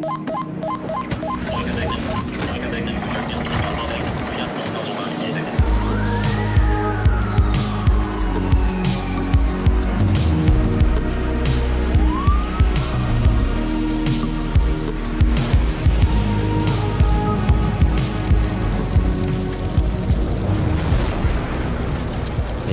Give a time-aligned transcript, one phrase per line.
[0.00, 2.41] All connected.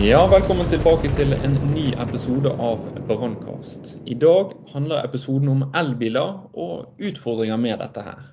[0.09, 3.91] Ja, velkommen tilbake til en ny episode av Brannkast.
[4.09, 8.23] I dag handler episoden om elbiler og utfordringer med dette her.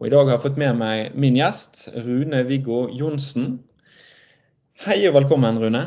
[0.00, 3.60] Og I dag har jeg fått med meg min gjest, Rune Viggo Johnsen.
[4.82, 5.82] Hei og velkommen, Rune.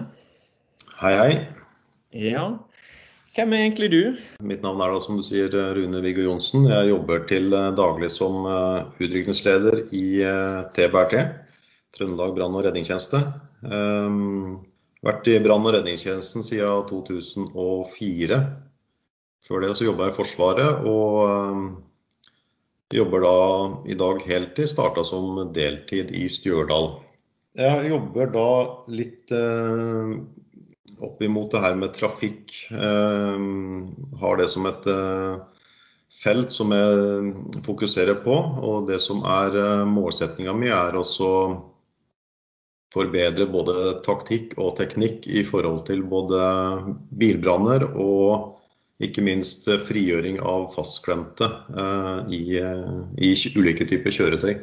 [1.01, 1.33] Hei, hei.
[2.15, 2.45] Ja,
[3.35, 3.99] hvem er egentlig du?
[4.39, 6.69] Mitt navn er da, som du sier, Rune Viggo Johnsen.
[6.71, 7.49] Jeg jobber til
[7.81, 10.05] daglig som utrykningsleder i
[10.79, 11.19] TBRT,
[11.99, 13.19] Trøndelag brann- og redningstjeneste.
[13.67, 14.63] Um,
[15.05, 18.39] vært i brann- og redningstjenesten siden 2004.
[19.45, 21.65] Før det så jobba jeg i Forsvaret, og um,
[22.93, 23.35] jobber da
[23.91, 24.69] i dag heltid.
[24.71, 26.95] Starta som deltid i Stjørdal.
[27.55, 28.47] Jeg jobber da
[28.91, 30.15] litt eh,
[31.05, 32.51] opp imot det her med trafikk.
[32.73, 33.45] Eh,
[34.21, 35.37] har det som et eh,
[36.25, 38.35] felt som jeg fokuserer på.
[38.65, 41.29] Og det som er eh, målsettinga mi, er også
[42.95, 46.39] forbedre både taktikk og teknikk i forhold til både
[47.19, 48.55] bilbranner og
[49.03, 52.43] ikke minst frigjøring av fastklemte eh, i,
[53.19, 54.53] i, ulike typer kjøretøy.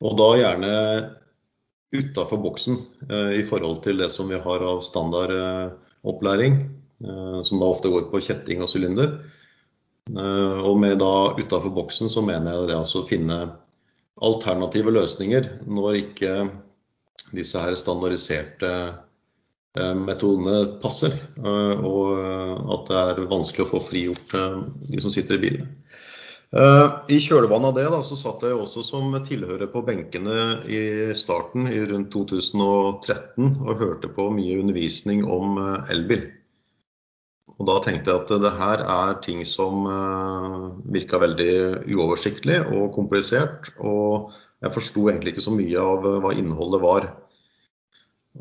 [0.00, 0.70] Og da gjerne
[1.92, 2.78] utafor boksen
[3.10, 6.56] eh, i forhold til det som vi har av standardopplæring,
[7.04, 9.18] eh, som da ofte går på kjetting og sylinder.
[10.10, 13.36] Og med da utafor boksen så mener jeg det altså å finne
[14.26, 16.32] alternative løsninger når ikke
[17.36, 18.70] disse her standardiserte
[19.76, 21.14] eh, metodene passer.
[21.38, 24.58] Eh, og at det er vanskelig å få frigjort eh,
[24.90, 25.76] de som sitter i bilen.
[26.50, 30.80] I kjølvannet av det da, så satt jeg også som tilhører på benkene i
[31.14, 35.60] starten i rundt 2013 og hørte på mye undervisning om
[35.94, 36.24] elbil.
[37.54, 39.86] Og Da tenkte jeg at det her er ting som
[40.90, 43.70] virka veldig uoversiktlig og komplisert.
[43.78, 47.08] Og jeg forsto egentlig ikke så mye av eh, hva innholdet var.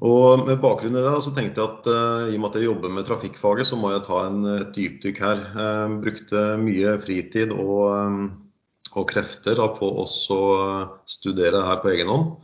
[0.05, 2.67] Og Med bakgrunn i det så tenkte jeg at uh, i og med at jeg
[2.67, 5.41] jobber med trafikkfaget, så må jeg ta en, et dypdykk her.
[5.55, 8.19] Uh, brukte mye fritid og, um,
[8.93, 10.05] og krefter da, på å
[11.09, 12.37] studere her på egen hånd.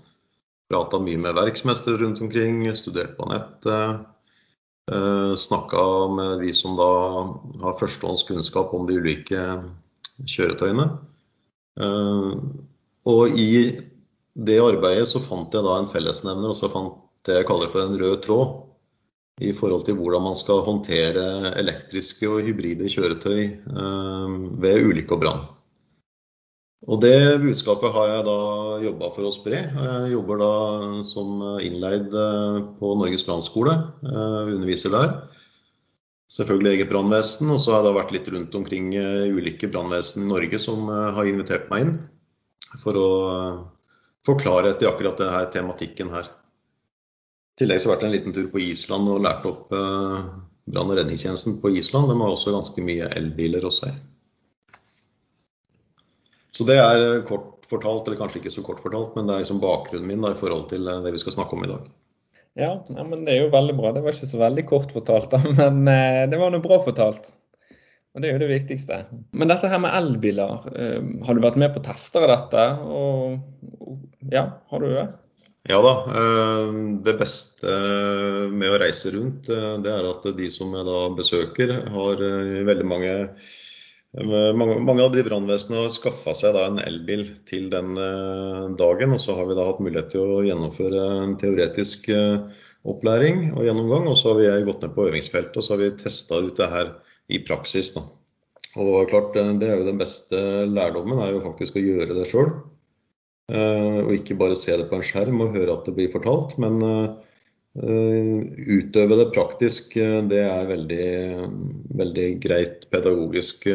[0.74, 4.06] Prata mye med verksmestere rundt omkring, studert på nettet.
[4.90, 5.86] Uh, Snakka
[6.18, 6.92] med de som da
[7.62, 9.46] har førstehåndskunnskap om de ulike
[10.26, 10.90] kjøretøyene.
[11.78, 12.42] Uh,
[13.06, 13.50] og i
[14.36, 17.86] det arbeidet så fant jeg da en fellesnevner, og så fant det jeg kaller for
[17.86, 18.62] en rød tråd.
[19.44, 25.22] I forhold til hvordan man skal håndtere elektriske og hybride kjøretøy eh, ved ulykke og
[25.24, 25.42] brann.
[26.86, 28.38] Og det budskapet har jeg da
[28.86, 29.60] jobba for å spre.
[29.66, 30.54] Jeg jobber da
[31.10, 33.76] som innleid eh, på Norges brannskole.
[34.08, 35.16] Eh, underviser der.
[36.32, 37.52] Selvfølgelig eget brannvesen.
[37.52, 38.94] Og så har jeg da vært litt rundt omkring
[39.36, 41.96] ulike brannvesen i Norge som har invitert meg inn
[42.82, 43.62] for å eh,
[44.26, 46.30] få klarhet i akkurat denne tematikken her.
[47.56, 50.30] I tillegg så har jeg vært en liten tur på Island og lært opp eh,
[50.66, 52.12] brann- og redningstjenesten på Island.
[52.12, 53.96] De har også ganske mye elbiler hos seg.
[56.56, 59.62] Så det er kort fortalt, eller kanskje ikke så kort fortalt, men det er liksom
[59.64, 61.88] bakgrunnen min da, i forhold til eh, det vi skal snakke om i dag.
[62.56, 63.90] Ja, ja, men det er jo veldig bra.
[63.92, 65.84] Det var ikke så veldig kort fortalt, da, men
[66.32, 67.34] det var noe bra fortalt.
[68.16, 69.02] Og Det er jo det viktigste.
[69.36, 72.64] Men dette her med elbiler, eh, har du vært med på tester av dette?
[72.88, 73.98] Og,
[74.32, 75.06] ja, har du det?
[75.68, 75.94] Ja da.
[76.22, 77.76] Eh, det beste
[78.56, 82.26] med å reise rundt, eh, det er at de som jeg da besøker, har
[82.72, 83.14] veldig mange
[84.16, 87.98] mange, mange av de brannvesenene har skaffa seg en elbil til den
[88.80, 89.12] dagen.
[89.12, 92.08] Og så har vi da hatt mulighet til å gjennomføre en teoretisk
[92.88, 94.08] opplæring og gjennomgang.
[94.08, 96.70] Og så har vi gått ned på øvingsfeltet og så har vi testa ut det
[96.72, 96.94] her
[97.32, 97.94] i praksis.
[97.96, 98.06] Da.
[98.82, 102.28] Og klart, eh, det er jo Den beste lærdommen er jo faktisk å gjøre det
[102.30, 102.52] sjøl.
[103.52, 106.58] Eh, og ikke bare se det på en skjerm og høre at det blir fortalt.
[106.60, 107.10] Men eh,
[107.76, 111.08] utøve det praktisk, det er veldig,
[111.92, 113.68] veldig greit pedagogisk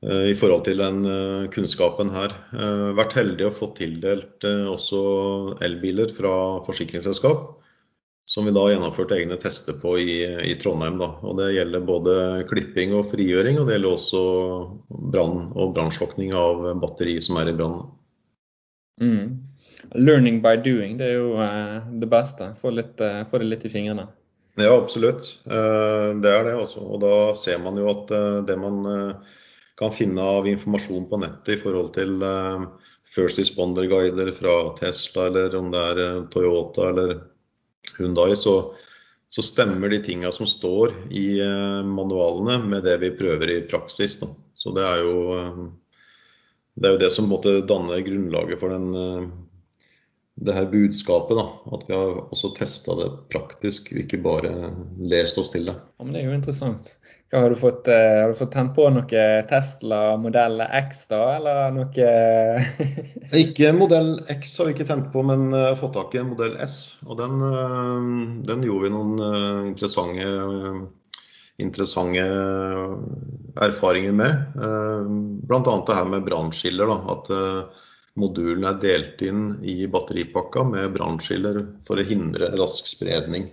[0.00, 2.34] i forhold til den kunnskapen her.
[2.96, 5.00] Vært heldig å få tildelt også
[5.64, 6.34] elbiler fra
[6.68, 7.59] forsikringsselskap
[8.30, 11.00] som vi da har gjennomført egne tester på i, i Trondheim.
[11.00, 11.08] Da.
[11.26, 12.12] Og Det gjelder både
[12.46, 14.20] klipping og frigjøring, og det gjelder også
[15.10, 17.80] brann og brannslukking av batteri som er i brann.
[19.02, 19.32] Mm.
[19.98, 22.52] Learning by doing, det er jo uh, det beste.
[22.62, 24.06] Få, litt, uh, få, det litt i fingrene.
[24.60, 25.32] Ja, absolutt.
[25.50, 26.84] Uh, det er det også.
[26.86, 28.14] Og da ser man jo at
[28.46, 28.78] det man
[29.80, 32.22] kan finne av informasjon på nettet i forhold til
[33.10, 37.16] First Responder-guider fra Tesla, eller om det er Toyota eller
[37.98, 38.54] Hundai, så,
[39.28, 41.26] så stemmer de tinga som står i
[41.86, 44.18] manualene med det vi prøver i praksis.
[44.22, 44.30] Da.
[44.54, 45.70] Så det er jo
[46.80, 48.92] det er jo det som måtte danne grunnlaget for den
[50.40, 51.36] det her budskapet.
[51.36, 55.76] da, At vi har også testa det praktisk, ikke bare lest oss til det.
[55.76, 56.94] Ja, men Det er jo interessant.
[57.32, 61.74] Har, du fått, uh, har du fått tent på noe Tesla modell X, da, eller
[61.76, 62.06] noe
[63.42, 66.56] Ikke modell X har vi ikke tent på, men uh, fått tak i en modell
[66.64, 66.96] S.
[67.06, 69.14] Og den, uh, den gjorde vi noen
[69.70, 70.26] interessante,
[71.62, 72.26] interessante
[73.62, 74.58] erfaringer med.
[75.46, 75.62] Bl.a.
[75.86, 76.90] det her med brannskiller.
[77.14, 77.30] At
[78.18, 83.50] modulen er delt inn i batteripakka med brannskiller for å hindre rask spredning.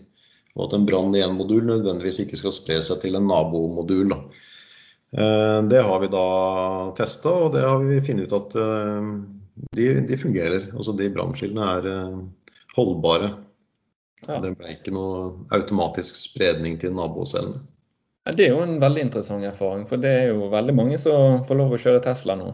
[0.57, 4.15] Og at en brann i en modul nødvendigvis ikke skal spre seg til en nabomodul.
[5.13, 6.27] Eh, det har vi da
[6.98, 9.12] testa, og det har vi funnet ut at eh,
[9.77, 10.71] de, de fungerer.
[10.74, 12.19] Altså de brannskillene er eh,
[12.77, 13.36] holdbare.
[14.25, 14.42] Ja.
[14.42, 17.62] Det ble ikke noe automatisk spredning til nabocellene.
[18.36, 21.62] Det er jo en veldig interessant erfaring, for det er jo veldig mange som får
[21.62, 22.50] lov å kjøre Tesla nå.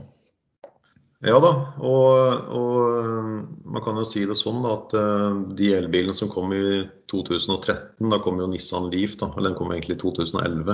[1.23, 3.27] Ja da, og, og,
[3.63, 6.81] man kan jo si det sånn da, at uh, de elbilene som kom i
[7.11, 10.73] 2013, da kom jo Nissan Leaf, da, eller den kom egentlig i 2011.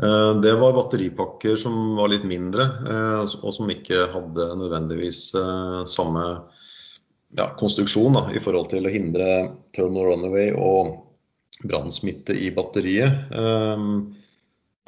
[0.00, 5.24] Uh, eh, det var batteripakker som var litt mindre, uh, og som ikke hadde nødvendigvis
[5.90, 6.28] samme
[7.34, 9.26] ja, konstruksjon da, i forhold til å hindre
[9.74, 10.94] terminal runaway og
[11.66, 13.34] brannsmitte i batteriet.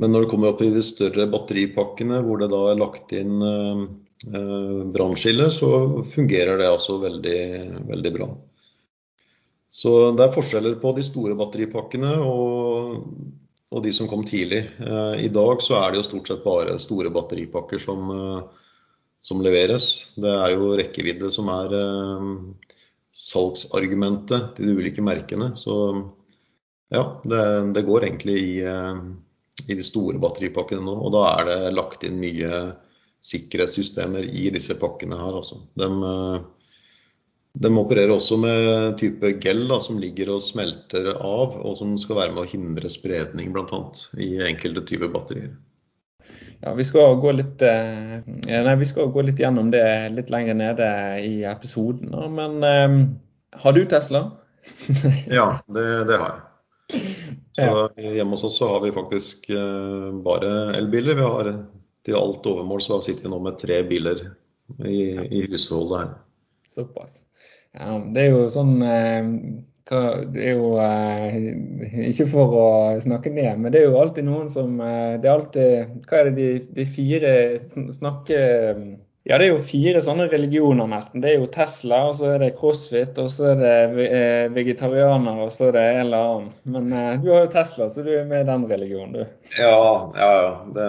[0.00, 3.42] men når det kommer opp i de større batteripakkene, hvor det da er lagt inn
[3.42, 3.82] Eh,
[4.22, 5.68] brannskille, så
[6.14, 7.40] fungerer det altså veldig,
[7.88, 8.28] veldig bra.
[9.72, 13.06] Så det er forskjeller på de store batteripakkene og,
[13.72, 14.66] og, de som kom tidlig.
[14.84, 18.74] Eh, I dag så er det jo stort sett bare store batteripakker som, eh,
[19.24, 19.86] som leveres.
[20.20, 21.72] Det er jo rekkevidde som er
[23.16, 25.54] salgsargumentet til de ulike merkene.
[25.56, 25.74] Så
[26.92, 27.42] ja, det,
[27.72, 30.98] det går egentlig i, i, de store batteripakkene nå.
[31.00, 32.60] Og da er det lagt inn mye
[33.22, 35.38] sikkerhetssystemer i disse pakkene her.
[35.38, 35.62] Altså.
[35.78, 36.44] De, eh,
[37.62, 42.18] de, opererer også med type gel da, som ligger og smelter av, og som skal
[42.18, 43.82] være med å hindre spredning bl.a.
[44.18, 45.52] i enkelte typer batterier.
[46.62, 49.82] Ja, vi skal, gå litt, eh, nei, vi skal gå litt gjennom det
[50.14, 50.88] litt lenger nede
[51.26, 52.14] i episoden.
[52.36, 53.00] Men um,
[53.64, 54.28] har du Tesla?
[55.26, 57.02] ja, det, det, har jeg.
[57.58, 57.88] Så.
[57.98, 59.50] Hjemme hos oss så har vi faktisk
[60.22, 61.18] bare elbiler.
[61.18, 61.50] Vi har
[62.06, 64.24] til alt overmål så sitter vi nå med tre biler
[64.86, 66.14] i, i husholdet her.
[66.72, 67.24] Såpass.
[67.76, 69.28] Ja, det er jo sånn eh,
[70.32, 71.36] det er jo eh,
[72.08, 72.66] Ikke for å
[73.02, 76.30] snakke ned, men det er jo alltid noen som eh, Det er alltid Hva er
[76.30, 77.32] det de, de fire
[77.96, 78.84] snakker
[79.24, 81.22] ja, det er jo fire sånne religioner nesten.
[81.22, 85.44] Det er jo Tesla, og så er det crossfit, og så er det eh, vegetarianer,
[85.44, 86.48] og så er det en eller annen.
[86.74, 89.52] Men eh, du har jo Tesla, så du er med i den religionen, du.
[89.60, 89.76] Ja,
[90.18, 90.50] ja, ja.
[90.74, 90.88] Det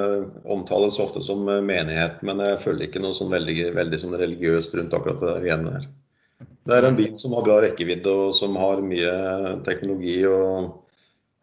[0.50, 4.80] omtales ofte som eh, menighet, men jeg føler ikke noe sånn veldig, veldig sånn religiøst
[4.80, 5.86] rundt akkurat det der igjen der.
[6.64, 9.14] Det er en bil som har bra rekkevidde, og som har mye
[9.68, 10.72] teknologi, og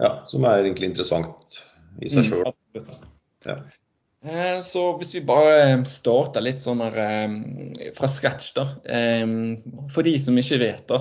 [0.02, 1.60] ja, som er egentlig interessant
[2.02, 2.50] i seg sjøl.
[2.74, 2.90] Mm,
[3.46, 3.60] ja.
[4.20, 8.66] Eh, så hvis vi bare starter litt sånn her eh, fra scratch, da.
[8.84, 9.24] Eh,
[9.92, 10.98] for de som ikke vet, da.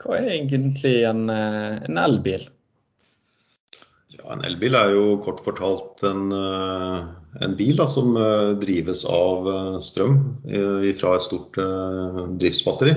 [0.00, 2.44] Hva er egentlig en, en elbil?
[4.12, 8.12] Ja, En elbil er jo kort fortalt en, en bil da, som
[8.60, 9.48] drives av
[9.86, 10.18] strøm
[10.98, 11.56] fra et stort
[12.42, 12.96] driftsbatteri.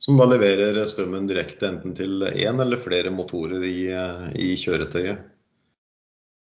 [0.00, 3.88] Som da leverer strømmen direkte enten til én eller flere motorer i,
[4.38, 5.29] i kjøretøyet.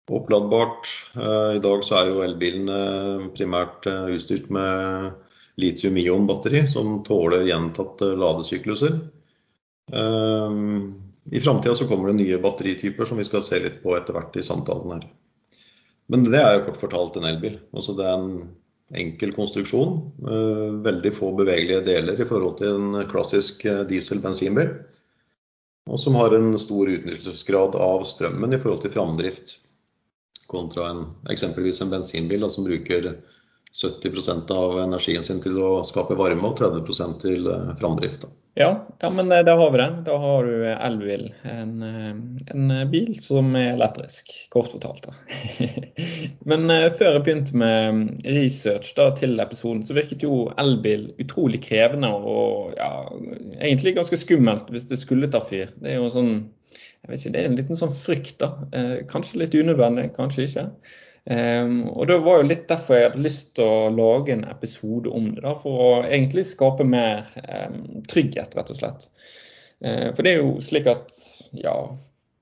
[0.09, 0.87] Oppladbart.
[1.15, 5.11] Eh, I dag så er jo elbilene primært eh, utstyrt med
[5.61, 8.97] litium-ion-batteri som tåler gjentatte ladesykluser.
[9.93, 10.57] Eh,
[11.29, 14.39] I framtida så kommer det nye batterityper som vi skal se litt på etter hvert
[14.39, 15.05] i samtalen her.
[16.09, 17.59] Men det er jo kort fortalt en elbil.
[17.69, 18.47] Altså det er en
[18.97, 19.99] enkel konstruksjon.
[20.81, 23.61] Veldig få bevegelige deler i forhold til en klassisk
[23.91, 24.71] diesel-bensinbil.
[25.85, 29.59] Og som har en stor utnyttelsesgrad av strømmen i forhold til framdrift
[30.49, 33.13] kontra en, eksempelvis en bensinbil da, som bruker
[33.81, 38.25] 70% av energien sin til å skape varme og 30 til eh, framdrift.
[38.57, 39.99] Ja, ja, men eh, da har vi den.
[40.07, 41.27] Da har du elbil.
[41.45, 42.09] En, eh,
[42.55, 45.11] en bil som er elektrisk, kort fortalt.
[46.49, 46.65] men
[46.97, 52.73] før jeg begynte med research da, til episoden, så virket jo elbil utrolig krevende og
[52.79, 52.91] ja,
[53.61, 55.69] egentlig ganske skummelt hvis det skulle ta fyr.
[55.77, 56.33] Det er jo sånn
[57.03, 58.49] jeg vet ikke, Det er en liten sånn frykt, da.
[58.75, 60.65] Eh, kanskje litt unødvendig, kanskje ikke.
[61.29, 65.11] Um, og det var jo litt derfor jeg hadde lyst til å lage en episode
[65.13, 65.43] om det.
[65.43, 69.09] da, For å egentlig skape mer um, trygghet, rett og slett.
[69.85, 71.13] Uh, for det er jo slik at
[71.53, 71.75] ja,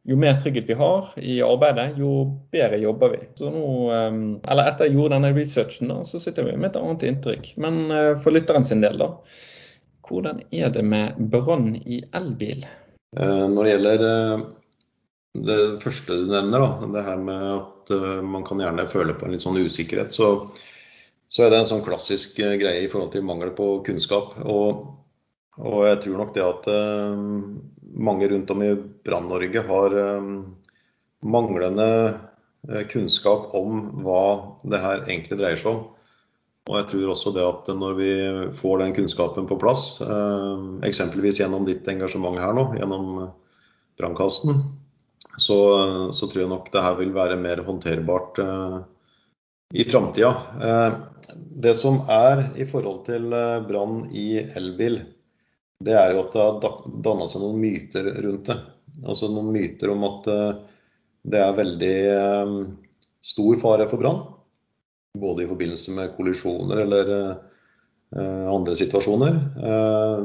[0.08, 2.14] jo mer trygghet vi har i arbeidet, jo
[2.54, 3.22] bedre jobber vi.
[3.36, 6.82] Så nå, um, eller Etter jeg gjorde denne researchen, da, så sitter vi med et
[6.82, 7.54] annet inntrykk.
[7.60, 9.14] Men uh, for lytteren sin del, da.
[10.08, 12.64] Hvordan er det med brann i elbil?
[13.16, 14.02] Uh, når det gjelder
[15.48, 19.28] det første du nevner, da, det her med at uh, man kan gjerne føle på
[19.28, 20.50] en litt sånn usikkerhet, så,
[21.32, 24.36] så er det en sånn klassisk greie i forhold til mangel på kunnskap.
[24.44, 24.86] Og,
[25.62, 26.68] og jeg tror nok det at
[28.08, 29.96] mange rundt om i Brann-Norge har
[31.26, 31.88] manglende
[32.92, 34.24] kunnskap om hva
[34.68, 35.86] det her egentlig dreier seg om.
[36.68, 38.12] Og jeg tror også det at når vi
[38.60, 40.02] får den kunnskapen på plass,
[40.84, 43.30] eksempelvis gjennom ditt engasjement her nå, gjennom
[43.98, 44.66] brannkassen,
[45.38, 45.58] så,
[46.14, 48.78] så, tror jeg nok det her vil være mer håndterbart eh,
[49.78, 50.32] i framtida.
[50.58, 50.96] Eh,
[51.62, 55.00] det som er i forhold til eh, brann i elbil,
[55.84, 58.58] det er jo at det har danna seg noen myter rundt det.
[59.06, 60.64] Altså noen myter om at eh,
[61.28, 62.56] det er veldig eh,
[63.34, 64.24] stor fare for brann.
[65.16, 69.40] Både i forbindelse med kollisjoner eller eh, andre situasjoner.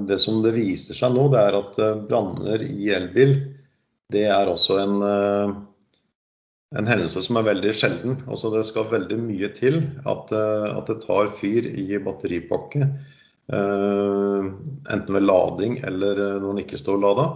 [0.09, 3.37] Det som det viser seg nå, det er at branner i elbil
[4.12, 5.55] det er også en, eh,
[6.79, 8.19] en, hendelse som er veldig sjelden.
[8.29, 12.89] Altså det skal veldig mye til at, eh, at det tar fyr i batteripakke.
[13.53, 14.51] Eh,
[14.95, 17.27] enten ved lading eller når den ikke står lada.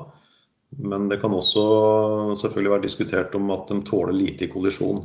[0.77, 5.05] Men det kan også selvfølgelig være diskutert om at de tåler lite i kollisjon.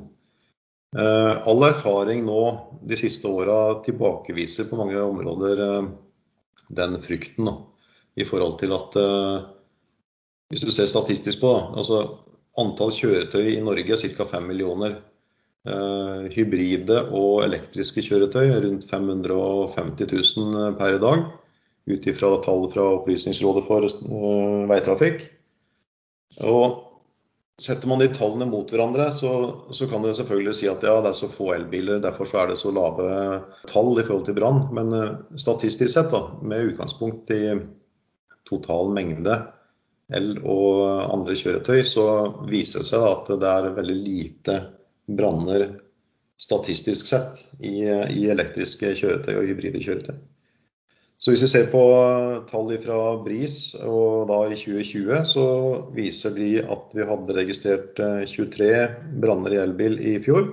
[0.92, 2.42] All erfaring nå
[2.84, 5.62] de siste åra tilbakeviser på mange områder
[6.76, 7.54] den frykten da,
[8.20, 8.98] i forhold til at
[10.52, 12.02] hvis du ser statistisk på da, altså
[12.60, 14.28] antall kjøretøy i Norge er ca.
[14.28, 14.98] 5 millioner.
[15.62, 21.28] Eh, hybride og elektriske kjøretøy rundt 550 000 per dag.
[21.92, 23.88] Ut ifra tall fra Opplysningsrådet for
[24.70, 25.24] veitrafikk.
[26.44, 26.91] Og
[27.62, 29.32] Setter man de tallene mot hverandre, så,
[29.76, 32.52] så, kan du selvfølgelig si at ja, det er så få elbiler, derfor så er
[32.52, 33.10] det så lave
[33.70, 34.64] tall i forhold til brann.
[34.74, 37.44] Men uh, statistisk sett, da, med utgangspunkt i
[38.50, 39.36] total mengde
[40.16, 42.06] el og andre kjøretøy, så
[42.50, 44.58] viser det seg at det er veldig lite
[45.12, 45.70] branner
[46.42, 50.18] statistisk sett i, i, elektriske kjøretøy og hybride kjøretøy.
[51.22, 51.82] Så Hvis vi ser på
[52.50, 55.46] tall fra BRIS, og da i 2020, så
[55.94, 58.02] viser de at vi hadde registrert
[58.32, 60.50] 23 eh, branner i elbil i fjor.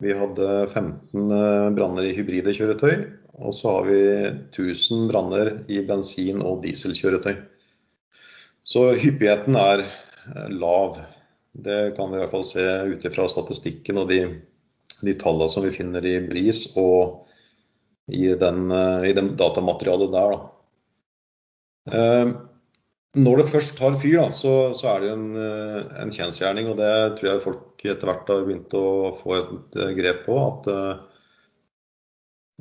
[0.00, 3.04] Vi hadde 15 eh, branner i hybride kjøretøy,
[3.36, 4.00] og så har vi
[4.48, 7.36] 1000 branner i bensin- og dieselkjøretøy.
[8.64, 11.02] Så hyppigheten er eh, lav.
[11.52, 12.64] Det kan vi i hvert fall se
[12.94, 14.22] ut ifra statistikken og de,
[15.04, 17.19] de tallene som vi finner i BRIS og
[18.12, 20.36] i, den, eh, i den datamaterialet der.
[20.36, 20.46] Da.
[23.16, 26.76] når det først tar fyr, da, så, så, er det en, eh, en kjensgjerning, og
[26.78, 28.86] det tror jeg folk etter hvert har begynt å
[29.22, 30.36] få et grep på.
[30.44, 31.06] at eh,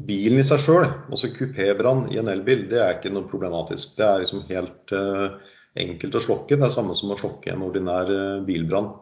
[0.07, 3.97] Bilen i seg sjøl, altså kupébrann i en elbil, det er ikke noe problematisk.
[3.97, 5.35] Det er liksom helt uh,
[5.79, 6.55] enkelt å slokke.
[6.55, 8.93] Det er samme som å slokke en ordinær eh, bilbrann.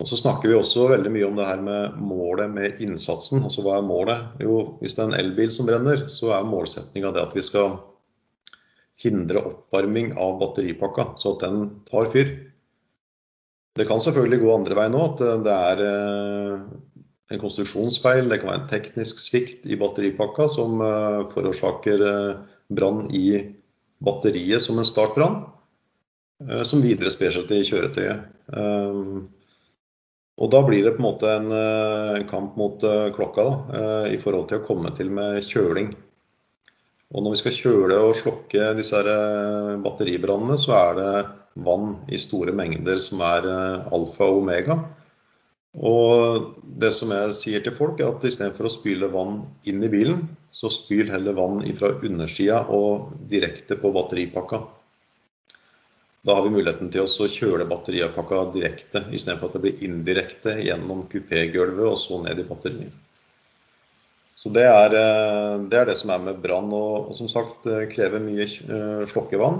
[0.00, 3.42] Og Så snakker vi også veldig mye om det her med målet med innsatsen.
[3.44, 4.22] Altså hva er målet?
[4.40, 7.76] Jo, hvis det er en elbil som brenner, så er målsettinga det at vi skal
[9.00, 12.32] hindre oppvarming av batteripakka, så at den tar fyr.
[13.76, 16.64] Det kan selvfølgelig gå andre veien òg, at eh, det er eh,
[17.30, 20.80] en konstruksjonsfeil, det kan være en teknisk svikt i batteripakka som
[21.30, 22.02] forårsaker
[22.74, 23.26] brann i
[24.02, 25.42] batteriet som en startbrann.
[26.48, 28.26] Eh, som videre sprer seg til kjøretøyet.
[30.40, 34.16] Eh, og da blir det på en måte en, eh, kamp mot klokka da, i
[34.16, 35.94] forhold til å komme til med kjøling.
[37.12, 39.02] Og når vi skal kjøle og slokke disse
[39.82, 43.42] batteribrannene, så er det vann i store mengder som er
[43.90, 44.78] alfa og omega.
[45.74, 49.90] Og det som jeg sier til folk, er at istedenfor å spyle vann inn i
[49.90, 54.64] bilen, så spyl heller vann fra undersida og direkte på batteripakka.
[56.26, 61.06] Da har vi muligheten til å kjøle batteripakka direkte, istedenfor at det blir indirekte gjennom
[61.08, 62.92] kupégulvet og så ned i batteriet.
[64.40, 66.68] Så det er, eh, det er, det som er med brann.
[66.72, 69.58] Og, og, som sagt, det krever mye uh, slokkevann.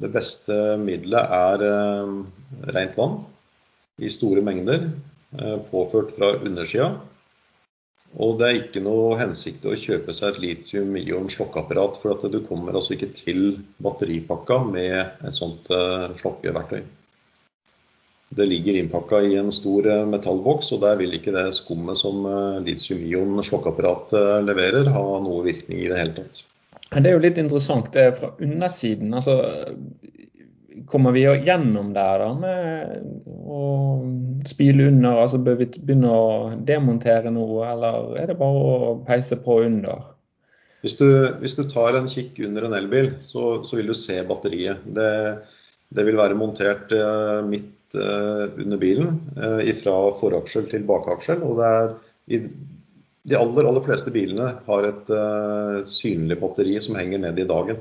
[0.00, 1.62] Det beste middelet er
[2.76, 3.14] rent vann
[3.96, 4.90] i store mengder,
[5.70, 6.90] påført fra undersida.
[8.16, 12.38] Og det er ikke noe hensikt å kjøpe seg et litium-ion slokkeapparat, for at du
[12.46, 13.42] kommer altså ikke til
[13.84, 15.68] batteripakka med et sånt
[16.22, 16.80] slokkeverktøy.
[18.36, 22.24] Det ligger innpakka i en stor metallboks, og der vil ikke det skummet som
[22.64, 24.16] litium-ion slokkeapparat
[24.48, 26.40] leverer, ha noe virkning i det hele tatt.
[26.96, 27.92] Det er jo litt interessant.
[27.92, 29.12] Det er fra undersiden.
[29.14, 29.36] altså
[30.84, 33.06] Kommer vi gjennom der da med
[33.48, 33.60] å
[34.48, 35.22] spyle under?
[35.22, 36.26] altså Bør vi begynne å
[36.68, 40.12] demontere noe, eller er det bare å peise på under?
[40.84, 41.08] Hvis du,
[41.40, 44.84] hvis du tar en kikk under en elbil, så, så vil du se batteriet.
[44.94, 45.08] Det,
[45.96, 51.42] det vil være montert eh, midt eh, under bilen, eh, fra foraksjel til bakaksjel.
[51.42, 51.92] og det er
[52.26, 52.42] i
[53.26, 55.08] de aller, aller fleste bilene har et
[55.86, 57.80] synlig batteri som henger ned i dagen.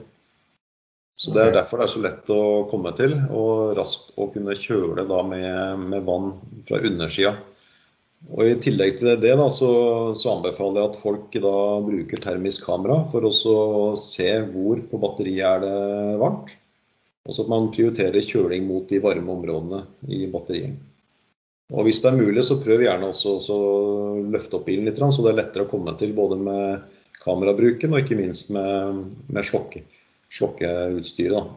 [1.16, 4.56] Så Det er derfor det er så lett å komme til, og raskt å kunne
[4.60, 6.34] kjøle da med, med vann
[6.68, 7.38] fra undersida.
[8.34, 9.70] Og I tillegg til det da, så,
[10.18, 11.56] så, anbefaler jeg at folk da
[11.86, 13.32] bruker termisk kamera for å
[14.00, 16.56] se hvor på batteriet er det varmt.
[17.26, 20.76] Og så at man prioriterer kjøling mot de varme områdene i batteriet.
[21.74, 23.62] Og hvis det er mulig, så prøv gjerne også å
[24.34, 26.84] løfte opp bilen litt, så det er lettere å komme til både med
[27.24, 29.82] kamerabruken og ikke minst med, med slokke,
[30.36, 31.54] slokkeutstyret.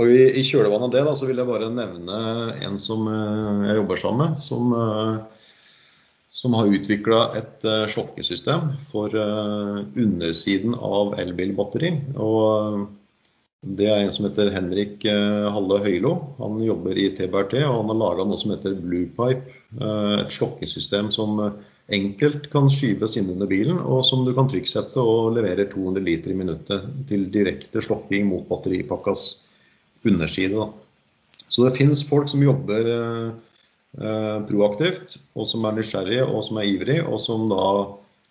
[0.00, 2.18] Og i, i kjølvannet av det da, så vil jeg bare nevne
[2.64, 5.50] en som eh, jeg jobber sammen med, som, eh,
[6.32, 11.92] som har utvikla et eh, slokkesystem for undersiden av elbilbatteri.
[12.16, 12.86] Og
[13.62, 16.14] det er en som heter Henrik Halle Høylo.
[16.40, 19.52] Han jobber i TBRT og han har laga noe som heter Bluepipe.
[19.78, 21.38] Et slokkesystem som
[21.92, 26.32] enkelt kan skyves inn under bilen, og som du kan trykksette og leverer 200 liter
[26.32, 29.26] i minuttet til direkte slokking mot batteripakkas
[30.08, 30.56] underside.
[30.56, 31.44] Da.
[31.46, 32.88] Så det finnes folk som jobber
[34.48, 37.66] proaktivt, og som er nysgjerrige og som er ivrige, og som da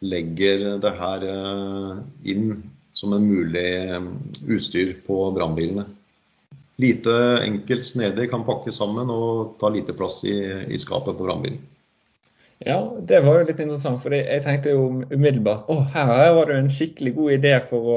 [0.02, 1.28] legger det her
[2.34, 2.48] inn
[2.94, 4.04] som en mulig eh,
[4.48, 5.86] utstyr på brannbilene.
[6.82, 7.14] Lite,
[7.46, 10.38] enkelt, snedig, kan pakkes sammen og ta lite plass i,
[10.70, 11.62] i skapet på brannbilen.
[12.66, 12.78] Ja,
[13.08, 16.70] det var jo litt interessant, for jeg tenkte jo umiddelbart å, her var det en
[16.70, 17.94] skikkelig god idé å,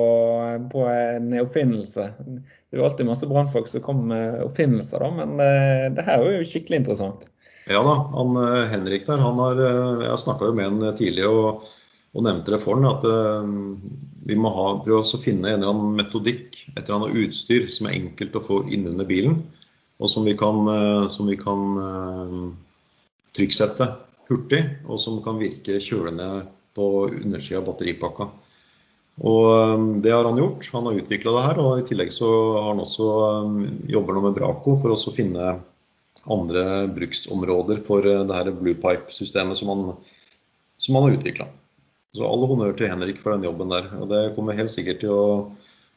[0.73, 2.07] på en oppfinnelse.
[2.16, 6.24] Det er jo alltid masse brannfolk som kommer med oppfinnelser, da, men eh, det her
[6.24, 7.27] er jo skikkelig interessant.
[7.68, 9.61] Ja da, han, eh, Henrik der, han har,
[10.07, 11.68] jeg snakka jo med han tidlig og,
[12.16, 13.05] og nevnte det for han, at
[14.24, 17.90] vi må ha, prøve å finne en eller annen metodikk, et eller annet utstyr som
[17.90, 19.42] er enkelt å få innunder bilen,
[20.00, 22.57] og som vi kan, eh, som vi kan
[23.37, 23.92] trykksette
[24.30, 28.28] hurtig, og som kan virke kjølende på undersida av batteripakka.
[29.22, 29.44] Og
[29.78, 30.70] um, Det har han gjort.
[30.72, 31.60] Han har utvikla det her.
[31.62, 33.10] og I tillegg så har han også
[33.46, 33.60] um,
[33.90, 35.58] jobber nå med Braco for å finne
[36.24, 39.92] andre bruksområder for det her Blue Pipe-systemet som,
[40.78, 41.46] som, han har utvikla.
[42.14, 43.90] Så all honnør til Henrik for den jobben der.
[44.00, 45.26] Og det kommer helt sikkert til å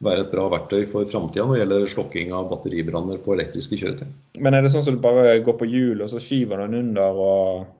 [0.04, 4.10] være et bra verktøy for framtida når det gjelder slokking av batteribranner på elektriske kjøretøy.
[4.44, 7.18] Men er det sånn som du bare går på hjul og så skyver den under
[7.18, 7.77] og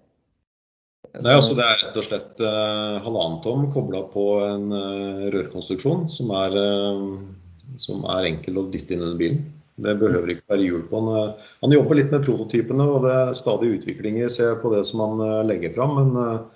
[1.24, 6.08] Nei, altså Det er rett og slett uh, halvannen tom kobla på en uh, rørkonstruksjon
[6.12, 9.46] som er, uh, som er, enkel å dytte inn under bilen.
[9.78, 11.34] Det behøver ikke være hjul på den.
[11.62, 15.04] Han jobber litt med prototypene, og det er stadig utviklinger ser jeg på det som
[15.04, 15.94] han legger fram.
[16.00, 16.48] Men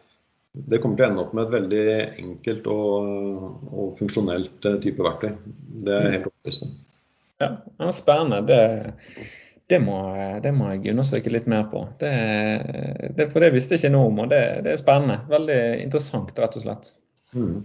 [0.52, 1.84] det kommer til å ende opp med et veldig
[2.22, 3.12] enkelt og,
[3.72, 5.30] og funksjonelt eh, type verktøy.
[5.86, 6.56] Det er helt det
[7.42, 8.42] Ja, spennende.
[8.50, 9.30] Det,
[9.72, 9.98] det, må,
[10.44, 11.86] det, må, jeg undersøke litt mer på.
[12.02, 12.12] Det,
[13.18, 15.22] det, for det visste jeg ikke noe om, og det, er spennende.
[15.32, 16.92] Veldig interessant, rett og slett.
[17.36, 17.62] Mm.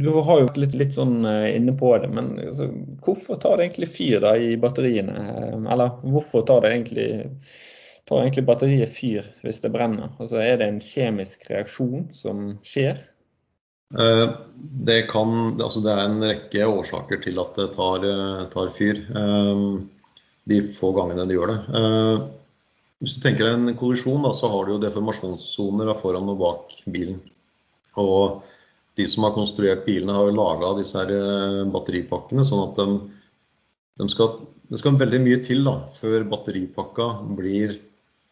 [0.00, 2.68] Du har jo litt, litt sånn eh, inne på det, men altså,
[3.04, 5.26] hvorfor tar det egentlig fyr da i batteriene?
[5.72, 7.10] Eller hvorfor tar det egentlig
[8.10, 10.10] tar egentlig batteriet fyr hvis det brenner?
[10.20, 12.98] Altså Er det en kjemisk reaksjon som skjer?
[13.98, 14.26] Eh,
[14.86, 19.02] det, kan, altså det er en rekke årsaker til at det tar, eh, tar fyr.
[19.10, 19.64] Eh,
[20.50, 21.80] de få gangene de gjør det.
[23.00, 26.74] Hvis du tenker deg en kollisjon, da, så har du jo deformasjonssoner foran og bak
[26.92, 27.20] bilen.
[28.00, 28.42] Og
[28.98, 32.98] de som har konstruert bilene, har jo laga disse her batteripakkene sånn at de,
[34.02, 37.08] de skal, det skal veldig mye til da, før batteripakka
[37.38, 37.78] blir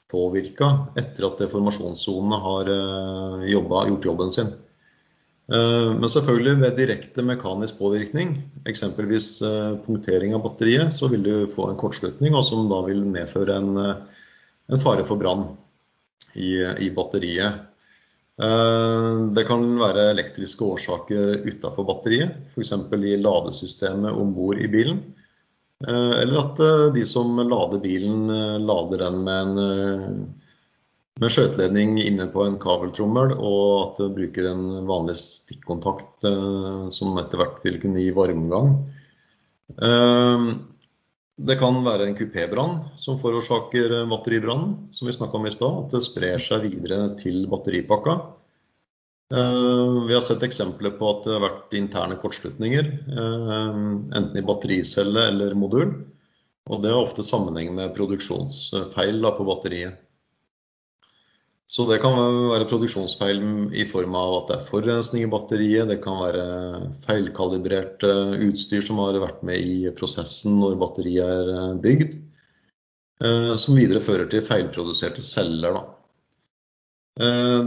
[0.08, 4.52] påvirka etter at deformasjonssonene har eh, jobbet, gjort jobben sin.
[5.48, 8.34] Eh, men selvfølgelig ved direkte mekanisk påvirkning,
[8.68, 13.04] eksempelvis eh, punktering av batteriet, så vil du få en kortslutning, og som da vil
[13.06, 15.48] medføre en, en fare for brann
[16.34, 17.64] i, i, batteriet.
[18.38, 22.70] Det kan være elektriske årsaker utafor batteriet, f.eks.
[22.94, 25.00] i ladesystemet om bord i bilen.
[25.86, 30.24] Eh, eller at eh, de som lader bilen, eh, lader den med en
[31.18, 36.26] med skjøteledning inne på en kabeltrommel, og at du bruker en vanlig stikkontakt
[36.94, 38.76] som etter hvert vil kunne gi varmegang.
[41.38, 45.84] Det kan være en kupébrann som forårsaker batteribrannen, som vi snakka om i stad.
[45.84, 48.16] At det sprer seg videre til batteripakka.
[49.28, 55.54] Vi har sett eksempler på at det har vært interne kortslutninger, enten i battericelle eller
[55.58, 55.92] modul.
[56.68, 59.98] Og det har ofte sammenheng med produksjonsfeil på batteriet.
[61.68, 62.14] Så det kan
[62.48, 63.42] være produksjonsfeil
[63.76, 65.90] i form av at det er forurensning i batteriet.
[65.90, 66.44] Det kan være
[67.04, 68.06] feilkalibrert
[68.46, 72.14] utstyr som har vært med i prosessen når batteriet er bygd,
[73.60, 75.76] som videre fører til feilproduserte celler.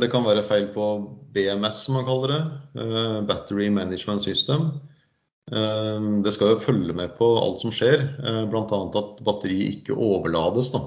[0.02, 0.88] Det kan være feil på
[1.36, 2.88] BMS som man kaller det,
[3.30, 4.72] Battery Management System.
[6.26, 8.08] Det skal jo følge med på alt som skjer,
[8.50, 10.82] annet at batteriet ikke overlades da.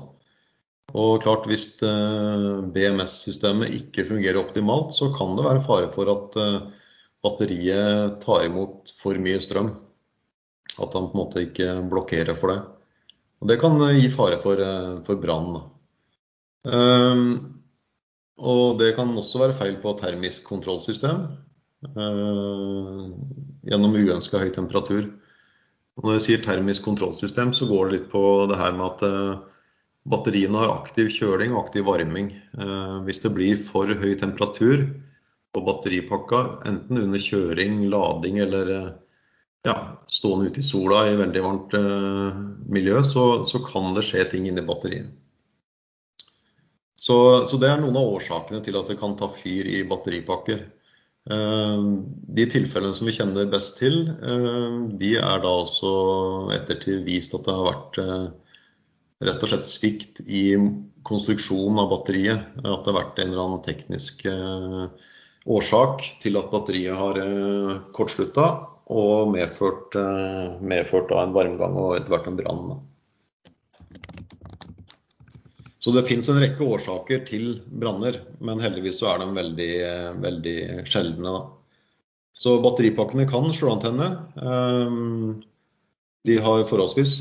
[0.94, 6.36] Og klart, hvis BMS-systemet ikke fungerer optimalt, så kan det være fare for at
[7.24, 9.72] batteriet tar imot for mye strøm.
[10.78, 12.60] At han på en måte ikke blokkerer for det.
[13.42, 15.56] Og det kan gi fare for brann.
[18.38, 21.26] Og det kan også være feil på termisk kontrollsystem
[23.64, 25.10] gjennom uønsket høy temperatur.
[25.98, 29.00] Og når jeg sier termisk kontrollsystem, så går det litt på det her med at
[30.10, 32.30] batteriene har aktiv kjøling og aktiv varming.
[33.06, 34.84] Hvis det blir for høy temperatur
[35.54, 38.72] på batteripakka, enten under kjøring, lading eller
[39.64, 39.76] ja,
[40.12, 41.76] stående ute i sola i veldig varmt
[42.68, 45.12] miljø, så, så kan det skje ting inni batteriet.
[47.00, 47.16] Så,
[47.48, 50.62] så det er noen av årsakene til at det kan ta fyr i batteripakker.
[51.24, 54.06] De tilfellene som vi kjenner best til,
[55.00, 55.92] de er da også
[56.56, 58.00] ettertid vist at det har vært
[59.24, 60.54] rett og slett svikt i
[61.06, 62.46] konstruksjonen av batteriet.
[62.62, 64.24] At det har vært en eller annen teknisk
[65.44, 67.20] årsak til at batteriet har
[67.96, 69.96] kortsluttet og medført,
[70.64, 72.74] medført en varmgang og etter hvert en brann.
[75.84, 79.72] Så det finnes en rekke årsaker til branner, men heldigvis så er de veldig,
[80.24, 80.58] veldig
[80.88, 81.42] sjeldne da.
[82.40, 84.06] Så batteripakkene kan slå antenne.
[86.24, 87.18] De har forholdsvis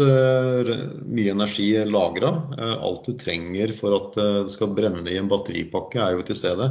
[1.04, 2.54] mye energi lagret.
[2.56, 6.70] Alt du trenger for at det skal brenne i en batteripakke er jo til stede.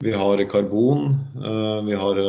[0.00, 1.18] Vi har karbon,
[1.84, 2.20] vi har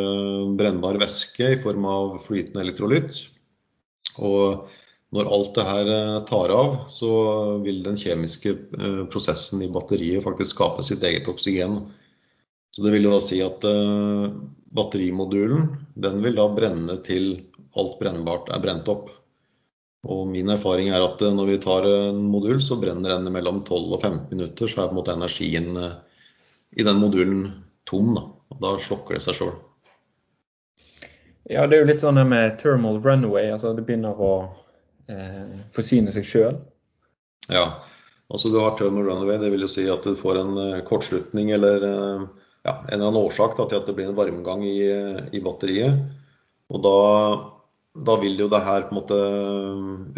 [0.60, 3.22] brennbar væske i form av flytende elektrolytt.
[4.20, 4.68] Og
[5.16, 5.92] når alt det her
[6.28, 7.12] tar av, så
[7.64, 8.56] vil den kjemiske
[9.14, 11.86] prosessen i batteriet faktisk skape sitt eget oksygen.
[12.76, 13.64] Så det vil jo da si at
[14.76, 17.32] batterimodulen, den vil da brenne til
[17.78, 19.10] alt brennbart er brent opp.
[20.08, 23.98] Og min erfaring er at når vi tar en modul, så brenner den mellom 12
[23.98, 25.74] og 15 minutter, så er på en måte energien
[26.72, 27.42] i den modulen
[27.90, 28.24] tom da.
[28.50, 29.60] Og da slokker det seg selv.
[31.50, 34.34] Ja, det er jo litt sånn med thermal runaway, altså det begynner å
[35.10, 36.60] eh, forsyne seg selv.
[37.50, 37.82] Ja,
[38.30, 41.86] altså du har thermal runaway, det vil jo si at du får en kortslutning eller
[42.68, 44.78] ja, en eller annen årsak da, til at det blir en varmgang i,
[45.34, 45.98] i batteriet.
[46.70, 46.98] Og da
[47.96, 49.18] da vil jo det her på en måte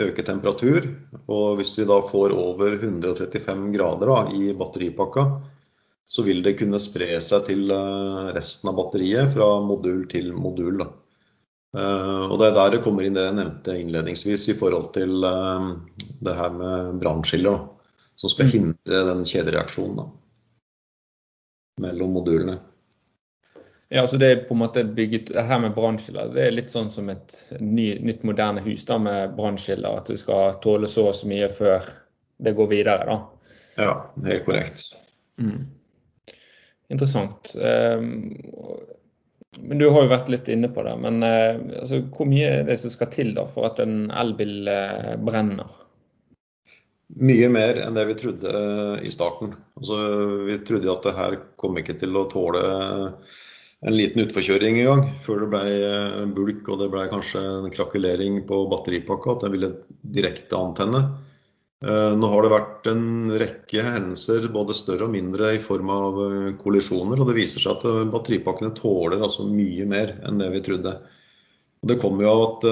[0.04, 0.88] øke temperatur.
[1.32, 5.26] Og hvis vi da får over 135 grader da, i batteripakka,
[6.12, 7.72] så vil det kunne spre seg til
[8.36, 10.82] resten av batteriet fra modul til modul.
[10.84, 10.90] Da.
[12.28, 16.36] Og det er der det kommer inn det jeg nevnte innledningsvis i forhold til det
[16.36, 17.62] her med brannskiller,
[18.20, 20.10] som skal hindre den kjedereaksjonen da,
[21.88, 22.60] mellom modulene.
[23.94, 26.72] Ja, så det er på en måte bygget, det her med brannskiller, det er litt
[26.72, 31.10] sånn som et ny, nytt moderne hus da, med brannskiller, at du skal tåle så
[31.10, 31.84] og så mye før
[32.40, 33.18] det går videre da.
[33.76, 33.92] Ja,
[34.30, 34.94] helt korrekt.
[35.44, 35.68] Mm.
[36.96, 37.52] Interessant.
[39.60, 42.80] Men du har jo vært litt inne på det, men altså, hvor mye er det
[42.80, 44.72] som skal til da for at en elbil
[45.28, 45.68] brenner?
[47.20, 48.52] Mye mer enn det vi trodde
[49.04, 49.52] i starten.
[49.76, 50.00] Altså,
[50.48, 52.64] vi trodde at det her kom ikke til å tåle
[53.82, 58.44] en liten utforkjøring i gang, før det ble bulk og det ble kanskje en krakulering
[58.50, 59.72] på batteripakka, at den ville
[60.18, 61.02] direkte antenne.
[61.82, 63.06] Nå har det vært en
[63.42, 66.20] rekke hendelser, både større og mindre, i form av
[66.62, 70.94] kollisjoner, og det viser seg at batteripakkene tåler altså mye mer enn det vi trodde.
[71.82, 72.70] Det kommer jo av at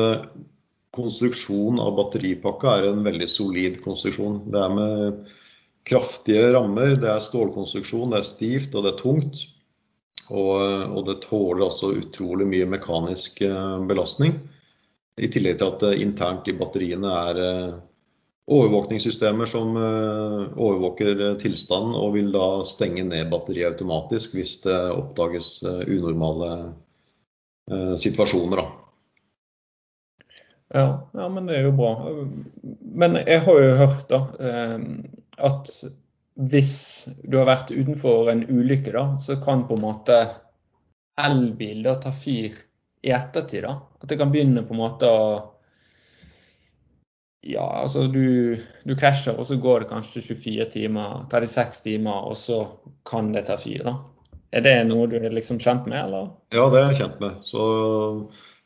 [0.93, 4.43] konstruksjonen av batteripakka er en veldig solid konstruksjon.
[4.53, 5.23] Det er med
[5.89, 9.48] kraftige rammer, det er stålkonstruksjon, det er stivt og det er tungt.
[10.29, 10.55] Og,
[10.93, 13.41] og det tåler også utrolig mye mekanisk
[13.89, 14.35] belastning.
[15.19, 17.39] I tillegg til at det internt i batteriene er
[18.49, 26.51] overvåkningssystemer som overvåker tilstanden og vil da stenge ned batteriet automatisk hvis det oppdages unormale
[27.99, 28.61] situasjoner.
[28.61, 28.79] Da.
[30.69, 31.93] Ja, ja, men det er jo bra.
[32.81, 34.19] Men jeg har jo hørt da,
[35.37, 35.71] at
[36.39, 36.73] hvis
[37.27, 40.19] du har vært utenfor en ulykke, da, så kan på en måte
[41.19, 42.55] elbil da ta fyr
[43.03, 43.65] i ettertid.
[43.67, 43.75] da.
[43.99, 45.23] At det kan begynne på en måte å
[47.39, 52.35] Ja, altså du, du krasjer, og så går det kanskje 24 timer, 36 timer, og
[52.35, 52.57] så
[53.07, 53.85] kan det ta fyr.
[53.87, 53.93] da.
[54.51, 56.33] Er det noe du er liksom kjent med, eller?
[56.51, 57.39] Ja, det er jeg kjent med.
[57.47, 57.63] Så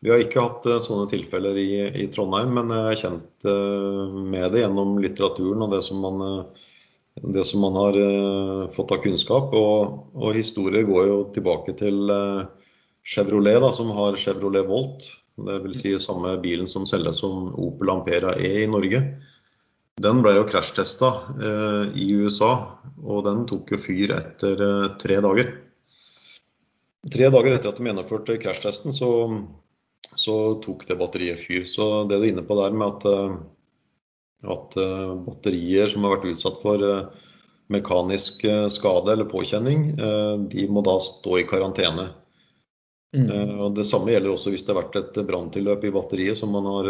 [0.03, 1.69] vi har ikke hatt eh, sånne tilfeller i,
[2.01, 6.23] i Trondheim, men jeg er kjent eh, med det gjennom litteraturen og det som man,
[6.27, 6.65] eh,
[7.21, 7.97] det som man har
[8.73, 9.53] fått av kunnskap.
[9.53, 12.09] Og, og, historier går jo tilbake til
[13.05, 15.05] Chevrolet, da, som har Chevrolet Volt.
[15.37, 15.79] Dvs.
[15.79, 19.01] Si samme bilen som selges som Opel Ampera E i Norge.
[20.01, 22.53] Den ble jo krasjtesta eh, i USA,
[23.01, 25.51] og den tok jo fyr etter eh, tre dager.
[27.13, 29.11] Tre dager etter at de gjennomførte krasjtesten, så
[30.19, 31.63] så tok det batteriet fyr.
[31.69, 33.37] Så det du er inne på der med at, eh,
[34.43, 37.05] at eh, batterier som har vært utsatt for eh,
[37.73, 38.43] mekanisk
[38.75, 39.85] skade eller påkjenning,
[40.51, 42.09] de må da stå i karantene.
[43.15, 43.71] Mm.
[43.73, 46.89] Det samme gjelder også hvis det har vært et branntilløp i batteriet som man har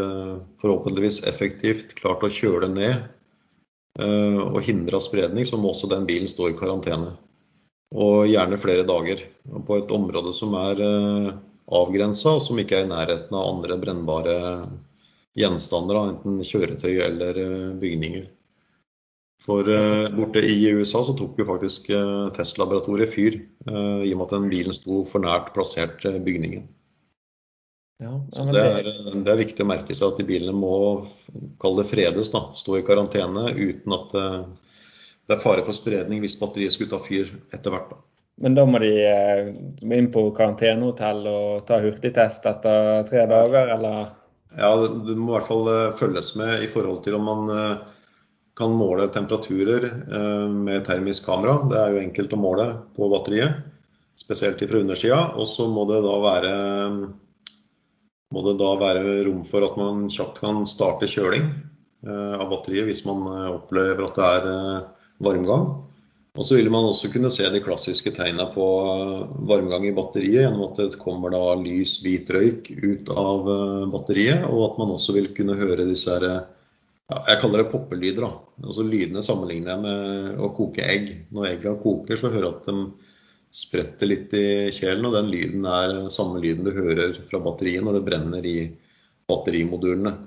[0.60, 3.06] forhåpentligvis effektivt klart å kjøle ned
[4.02, 7.14] og hindra spredning, så må også den bilen stå i karantene.
[7.94, 9.22] Og gjerne flere dager.
[9.70, 10.82] På et område som er
[11.70, 14.40] avgrensa, og som ikke er i nærheten av andre brennbare
[15.38, 18.30] gjenstander, enten kjøretøy eller eh, bygninger.
[19.44, 23.36] For uh, borte i USA så tok jo faktisk uh, testlaboratoriet fyr,
[23.68, 26.70] i og med at den bilen sto for nært plassert bygningen.
[28.00, 30.74] Ja, så det er, det er, viktig å merke seg at de bilene må
[31.60, 34.16] kalle det fredes, da, stå i karantene uten at
[35.28, 37.92] det er fare for spredning hvis batteriet skulle ta fyr etter hvert.
[37.92, 38.02] Da.
[38.42, 39.50] Men da må de eh,
[39.84, 44.12] inn på karantenehotell og ta hurtigtest etter tre dager, eller?
[44.58, 47.84] Ja, det må i hvert fall eh, følges med i forhold til om man eh,
[48.54, 49.88] kan måle temperaturer
[50.54, 51.56] med termisk kamera.
[51.72, 53.64] Det er jo enkelt å måle på batteriet,
[54.22, 55.22] spesielt fra undersida.
[55.42, 56.52] Og så må det da være
[58.30, 61.50] må det da være rom for at man kjapt kan starte kjøling
[62.06, 64.48] av batteriet hvis man opplever at det er
[65.26, 65.66] varmgang.
[66.34, 70.48] Og så vil man også kunne se de klassiske tegna på eh, varmgang i batteriet
[70.48, 74.96] gjennom at det kommer da lys, hvit røyk ut av eh, batteriet, og at man
[74.96, 76.26] også vil kunne høre disse her,
[77.12, 78.26] ja, jeg kaller det poppelyder.
[78.26, 78.66] da.
[78.66, 81.14] Altså Lydene sammenligner jeg med å koke egg.
[81.30, 83.14] Når egga koker, så hører jeg at de
[83.54, 88.00] spretter litt i kjelen, og den lyden er samme lyden du hører fra batteriet når
[88.00, 88.60] det brenner i
[89.30, 90.18] batterimodulene.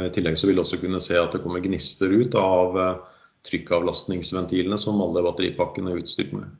[0.00, 3.02] I tillegg så vil du også kunne se at det kommer gnister ut av eh,
[3.48, 6.52] trykkavlastningsventilene som alle batteripakkene er utstyrt med.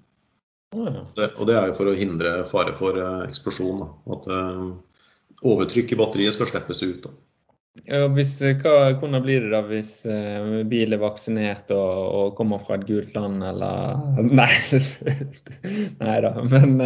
[1.15, 3.85] Det, og det er jo for å hindre fare for uh, eksplosjon.
[3.85, 4.17] Da.
[4.17, 4.73] At uh,
[5.47, 7.07] overtrykk i batteriet skal slippes ut.
[7.07, 7.15] Da.
[7.91, 12.63] Ja, hvis, hva, hvordan blir det da hvis uh, bil er vaksinert og, og, kommer
[12.63, 14.03] fra et gult land, eller
[14.43, 14.51] Nei,
[16.03, 16.35] nei da.
[16.51, 16.77] Men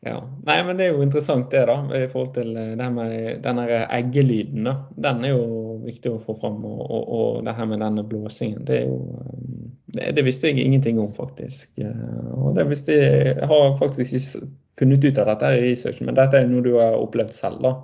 [0.00, 0.16] ja.
[0.46, 1.76] Nei, men det er jo interessant det, da.
[1.92, 4.64] I forhold til det her med denne eggelyden.
[4.64, 4.76] da.
[5.08, 6.62] Den er jo viktig å få fram.
[6.64, 9.00] Og, og, og det her med denne blåsingen, det er jo
[9.90, 11.82] det, det, visste jeg ingenting om, faktisk.
[12.32, 14.48] Og det visste jeg har faktisk ikke
[14.80, 17.74] funnet ut av dette i researchen, men dette er noe du har opplevd selv, da.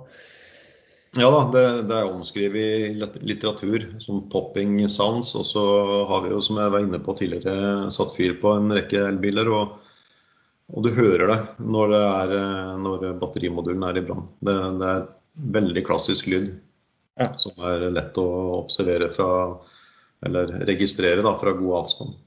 [1.17, 5.35] Ja da, det, det er omskrevet i litteratur som 'popping sounds'.
[5.37, 5.63] Og så
[6.09, 9.49] har vi jo, som jeg var inne på tidligere, satt fyr på en rekke elbiler.
[9.53, 9.77] Og,
[10.73, 12.33] og du hører det når, det er,
[12.83, 14.25] når batterimodulen er i brann.
[14.43, 15.05] Det, det, er
[15.57, 16.49] veldig klassisk lyd
[17.19, 17.31] ja.
[17.39, 18.27] som er lett å
[18.57, 19.29] observere fra,
[20.27, 22.19] eller registrere da, fra god avstand.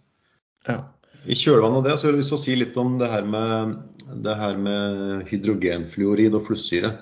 [0.68, 0.80] Ja.
[1.28, 3.26] I kjølvannet av det så har jeg lyst til å si litt om det her
[3.28, 3.76] med,
[4.24, 6.94] det her med hydrogenfluorid og flussyre.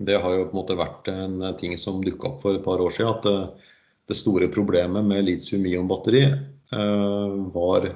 [0.00, 2.82] Det har jo på en måte vært en ting som dukka opp for et par
[2.82, 3.12] år siden.
[3.14, 3.68] At det,
[4.10, 7.92] det store problemet med litium-ion-batteri eh, var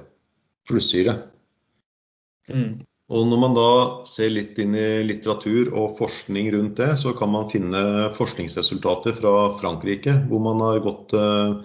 [0.69, 1.17] flussyre.
[2.51, 2.83] Mm.
[3.13, 3.71] Og Når man da
[4.09, 7.83] ser litt inn i litteratur og forskning rundt det, så kan man finne
[8.17, 11.59] forskningsresultater fra Frankrike, hvor man har gått eh,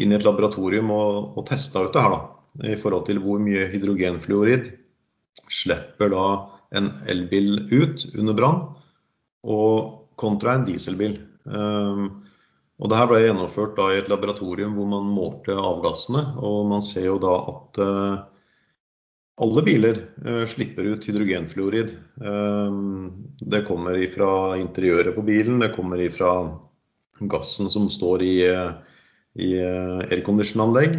[0.00, 2.16] inn i et laboratorium og, og testa ut det her.
[2.16, 4.72] da, I forhold til hvor mye hydrogenfluorid
[5.52, 6.24] slipper da
[6.72, 8.64] en elbil ut under brann,
[9.44, 11.18] og kontra en dieselbil.
[11.44, 12.22] Um,
[12.80, 16.22] og det her ble gjennomført da i et laboratorium hvor man målte avgassene.
[16.40, 18.22] og Man ser jo da at uh,
[19.40, 21.94] alle biler uh, slipper ut hydrogenfluorid.
[22.20, 23.08] Uh,
[23.40, 26.32] det kommer ifra interiøret på bilen, det kommer ifra
[27.30, 28.36] gassen som står i,
[29.38, 30.98] i uh, aircondition-anlegg.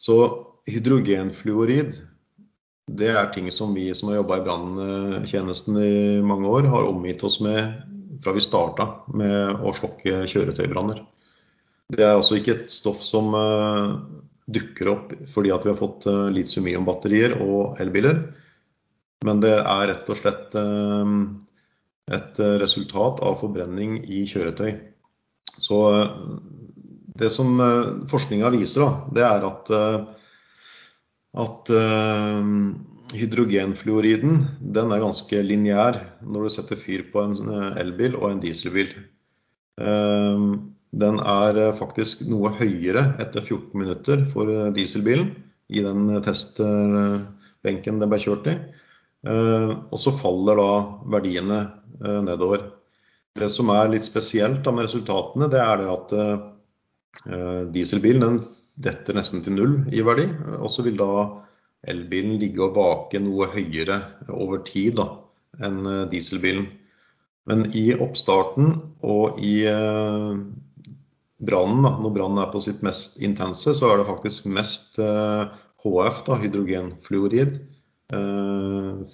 [0.00, 0.16] Så
[0.70, 2.00] hydrogenfluorid
[2.90, 7.22] det er ting som vi som har jobba i branntjenesten i mange år, har omgitt
[7.22, 7.76] oss med
[8.20, 10.98] fra vi starta med å slokke kjøretøybranner.
[11.90, 13.30] Det er altså ikke et stoff som
[14.54, 18.22] dukker opp fordi at vi har fått litium-ion-batterier og elbiler.
[19.26, 20.54] Men det er rett og slett
[22.10, 24.72] et resultat av forbrenning i kjøretøy.
[25.60, 25.80] Så
[27.20, 27.60] det som
[28.08, 29.70] forskninga viser, da, det er at,
[31.44, 31.72] at
[33.20, 37.36] hydrogenfluoriden den er ganske lineær når du setter fyr på en
[37.80, 38.94] elbil og en dieselbil.
[40.90, 45.30] Den er faktisk noe høyere etter 14 minutter for dieselbilen
[45.70, 48.56] i den testbenken den ble kjørt i.
[49.30, 50.70] Og så faller da
[51.14, 51.60] verdiene
[52.26, 52.64] nedover.
[53.38, 56.16] Det som er litt spesielt med resultatene, det er det at
[57.76, 58.40] dieselbilen
[58.80, 60.26] detter nesten til null i verdi.
[60.58, 61.28] Og så vil da
[61.90, 64.00] elbilen ligge og vake noe høyere
[64.34, 65.06] over tid da,
[65.62, 66.66] enn dieselbilen.
[67.48, 68.74] Men i oppstarten
[69.06, 69.62] og i
[71.44, 76.36] brannen, når brannen er på sitt mest intense, så er det faktisk mest HF, da,
[76.42, 77.54] hydrogenfluorid,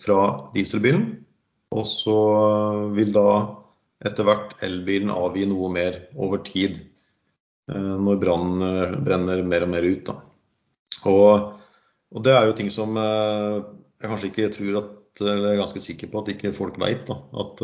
[0.02, 0.20] fra
[0.54, 1.04] dieselbilen.
[1.76, 2.16] Og så
[2.96, 3.28] vil da
[4.06, 6.78] etter hvert elbilen avgi noe mer over tid
[7.68, 10.10] når brannen brenner mer og mer ut.
[11.10, 11.56] Og
[12.14, 13.56] og det er jo ting som eh,
[14.00, 14.92] jeg kanskje ikke tror at
[15.24, 17.08] eller er ganske sikker på at ikke folk vet.
[17.08, 17.62] At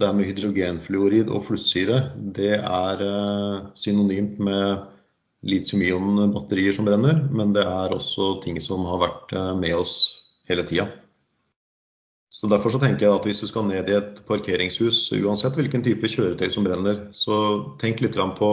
[0.00, 2.00] det med hydrogenfluorid og flusssyre
[2.34, 4.90] det er uh, synonymt med
[5.44, 7.20] litium-ion-batterier som brenner.
[7.30, 9.96] Men det er også ting som har vært uh, med oss
[10.50, 10.88] hele tida.
[12.34, 15.84] Så Derfor så tenker jeg at hvis du skal ned i et parkeringshus, uansett hvilken
[15.86, 17.36] type kjøretøy som brenner, så
[17.80, 18.50] tenk litt på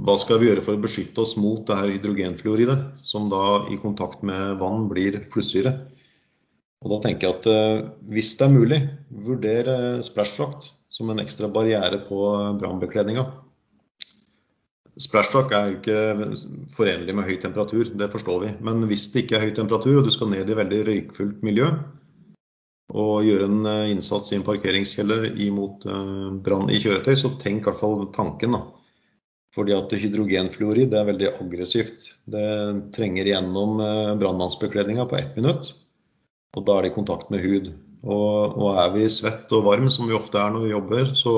[0.00, 3.80] hva skal vi gjøre for å beskytte oss mot det her hydrogenfluoridet, som da i
[3.80, 5.72] kontakt med vann blir flussyre?
[6.80, 8.80] Og da tenker jeg at eh, hvis det er mulig,
[9.26, 9.70] vurder
[10.06, 12.18] splashfrakt som en ekstra barriere på
[12.60, 13.26] brannbekledninga.
[15.00, 18.50] Splashdrakt er jo ikke forenlig med høy temperatur, det forstår vi.
[18.66, 21.70] Men hvis det ikke er høy temperatur og du skal ned i veldig røykfullt miljø
[22.90, 25.86] og gjøre en eh, innsats i en parkeringskjeller imot
[26.42, 28.56] brann i kjøretøy, så tenk i hvert fall tanken.
[28.58, 28.64] da
[29.54, 32.10] fordi at hydrogenfluorid er veldig aggressivt.
[32.30, 32.50] Det
[32.94, 35.72] trenger gjennom eh, brannmannsbekledninga på ett minutt.
[36.58, 37.70] Og da er det i kontakt med hud.
[38.00, 41.34] Og, og, er vi svett og varm, som vi ofte er når vi jobber, så,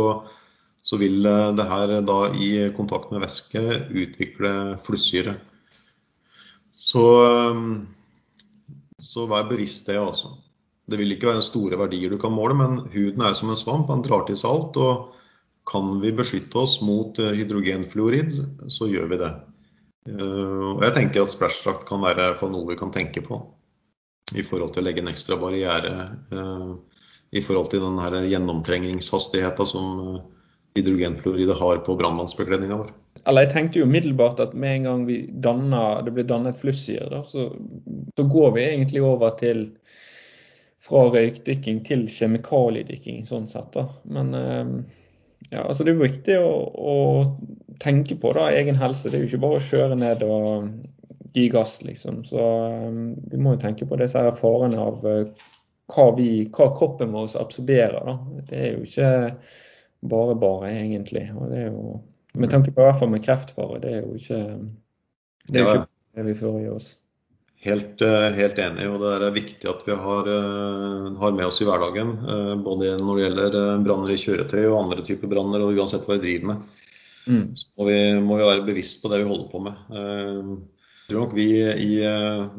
[0.85, 4.53] så vil eh, det her da i kontakt med væske utvikle
[4.87, 5.37] flussyre.
[6.73, 7.65] Så, eh,
[9.03, 10.37] så vær bevisst det, altså.
[10.89, 13.91] Det vil ikke være store verdier du kan måle, men huden er som en svamp.
[13.91, 14.79] Den drar til seg alt.
[14.79, 15.19] og
[15.69, 18.39] kan vi beskytte oss mot eh, hydrogenfluorid,
[18.73, 19.33] så gjør vi det.
[20.11, 23.37] Og jeg tenker at splashdrakt kan være noe vi kan tenke på
[24.37, 25.93] i forhold til å legge en ekstra barriere
[26.33, 26.73] eh,
[27.33, 29.93] i forhold til den gjennomtrengingshastigheten som
[30.77, 32.93] hydrogenfluoride har på brannmannsbekledninga vår.
[33.29, 35.05] Eller jeg tenkte jo umiddelbart at med en gang
[35.45, 37.51] danner, det blir dannet flussyre, så,
[38.17, 39.69] så, går vi egentlig over til
[40.83, 43.71] fra røykdykking til kjemikaliedykking, sånn sett.
[43.77, 43.87] da.
[44.11, 44.35] Men
[45.51, 46.97] ja, altså Det er viktig å, å,
[47.83, 49.11] tenke på da, egen helse.
[49.11, 50.69] Det er jo ikke bare å kjøre ned og
[51.33, 52.25] gi gass, liksom.
[52.25, 52.45] Så
[52.89, 55.45] um, vi må jo tenke på disse farene av uh,
[55.93, 58.01] hva, vi, hva kroppen vår absorberer.
[58.07, 58.17] Da.
[58.49, 59.13] Det er jo ikke
[60.13, 61.29] bare bare, egentlig.
[61.37, 62.01] Og det er jo,
[62.39, 64.43] med tanke på i hvert fall med kreftfare, det er jo ikke
[65.49, 66.91] det, er jo ikke det vi fører i oss.
[67.63, 68.89] Helt, eh, helt, enig.
[68.91, 70.31] og Det er viktig at vi har,
[71.21, 72.17] har, med oss i hverdagen.
[72.67, 76.25] Både når det gjelder branner i kjøretøy og andre typer branner, og uansett hva vi
[76.25, 76.81] driver med.
[77.31, 77.45] Mm.
[77.55, 80.65] Så må vi, må vi, være bevisst på det vi holder på med.
[81.13, 81.97] Tror nok vi i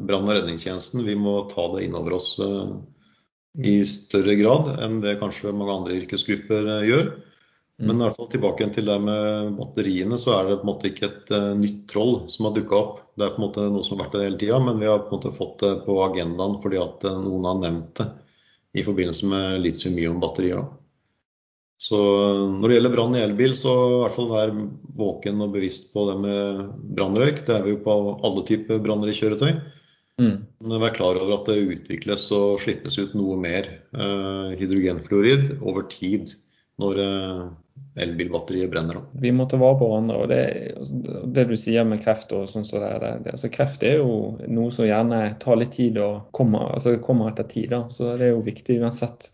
[0.05, 2.35] brann- og redningstjenesten vi må ta det innover oss
[3.57, 7.09] i større grad enn det kanskje mange andre yrkesgrupper gjør.
[7.81, 7.87] Mm.
[7.87, 10.91] Men i hvert fall tilbake til det med batteriene, så er det på en måte
[10.91, 13.01] ikke et nytt troll som har dukka opp.
[13.17, 15.01] Det er på en måte noe som har vært der hele tida, men vi har
[15.01, 18.09] på en måte fått det på agendaen fordi at noen har nevnt det
[18.77, 20.61] i forbindelse med litium-ion-batterier.
[21.83, 21.99] Så
[22.47, 24.51] når det gjelder brann i elbil, så i hvert fall vær
[24.95, 26.61] våken og bevisst på det med
[26.95, 27.41] brannrøyk.
[27.43, 29.57] Det er vi jo på alle typer branner i kjøretøy.
[30.21, 30.38] Mm.
[30.79, 36.31] Vær klar over at det utvikles og slippes ut noe mer eh, hydrogenfluorid over tid
[36.79, 37.01] når
[37.99, 39.01] elbilbatteriet brenner.
[39.01, 39.11] opp.
[39.21, 40.21] Vi må ta vare på hverandre.
[40.23, 40.41] og det,
[41.36, 42.93] det, du sier med kreft og sånn så det,
[43.25, 44.15] det, altså Kreft er jo
[44.47, 47.69] noe som gjerne tar litt tid og kommer, altså kommer etter tid.
[47.75, 47.84] Da.
[47.93, 49.29] Så det er jo viktig uansett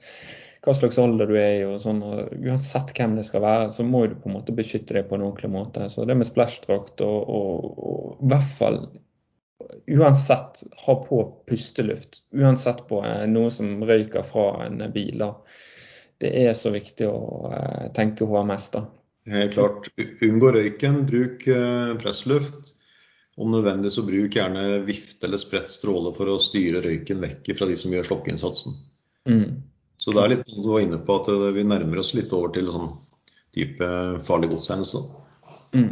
[0.66, 3.86] hva slags alder du er i og sånn, og uansett hvem det skal være, så
[3.88, 5.88] må du på en måte beskytte deg på en ordentlig måte.
[5.92, 8.82] Så det med splæsjdrakt og, og, og i hvert fall
[9.90, 12.24] uansett ha på pusteluft.
[12.36, 13.02] Uansett på
[13.32, 15.22] noe som røyker fra en bil.
[15.22, 15.34] da
[16.20, 17.52] det er så viktig å
[17.96, 18.84] tenke HMS, da.
[19.30, 19.88] Helt klart.
[20.26, 21.46] Unngå røyken, bruk
[22.02, 22.74] pressluft.
[23.40, 27.70] Om nødvendig så bruk gjerne vifte eller spredt stråle for å styre røyken vekk fra
[27.70, 28.76] de som gjør slokkeinnsatsen.
[29.32, 29.46] Mm.
[30.00, 32.70] Så det er litt du var inne på at vi nærmer oss litt over til
[32.72, 32.94] sånn
[33.56, 33.90] type
[34.28, 35.02] farlig godshendelse.
[35.76, 35.92] Mm.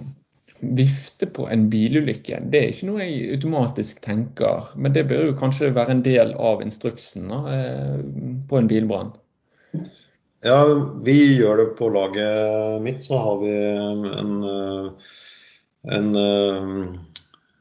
[0.78, 4.72] Vifte på en bilulykke, det er ikke noe jeg automatisk tenker.
[4.80, 7.98] Men det bør jo kanskje være en del av instruksen da, eh,
[8.50, 9.12] på en bilbrann?
[10.46, 10.62] Ja,
[11.04, 13.04] vi gjør det på laget mitt.
[13.06, 14.08] Så har vi en,
[15.98, 16.10] en,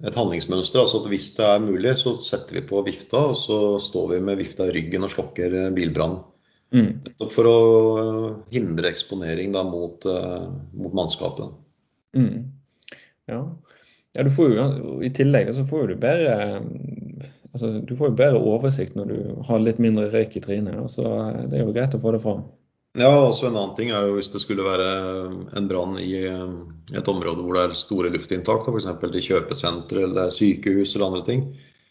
[0.06, 0.84] et handlingsmønster.
[0.84, 4.22] altså at Hvis det er mulig, så setter vi på vifta, og så står vi
[4.30, 6.22] med vifta i ryggen og slokker bilbrannen.
[6.74, 6.90] Mm.
[7.32, 7.58] For å
[8.50, 10.02] hindre eksponering da, mot,
[10.74, 11.54] mot mannskapet.
[12.16, 12.50] Mm.
[13.30, 13.40] Ja.
[14.16, 14.66] ja du får jo,
[15.04, 16.36] I tillegg så får du bedre
[17.52, 20.78] altså, du får jo bedre oversikt når du har litt mindre røyk i trynet.
[20.92, 21.06] Så
[21.50, 22.46] det er jo greit å få det fram.
[22.96, 24.86] Ja, også En annen ting er jo hvis det skulle være
[25.58, 28.88] en brann i et område hvor det er store luftinntak, f.eks.
[28.88, 31.42] i kjøpesentre eller sykehus eller andre ting,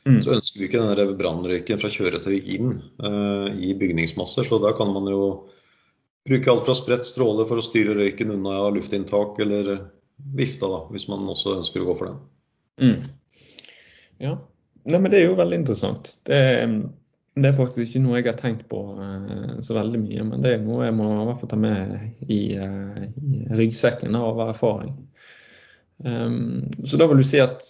[0.07, 0.21] mm.
[0.23, 4.47] så ønsker vi ikke denne brannrøyken fra kjøretøy inn uh, i bygningsmasser.
[4.47, 5.21] Så da kan man jo
[6.25, 9.77] bruke alt fra spredt stråle for å styre røyken unna luftinntak, eller
[10.37, 12.19] vifta, da, hvis man også ønsker å gå for den.
[12.81, 13.41] Mm.
[14.23, 14.37] Ja,
[14.85, 16.11] Nei, men det er jo veldig interessant.
[16.29, 16.37] Det,
[17.33, 20.53] det, er faktisk ikke noe jeg har tenkt på uh, så veldig mye, men det
[20.53, 24.93] er noe jeg må i hvert fall ta med i, uh, i ryggsekken av erfaring.
[26.05, 27.65] Um, så da vil du si at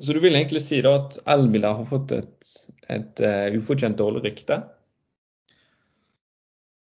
[0.00, 2.52] så du vil egentlig si da at elbiler har fått et,
[2.92, 4.62] et uh, ufortjent dårlig rykte?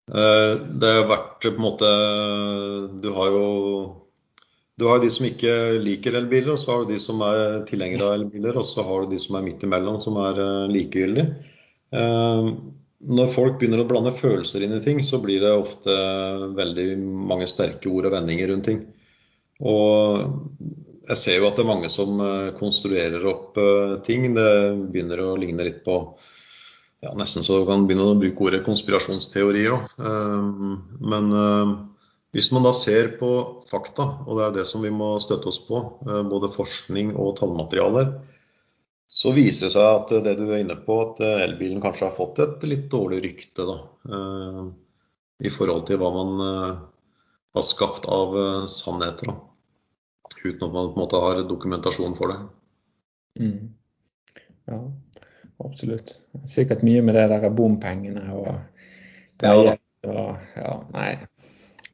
[0.04, 1.90] Det har vært på en måte
[3.00, 3.46] Du har jo
[4.76, 8.10] du har de som ikke liker elbiler, og så har du de som er tilhengere
[8.10, 11.30] av elbiler, og så har du de som er midt imellom, som er uh, likegyldige.
[13.04, 15.94] Når folk begynner å blande følelser inn i ting, så blir det ofte
[16.56, 16.88] veldig
[17.30, 18.80] mange sterke ord og vendinger rundt ting.
[19.60, 20.24] Og
[21.10, 23.58] jeg ser jo at det er mange som uh, konstruerer opp
[24.08, 24.30] ting.
[24.36, 24.52] Det
[24.94, 25.98] begynner å ligne litt på
[27.04, 29.90] ja, Nesten så kan begynne å bruke ordet konspirasjonsteori òg.
[31.04, 31.34] Men
[32.34, 33.30] hvis man da ser på
[33.70, 37.36] fakta, og det er det som vi må støtte oss på, eh, både forskning og
[37.38, 38.10] tallmaterialer,
[39.06, 42.18] så viser det seg at det du er inne på, at eh, elbilen kanskje har
[42.18, 43.78] fått et litt dårlig rykte da,
[44.10, 44.64] eh,
[45.46, 46.42] i forhold til hva man
[47.54, 48.34] har skapt av
[48.72, 49.30] sannheter.
[49.30, 49.36] Da,
[50.42, 52.40] uten at man på en måte har dokumentasjon for det.
[53.44, 53.74] Mm.
[54.72, 54.80] Ja,
[55.66, 56.16] absolutt.
[56.50, 58.54] Sikkert mye med det der bompengene og
[59.44, 60.24] ja, Ja,
[60.60, 61.14] ja, nei,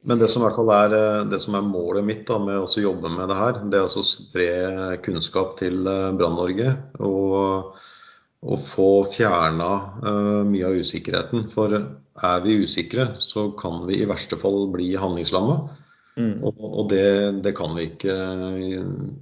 [0.02, 2.62] men det som i hvert fall er, eh, det som er målet mitt da, med
[2.62, 4.48] å jobbe med det her, det er å spre
[5.04, 6.72] kunnskap til eh, Brann-Norge.
[7.04, 7.76] Og,
[8.40, 9.70] og, få fjerna
[10.00, 11.50] uh, mye av usikkerheten.
[11.52, 15.58] For er vi usikre, så kan vi i verste fall bli handlingslamma.
[16.20, 16.44] Mm.
[16.44, 17.04] Og, og det,
[17.44, 18.14] det, kan vi ikke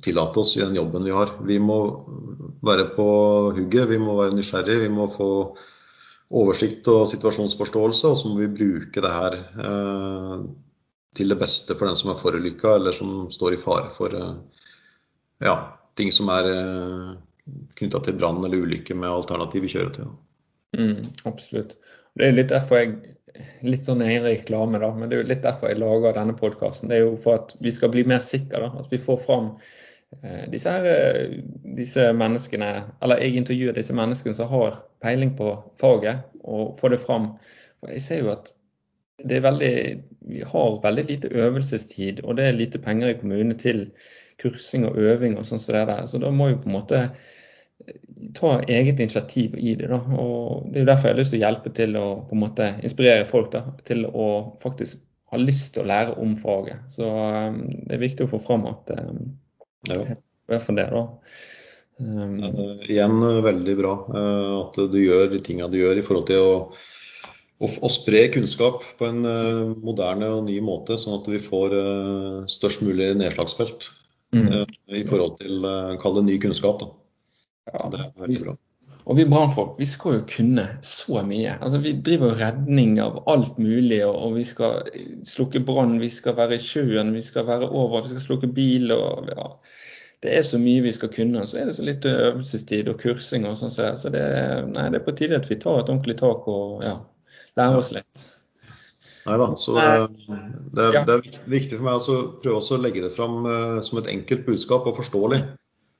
[0.04, 1.34] tillate oss i den jobben vi har.
[1.46, 1.78] Vi må
[2.66, 3.08] være på
[3.56, 4.86] hugget, vi må være nysgjerrige.
[4.86, 5.30] Vi må få
[6.38, 10.34] oversikt og situasjonsforståelse, og så må vi bruke det her eh,
[11.16, 14.64] til det beste for den som er forulykka, eller som står i fare for eh,
[15.46, 15.56] ja,
[15.98, 17.12] ting som er eh,
[17.78, 20.10] knytta til brann eller ulykke med alternative kjøretøy.
[20.76, 21.76] Mm, absolutt.
[22.18, 22.96] Det er litt derfor jeg
[23.66, 26.90] litt sånn egen reklame, da, men det er jo litt derfor jeg lager denne podkasten.
[26.90, 28.70] Det er jo for at vi skal bli mer sikre.
[28.80, 29.50] At vi får fram
[30.22, 31.32] eh, disse, her,
[31.78, 32.72] disse menneskene,
[33.04, 37.32] eller jeg intervjuer disse menneskene som har peiling på faget, og får det fram.
[37.80, 38.52] For jeg ser jo at
[39.26, 39.74] det er veldig,
[40.30, 43.88] vi har veldig lite øvelsestid, og det er lite penger i kommunene til
[44.38, 46.06] kursing og øving og sånn som det der.
[46.06, 47.37] Så da må vi på en måte eh,
[48.34, 49.88] ta eget initiativ i det.
[49.90, 52.36] da, og Det er jo derfor jeg har lyst til å hjelpe til å på
[52.36, 54.28] en måte inspirere folk da, til å
[54.62, 55.00] faktisk
[55.32, 56.82] ha lyst til å lære om faget.
[56.92, 59.24] Så um, det er viktig å få fram at um,
[59.90, 60.00] ja.
[60.02, 60.88] i hvert fall det.
[60.94, 61.04] da.
[61.98, 62.36] Um,
[62.86, 66.54] igjen veldig bra uh, at du gjør de tinga du gjør i forhold til å
[67.58, 72.44] å, spre kunnskap på en uh, moderne og ny måte, sånn at vi får uh,
[72.50, 73.88] størst mulig nedslagsfelt
[74.34, 74.46] mm.
[74.46, 76.84] uh, i forhold til uh, kall det ny kunnskap.
[76.84, 76.92] Da.
[77.72, 78.56] Ja, det er veldig bra.
[79.08, 81.54] Og vi brannfolk vi skal jo kunne så mye.
[81.64, 84.02] Altså, vi driver redning av alt mulig.
[84.04, 84.84] Og, vi skal
[85.28, 88.92] slukke brann, vi skal være i sjøen, vi skal være over, vi skal slukke bil.
[88.92, 89.50] og ja.
[90.22, 91.46] Det er så mye vi skal kunne.
[91.48, 93.72] Så er det så litt øvelsestid og kursing og sånn.
[93.72, 94.24] Så det,
[94.74, 96.98] nei, det er på tide at vi tar et ordentlig tak og ja,
[97.56, 98.26] lærer oss litt.
[99.28, 99.48] Nei da.
[99.60, 99.86] Så det,
[100.76, 104.12] det, det, er viktig for meg å prøve å legge det fram uh, som et
[104.12, 105.42] enkelt budskap og forståelig.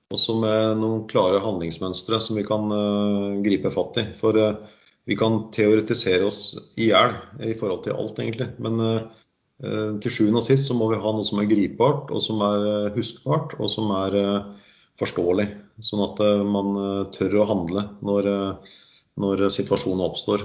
[0.08, 4.06] Også med noen klare handlingsmønstre som vi kan uh, gripe fatt i.
[4.16, 4.54] For uh,
[5.08, 7.12] vi kan teoretisere oss i hjel
[7.44, 8.46] i forhold til alt, egentlig.
[8.64, 12.24] Men uh, til sjuende og sist så må vi ha noe som er gripbart, og
[12.24, 14.14] som er huskbart, og som er
[15.00, 15.48] forståelig.
[15.84, 16.78] Sånn at man
[17.14, 18.28] tør å handle når,
[19.18, 20.44] når situasjonen oppstår.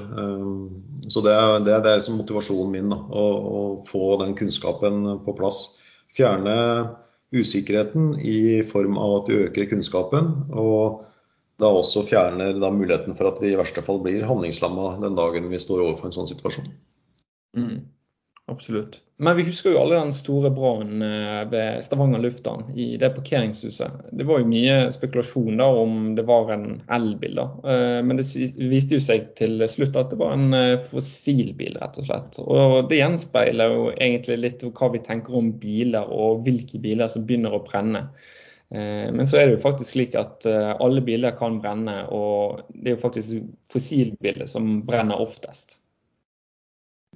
[1.14, 5.06] Så det er, det er, det er motivasjonen min, da, å, å, få den kunnskapen
[5.28, 5.62] på plass.
[6.18, 6.58] Fjerne
[7.34, 10.32] usikkerheten i form av at vi øker kunnskapen.
[10.52, 11.04] og
[11.62, 15.52] da også fjerner da muligheten for at vi i verste fall blir handlingslamma den dagen
[15.52, 16.72] vi står overfor en sånn situasjon.
[17.58, 17.76] Mm,
[18.54, 19.02] absolutt.
[19.24, 24.10] Men vi husker jo alle den store brannen eh, ved Stavanger lufthavn, i det parkeringshuset.
[24.12, 27.46] Det var jo mye spekulasjon da om det var en elbil, da.
[27.72, 28.26] Eh, men det
[28.58, 32.40] viste jo seg til slutt at det var en eh, fossilbil, rett og slett.
[32.44, 37.28] Og det gjenspeiler jo egentlig litt hva vi tenker om biler, og hvilke biler som
[37.28, 38.08] begynner å brenne.
[38.74, 42.96] Men så er det jo faktisk slik at alle biler kan brenne, og det er
[42.96, 45.78] jo faktisk fossilbiler som brenner oftest.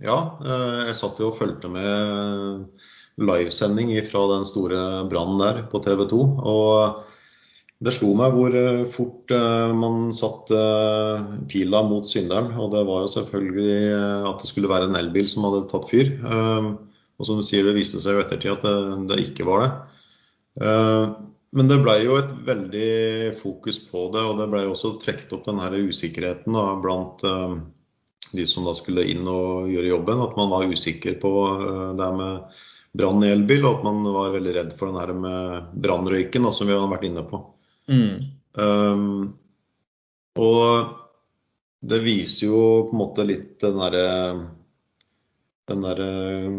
[0.04, 2.66] Ja, eh, jeg satt jo og fulgte med
[3.18, 6.20] livesending fra den store brannen der på TV 2.
[6.46, 7.06] Og
[7.86, 8.54] det slo meg hvor
[8.94, 9.34] fort
[9.78, 10.60] man satte
[11.50, 12.52] pila mot synderen.
[12.58, 13.78] Og det var jo selvfølgelig
[14.30, 16.14] at det skulle være en elbil som hadde tatt fyr.
[17.18, 18.76] Og som du sier, det viste seg jo ettertid at det,
[19.14, 19.72] det ikke var det.
[21.58, 22.92] Men det ble jo et veldig
[23.40, 27.26] fokus på det, og det ble jo også trukket opp den her usikkerheten da, blant
[28.32, 30.24] de som da skulle inn og gjøre jobben.
[30.24, 32.62] At man var usikker på uh, det med
[32.98, 36.70] brann i elbil, og at man var veldig redd for den her med brannrøyken, som
[36.70, 37.42] vi har vært inne på.
[37.92, 38.14] Mm.
[38.58, 39.10] Um,
[40.38, 40.96] og
[41.88, 44.08] det viser jo på en måte litt den derre
[45.68, 46.52] den der eh,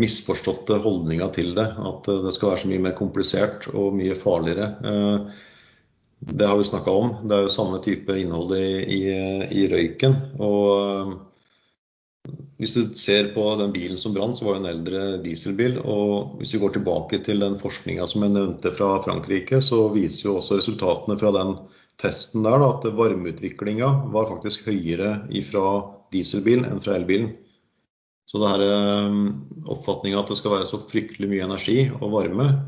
[0.00, 1.66] misforståtte holdninga til det.
[1.76, 4.70] At eh, det skal være så mye mer komplisert og mye farligere.
[6.24, 7.14] Eh, det har vi snakka om.
[7.28, 9.02] Det er jo samme type innhold i, i,
[9.50, 10.16] i, røyken.
[10.40, 11.14] Og
[12.58, 15.78] hvis du ser på den bilen som brant, så var det en eldre dieselbil.
[15.84, 20.30] Og hvis vi går tilbake til den forskninga som jeg nevnte fra Frankrike, så viser
[20.30, 21.56] jo også resultatene fra den
[22.00, 25.16] testen der da, at varmeutviklinga var faktisk høyere
[25.46, 25.66] fra
[26.14, 27.34] dieselbilen enn fra elbilen.
[28.24, 29.18] Så det her eh,
[29.70, 32.62] oppfatninga at det skal være så fryktelig mye energi og varme eh,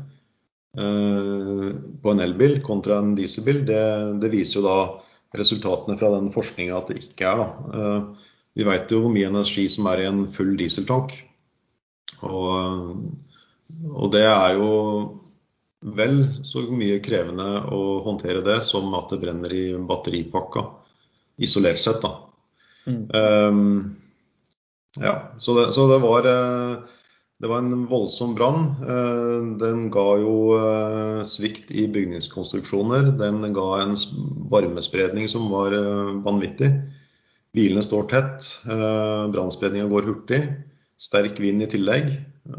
[0.77, 3.83] på en elbil kontra en dieselbil, det,
[4.21, 4.77] det, viser jo da
[5.37, 7.41] resultatene fra den forskninga at det ikke er.
[7.41, 7.77] da.
[7.77, 11.13] Eh, vi veit jo hvor mye energi som er i en full dieseltank.
[12.25, 12.93] Og,
[13.91, 14.71] og det er jo
[15.97, 20.65] vel så mye krevende å håndtere det som at det brenner i batteripakka,
[21.37, 22.01] isolert sett.
[22.01, 22.15] da.
[22.87, 23.03] Mm.
[23.13, 23.97] Um,
[24.97, 26.77] ja, så det, så det, var, eh,
[27.37, 28.71] det var en voldsom brann.
[28.81, 33.11] Eh, den ga jo eh, svikt i bygningskonstruksjoner.
[33.19, 33.93] Den ga en
[34.53, 35.75] varmespredning som var
[36.25, 36.71] vanvittig.
[37.53, 38.47] Bilene står tett.
[39.33, 40.41] Brannspredninga går hurtig.
[40.97, 42.09] Sterk vind i tillegg.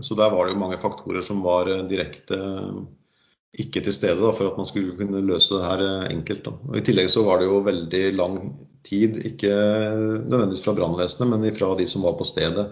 [0.03, 2.39] Så der var det jo mange faktorer som var direkte
[3.59, 6.51] ikke til stede for at man skulle kunne løse det her enkelt.
[6.77, 8.37] I tillegg så var det jo veldig lang
[8.87, 12.67] tid, ikke nødvendigvis fra brannvesenet, men fra de som var på stedet.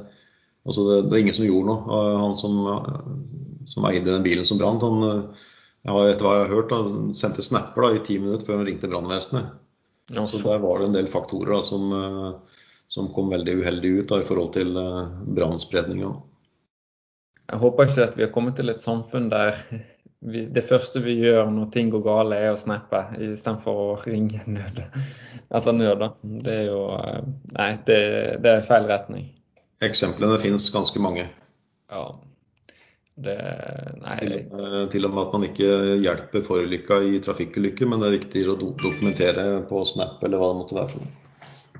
[0.66, 2.00] Altså det, det er ingen som gjorde noe.
[2.22, 2.56] Han som,
[3.70, 5.30] som eide den bilen som brant, han
[5.86, 8.68] har etter hva jeg har hørt, da, sendte snapper da, i ti minutter før han
[8.68, 9.54] ringte brannvesenet.
[10.14, 10.38] Ja, så.
[10.42, 11.90] der var det en del faktorer da, som,
[12.90, 14.74] som, kom veldig uheldig ut i forhold til
[15.38, 16.12] brannspredninga.
[17.46, 19.54] Jeg håper ikke at vi har kommet til et samfunn der
[20.26, 24.42] vi, det første vi gjør når ting går gale, er å snappe istedenfor å ringe
[24.48, 26.04] nød etter nød.
[26.42, 27.20] Det er jo eh,
[27.56, 28.00] Nei, det,
[28.42, 29.28] det er feil retning.
[29.84, 31.26] Eksemplene finnes ganske mange.
[31.92, 32.06] Ja.
[33.16, 33.36] Det.
[34.20, 34.34] Til,
[34.92, 35.68] til, og med at man ikke
[36.04, 40.58] hjelper forulykka i trafikkulykker, men det er viktigere å dokumentere på Snap eller hva det
[40.60, 41.22] måtte være for noe.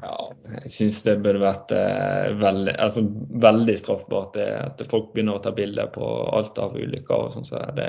[0.06, 0.14] Ja,
[0.62, 3.02] jeg syns det burde vært eh, veldig, altså,
[3.42, 7.48] veldig straffbart det, at folk begynner å ta bilder på alt av ulykker og sånn.
[7.48, 7.88] Så det,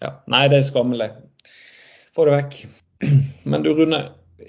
[0.00, 0.14] ja.
[0.30, 1.10] Nei, det er skammelig.
[2.16, 2.58] Få det vekk.
[3.50, 4.02] Men du Rune,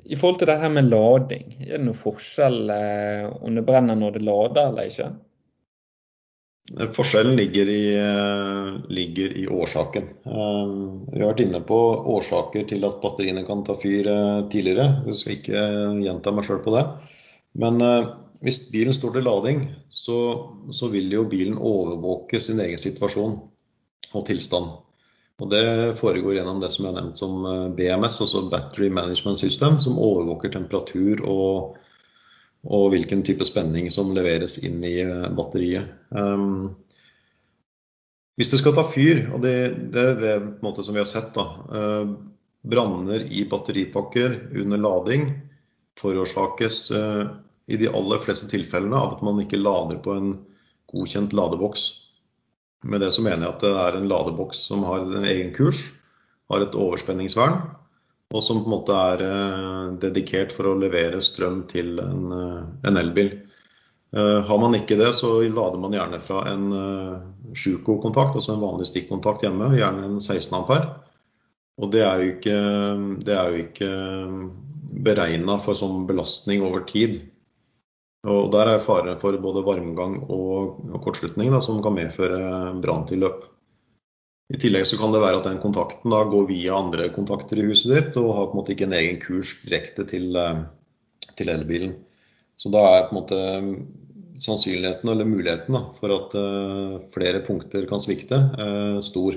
[0.04, 4.00] i forhold til det her med lading, er det noen forskjell eh, om det brenner
[4.00, 5.12] når det lader eller ikke?
[6.96, 10.04] Forskjellen ligger i, eh, ligger i, årsaken.
[10.26, 10.70] Eh,
[11.12, 11.80] vi har vært inne på
[12.16, 15.04] årsaker til at batteriene kan ta fyr eh, tidligere.
[15.10, 15.66] Jeg skal ikke
[16.06, 16.86] gjenta meg sjøl på det.
[17.60, 17.84] Men
[18.42, 19.60] hvis bilen står til lading,
[19.92, 20.16] så,
[20.74, 23.36] så, vil jo bilen overvåke sin egen situasjon
[24.14, 24.72] og tilstand.
[25.42, 25.66] Og Det
[25.98, 30.54] foregår gjennom det som jeg har nevnt som BMS, altså Battery Management System, som overvåker
[30.54, 31.80] temperatur og
[32.64, 35.90] og hvilken type spenning som leveres inn i eh, batteriet.
[36.16, 36.76] Um,
[38.40, 41.44] hvis det skal ta fyr, og det er det, det som vi har sett, da,
[41.70, 42.14] uh,
[42.64, 45.28] branner i batteripakker under lading
[46.00, 46.78] forårsakes
[47.70, 50.32] i de aller fleste tilfellene av at man ikke lader på en
[50.90, 51.84] godkjent ladeboks.
[52.84, 55.82] Med det så mener jeg at det er en ladeboks som har en egen kurs,
[56.52, 57.62] har et overspenningsvern,
[58.34, 59.24] og som på en måte er
[60.02, 62.34] dedikert for å levere strøm til en,
[62.84, 63.30] en elbil.
[64.14, 66.66] Har man ikke det, så lader man gjerne fra en
[67.54, 70.90] Sjuko-kontakt, altså en vanlig stikkontakt hjemme, gjerne en 16 ampere.
[71.82, 72.58] Og det er jo ikke,
[73.26, 73.92] det ikke
[75.04, 77.22] beregna for sånn belastning over tid.
[78.24, 83.50] Og Der er fare for både varmgang og, kortslutning da, som kan medføre branntilløp.
[84.54, 87.66] I tillegg så kan det være at den kontakten da går via andre kontakter i
[87.68, 90.64] huset ditt, og har på en måte ikke en egen kurs direkte til, eh,
[91.36, 91.98] til elbilen.
[92.56, 93.40] Så da er på en måte
[94.40, 99.36] sannsynligheten eller muligheten da, for at uh, flere punkter kan svikte, uh, stor.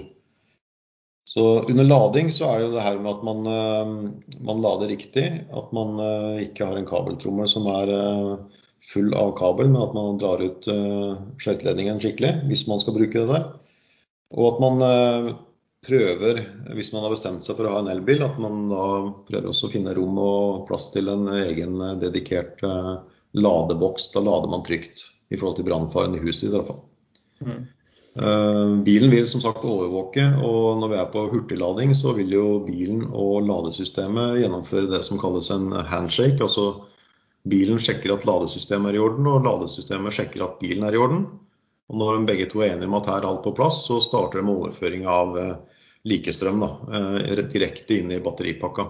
[1.26, 4.92] Så under lading så er det jo det her med at man, uh, man lader
[4.92, 5.26] riktig.
[5.50, 5.98] At man
[6.42, 7.92] ikke har en kabeltrommel som er
[8.86, 13.18] full av kabel, men at man drar ut uh, skøyteledningen skikkelig hvis man skal bruke
[13.18, 13.50] det der.
[14.36, 15.34] Og at man uh,
[15.86, 16.42] prøver,
[16.78, 18.86] hvis man har bestemt seg for å ha en elbil, at man da
[19.28, 22.62] prøver også å finne rom og plass til en egen uh, dedikert
[23.36, 24.10] ladeboks.
[24.14, 26.84] Da lader man trygt i forhold til brannfaren i huset i hvert fall.
[27.42, 27.64] Mm.
[28.86, 33.02] Bilen vil som sagt overvåke, og når vi er på hurtiglading, så vil jo bilen
[33.10, 36.40] og ladesystemet gjennomføre det som kalles en handshake.
[36.40, 36.85] altså
[37.46, 41.26] bilen sjekker at ladesystemet er i orden, og ladesystemet sjekker at bilen er i orden.
[41.86, 44.00] Og når de begge to er enige om at her er alt på plass, så
[44.02, 45.52] starter de med overføring av eh,
[46.10, 48.88] likestrøm da, eh, direkte inn i batteripakka.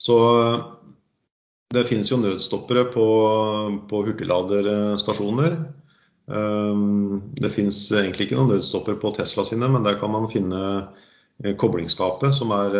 [0.00, 0.56] Så eh,
[1.76, 3.06] det finnes jo nødstoppere på,
[3.88, 5.54] på hurtigladerstasjoner.
[6.28, 10.60] Det finnes egentlig ikke noen nødstopper på Tesla sine, men der kan man finne
[11.58, 12.76] koblingsskapet som er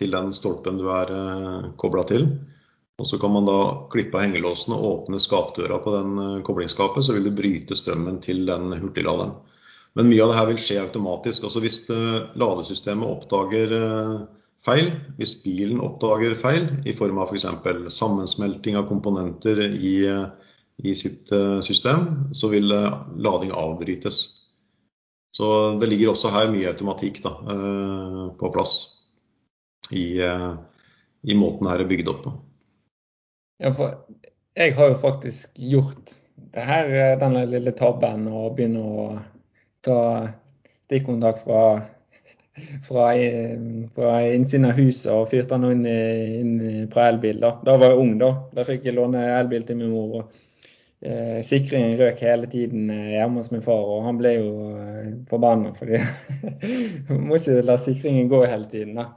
[0.00, 1.12] til den stolpen du er
[1.80, 2.24] kobla til.
[3.00, 7.06] Og Så kan man da klippe av hengelåsen og åpne skapdøra på den eh, koblingsskapet,
[7.06, 9.32] så vil du bryte strømmen til den hurtigladeren.
[9.96, 11.46] Men mye av det her vil skje automatisk.
[11.48, 14.18] Altså Hvis eh, ladesystemet oppdager eh,
[14.66, 17.48] feil, hvis bilen oppdager feil i form av f.eks.
[17.64, 19.94] For sammensmelting av komponenter i,
[20.84, 21.32] i, sitt
[21.64, 24.20] system, så vil lading avbrytes.
[25.32, 25.48] Så
[25.80, 27.32] det ligger også her mye automatikk da,
[28.36, 28.74] på plass
[29.96, 32.36] i, i måten her er bygd opp på.
[33.60, 33.94] Ja, for
[34.56, 36.14] jeg har jo faktisk gjort
[36.54, 39.06] det her, eh, denne lille tabben og begynne å
[39.84, 40.00] ta
[40.86, 41.64] stikkontakt fra,
[42.86, 43.08] fra,
[43.94, 45.90] fra innsiden av huset og fyrte den inn,
[46.40, 47.40] inn fra elbil.
[47.42, 47.52] Da.
[47.66, 48.30] da var jeg ung, da.
[48.56, 50.22] Da fikk jeg låne elbil til min mor.
[50.22, 54.54] og eh, Sikringen røk hele tiden eh, hjemme hos min far, og han ble jo
[54.80, 56.00] eh, forbanna fordi
[57.28, 58.96] må ikke la sikringen gå hele tiden.
[58.98, 59.10] Da.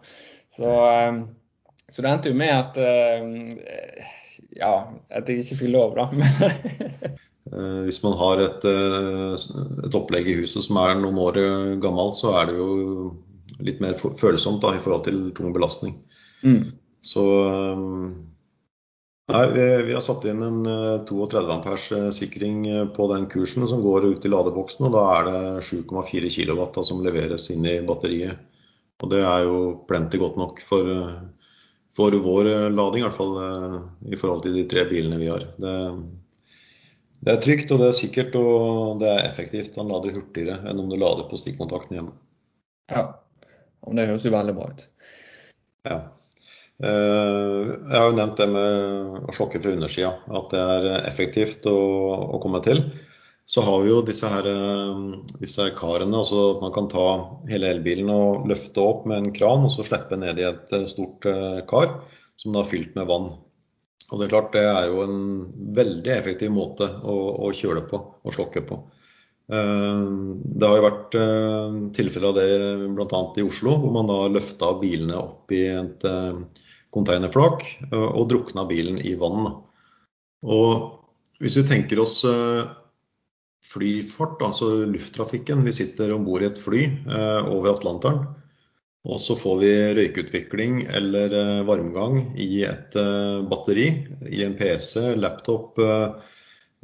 [0.52, 1.24] Så, eh,
[1.90, 4.12] så det endte jo med at eh,
[4.58, 4.74] ja,
[5.14, 6.08] at jeg ikke fikk over, da.
[6.18, 7.18] Men
[7.88, 9.34] hvis man har et, eh,
[9.86, 11.40] et, opplegg i huset som er noen år
[11.84, 13.14] gammelt, så er det jo
[13.64, 15.98] litt mer følsomt da, i forhold til tung belastning.
[16.44, 16.72] Mm.
[17.04, 17.84] Så eh,
[19.34, 20.64] nei, vi, vi, har satt inn en
[21.10, 24.88] 32 ampers sikring på den kursen som går ut i ladeboksen.
[24.88, 28.50] og Da er det 7,4 kW som leveres inn i batteriet.
[29.04, 30.88] Og Det er jo plenty godt nok for
[31.98, 33.78] for vår eh, lading, i hvert fall eh,
[34.14, 35.46] i forhold til de tre bilene vi har.
[35.62, 35.76] Det,
[37.20, 39.78] det, er trygt og det er sikkert og det er effektivt.
[39.80, 42.18] Han lader hurtigere enn om du lader på stikkontakten hjemme.
[42.92, 43.06] Ja,
[43.86, 44.86] og det høres jo veldig bra ut.
[45.88, 46.02] Ja.
[46.84, 51.68] Eh, jeg har jo nevnt det med å sjokke fra undersida, at det er effektivt
[51.70, 51.80] å,
[52.34, 52.88] å komme til
[53.54, 55.02] så har vi jo disse, her, eh,
[55.38, 56.18] disse karene.
[56.18, 57.06] altså at Man kan ta
[57.52, 60.88] hele elbilen og løfte opp med en kran og så slippe ned i et eh,
[60.90, 62.00] stort eh, kar
[62.42, 63.30] som da er fylt med vann.
[64.10, 65.22] Og Det er klart det er jo en
[65.78, 68.80] veldig effektiv måte å, å kjøle på og slokke på.
[69.54, 71.16] Det har jo vært
[71.98, 72.46] tilfeller av det
[72.96, 73.22] bl.a.
[73.38, 76.06] i Oslo, hvor man da løfta bilene opp i et
[76.96, 79.50] containerflak og drukna bilen i vann.
[80.46, 81.02] Og
[81.42, 82.22] Hvis vi tenker oss
[83.64, 85.64] flyfart, altså lufttrafikken.
[85.66, 88.26] Vi sitter om bord i et fly eh, over Atlanteren.
[89.04, 93.90] Og så får vi røykutvikling eller eh, varmgang i et eh, batteri,
[94.32, 96.38] i en PC, laptop, eh,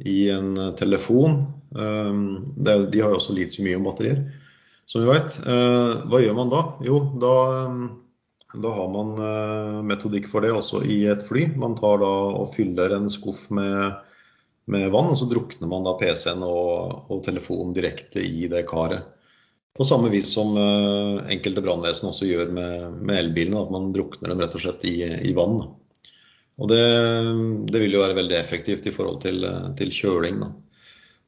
[0.04, 1.40] i en telefon.
[1.72, 2.20] Eh,
[2.60, 4.20] det, de har jo også litt så mye om batterier,
[4.90, 5.40] som vi vet.
[5.46, 6.62] Eh, hva gjør man da?
[6.84, 7.34] Jo, da,
[8.66, 9.16] da har man
[9.88, 11.48] metodikk for det også i et fly.
[11.60, 13.96] Man tar da og fyller en skuff med
[14.70, 19.08] med vann, og så drukner man da PC-en og, og, telefonen direkte i det karet.
[19.76, 24.32] På samme vis som uh, enkelte brannvesen også gjør med, med elbilene, at man drukner
[24.32, 24.96] dem rett og slett i,
[25.30, 25.62] i vann.
[26.60, 26.82] Og det,
[27.70, 29.46] det, vil jo være veldig effektivt i forhold til,
[29.78, 30.42] til kjøling.
[30.42, 30.50] Da.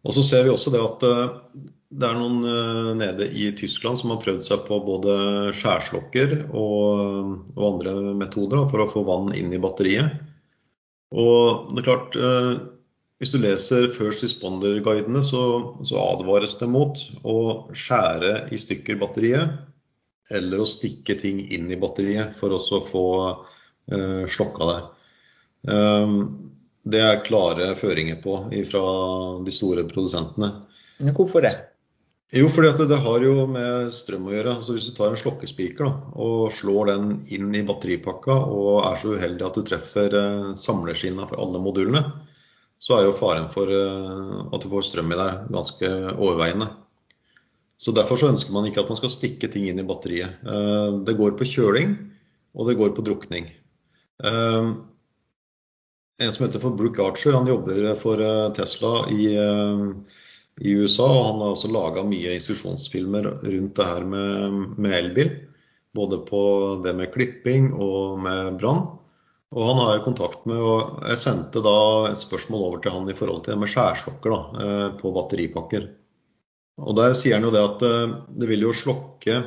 [0.03, 1.62] Og så ser vi også det at uh,
[1.93, 5.14] det er noen uh, nede i Tyskland som har prøvd seg på både
[5.57, 10.20] skjærslokker og, og andre metoder da, for å få vann inn i batteriet.
[11.12, 12.53] Og det er klart, eh,
[13.22, 15.42] hvis du leser First Responder-guidene, så,
[15.86, 17.36] så, advares det mot å
[17.70, 19.60] skjære i stykker batteriet
[20.34, 24.80] eller å stikke ting inn i batteriet for å få uh, slokka det.
[25.70, 26.16] Um,
[26.82, 28.82] det er klare føringer på fra
[29.46, 30.50] de store produsentene.
[31.14, 31.52] Hvorfor det?
[32.34, 34.56] Jo, fordi det har jo med strøm å gjøre.
[34.66, 38.98] Så hvis du tar en slokkespiker da, og slår den inn i batteripakka og er
[38.98, 42.02] så uheldig at du treffer eh, samleskinna for alle modulene,
[42.83, 46.72] så er jo faren for eh, at du får strøm i deg ganske overveiende.
[47.83, 50.43] Så Derfor så ønsker man ikke at man skal stikke ting inn i batteriet.
[50.43, 51.95] Eh, det går på kjøling,
[52.55, 53.53] og det går på drukning.
[56.20, 59.87] En som heter for Brooke Archer, han jobber for eh, Tesla i, eh,
[60.61, 61.09] i USA.
[61.09, 65.33] og Han har også laga mye instruksjonsfilmer rundt det her med, med, elbil.
[65.97, 66.43] Både på
[66.85, 68.85] det med klipping og med brann.
[69.53, 71.78] Og han har jeg kontakt med, og jeg sendte da
[72.09, 75.90] et spørsmål over til han i forhold til det med skjærslokker da, eh, på batteripakker.
[76.82, 77.82] Og Der sier han jo det at
[78.32, 79.42] det vil jo slokke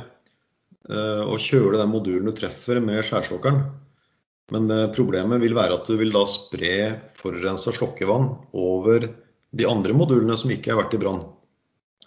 [0.86, 3.64] og kjøle den modulen du treffer med skjærslokkeren.
[4.53, 6.74] Men eh, problemet vil være at du vil da spre
[7.18, 9.08] forurensa slokkevann over
[9.56, 11.24] de andre modulene som ikke har vært i brann.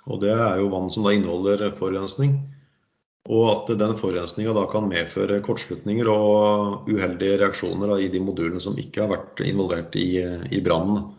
[0.08, 2.38] Og det er jo vann som da inneholder forurensning.
[3.28, 8.62] Og at den forurensninga da kan medføre kortslutninger og uheldige reaksjoner da, i de modulene
[8.62, 10.22] som ikke har vært involvert i,
[10.54, 11.10] i brannen.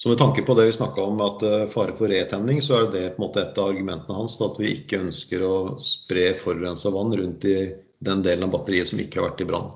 [0.00, 2.86] Så med tanke på det vi snakka om at eh, fare for retenning, så er
[2.92, 4.38] det på en måte et av argumentene hans.
[4.40, 7.56] at vi ikke ønsker å spre forurensa vann rundt i
[8.00, 9.68] den delen av batteriet som ikke har vært i brann.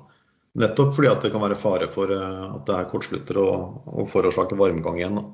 [0.57, 4.57] Nettopp fordi det kan være fare for eh, at det her kortslutter og, og forårsaker
[4.57, 5.25] varmgang igjen da,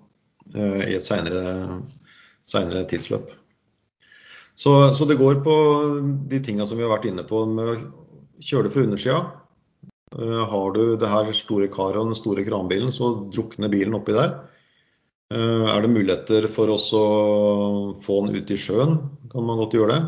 [0.58, 3.32] eh, i et seinere tidsløp.
[4.56, 5.56] Så, så, det går på
[6.30, 7.76] de tinga som vi har vært inne på med å
[8.44, 9.20] kjøle fra undersida.
[10.18, 14.18] Eh, har du det her store karet og den store kranbilen, så drukner bilen oppi
[14.18, 14.40] der.
[15.32, 17.06] Er det muligheter for oss å
[18.04, 18.98] få den ut i sjøen,
[19.32, 20.02] kan man godt gjøre det.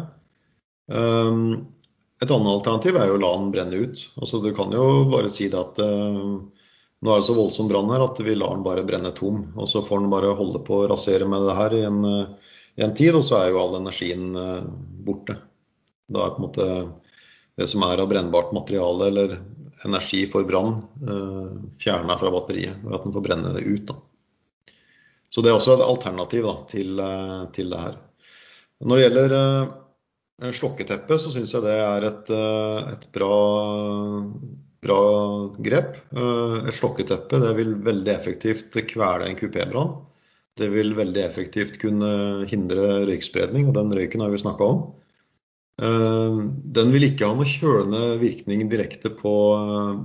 [2.20, 4.04] Et annet alternativ er jo å la den brenne ut.
[4.20, 5.80] Altså, du kan jo bare si det at
[7.04, 9.41] nå er det så voldsom brann her at vi lar den bare brenne tom.
[9.60, 12.00] Og så får den bare holde på å rasere med det her i en,
[12.82, 14.63] en tid, og så er jo all energien uh,
[15.05, 15.38] borte.
[16.09, 16.69] Da er på en måte
[17.59, 19.36] det som er av brennbart materiale eller
[19.86, 23.86] energi for brann, uh, fjerna fra batteriet ved at den får brenne det ut.
[23.91, 23.99] Da.
[25.34, 26.99] Så det er også et alternativ da, til,
[27.55, 27.95] til, det her.
[28.84, 29.34] Når det gjelder
[30.51, 33.36] slokketeppet, så syns jeg det er et, eh, et bra,
[34.84, 35.01] bra,
[35.59, 35.97] grep.
[36.11, 39.95] Eh, et slokketeppe det vil veldig effektivt kvele en kupébrann.
[40.60, 42.10] Det vil veldig effektivt kunne
[42.49, 44.84] hindre røykspredning, og den røyken har vi snakka om.
[45.82, 46.41] Eh,
[46.78, 49.34] den vil ikke ha noe kjølende virkning direkte på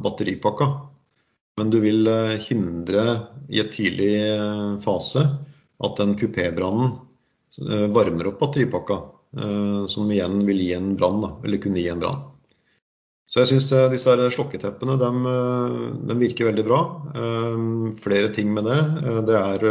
[0.04, 0.70] batteripakka.
[1.58, 2.06] Men du vil
[2.46, 3.04] hindre
[3.50, 4.12] i et tidlig
[4.84, 5.24] fase
[5.82, 6.92] at den kupébrannen
[7.92, 9.00] varmer opp batteripakka.
[9.36, 12.22] Eh, som igjen vil gi en brann, eller kunne gi en brann.
[13.28, 15.74] Så jeg syns eh, disse her slokketeppene de, eh,
[16.08, 16.80] de, virker veldig bra.
[18.00, 18.80] Flere ting med det.
[19.28, 19.68] Det er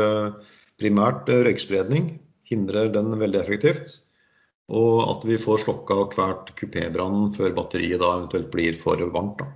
[0.81, 2.17] primært røykspredning.
[2.47, 3.97] Hindrer den veldig effektivt.
[4.67, 9.39] Og at vi får slokka hvert kupébrannen før batteriet da eventuelt blir for varmt.
[9.39, 9.47] Da.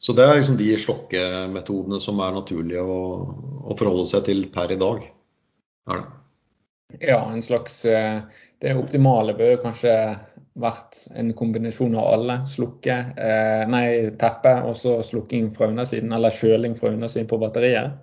[0.00, 3.00] Så det er liksom de slokkemetodene som er naturlige å,
[3.68, 5.02] å forholde seg til per i dag.
[5.90, 6.16] Er det.
[6.98, 8.22] Ja, en slags eh,
[8.58, 9.92] Det optimale bør kanskje
[10.60, 12.36] vært en kombinasjon av alle.
[12.50, 13.84] Slukke, eh, nei,
[14.20, 17.94] teppe og så slukking fra undersiden, eller kjøling fra undersiden på batteriet.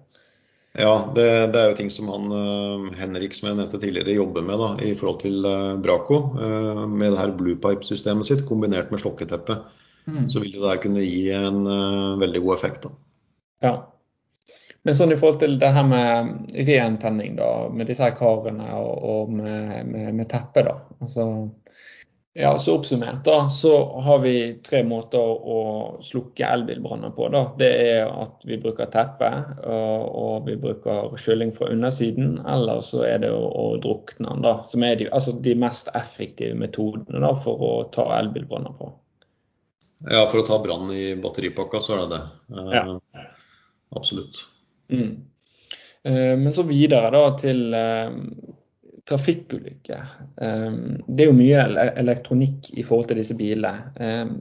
[0.77, 4.45] Ja, det, det, er jo ting som han uh, Henrik som jeg nevnte tidligere, jobber
[4.45, 6.21] med da, i forhold til uh, Braco.
[6.37, 9.57] Uh, med det her bluepipe-systemet sitt kombinert med slokketeppe.
[10.07, 10.25] Mm.
[10.29, 11.65] Så vil det der kunne gi en
[12.21, 12.85] veldig god effekt.
[12.85, 12.93] da.
[13.65, 13.73] Ja,
[14.87, 18.93] men sånn i forhold til det her med rentenning, da, med disse her karene og,
[19.03, 20.77] og med, med, med teppet, da.
[21.03, 21.25] Altså,
[22.39, 23.71] ja, så oppsummert da, så
[24.05, 24.33] har vi
[24.65, 25.61] tre måter å
[26.05, 27.29] slukke elbilbranner på.
[27.33, 27.41] da.
[27.57, 29.31] Det er at vi bruker teppe,
[29.65, 32.35] og, og vi bruker kjøling fra undersiden.
[32.45, 34.53] Eller så er det å, å drukne den, da.
[34.69, 38.91] Som er de, altså de mest effektive metodene da, for å ta elbilbranner på.
[40.05, 42.21] Ja, for å ta brann i batteripakka, så er det det.
[42.53, 43.25] Uh, ja.
[43.97, 44.43] Absolutt.
[44.93, 45.25] Mm.
[46.03, 47.73] Eh, men så videre da til,
[49.07, 49.97] eh, trafikkulykke.
[50.41, 51.65] Ehm, det er jo mye
[52.03, 53.91] elektronikk i forhold til disse bilene.
[53.99, 54.37] Ehm,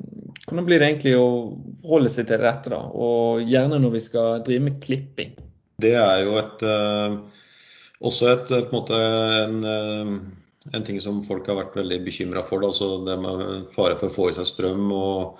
[0.47, 2.83] hvordan blir det egentlig å forholde seg til dette, da?
[2.95, 5.37] Og gjerne når vi skal drive med klipping?
[5.79, 7.17] Det er jo et, eh,
[8.01, 9.01] også et, på en, måte,
[9.45, 12.61] en, eh, en ting som folk har vært veldig bekymra for.
[12.61, 12.73] Da.
[13.07, 15.39] Det med fare for å få i seg strøm og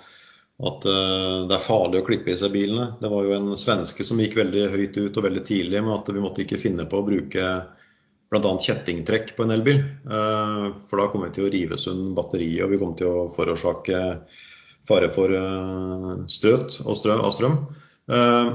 [0.57, 2.93] at eh, det er farlig å klippe i seg bilene.
[3.01, 6.09] Det var jo en svenske som gikk veldig høyt ut og veldig tidlig med at
[6.13, 7.49] vi måtte ikke finne på å bruke
[8.31, 8.53] bl.a.
[8.59, 9.81] kjettingtrekk på en elbil.
[9.83, 13.27] Eh, for da kommer vi til å rive sund batteriet, og vi kommer til å
[13.35, 14.01] forårsake
[14.87, 16.97] fare for eh, støt av
[17.35, 17.59] strøm.
[18.11, 18.49] Eh,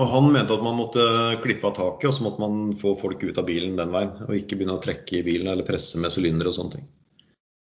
[0.00, 1.02] og Han mente at man måtte
[1.42, 4.14] klippe av taket, og så måtte man få folk ut av bilen den veien.
[4.28, 6.88] Og ikke begynne å trekke i bilen eller presse med sylinder og sånne ting.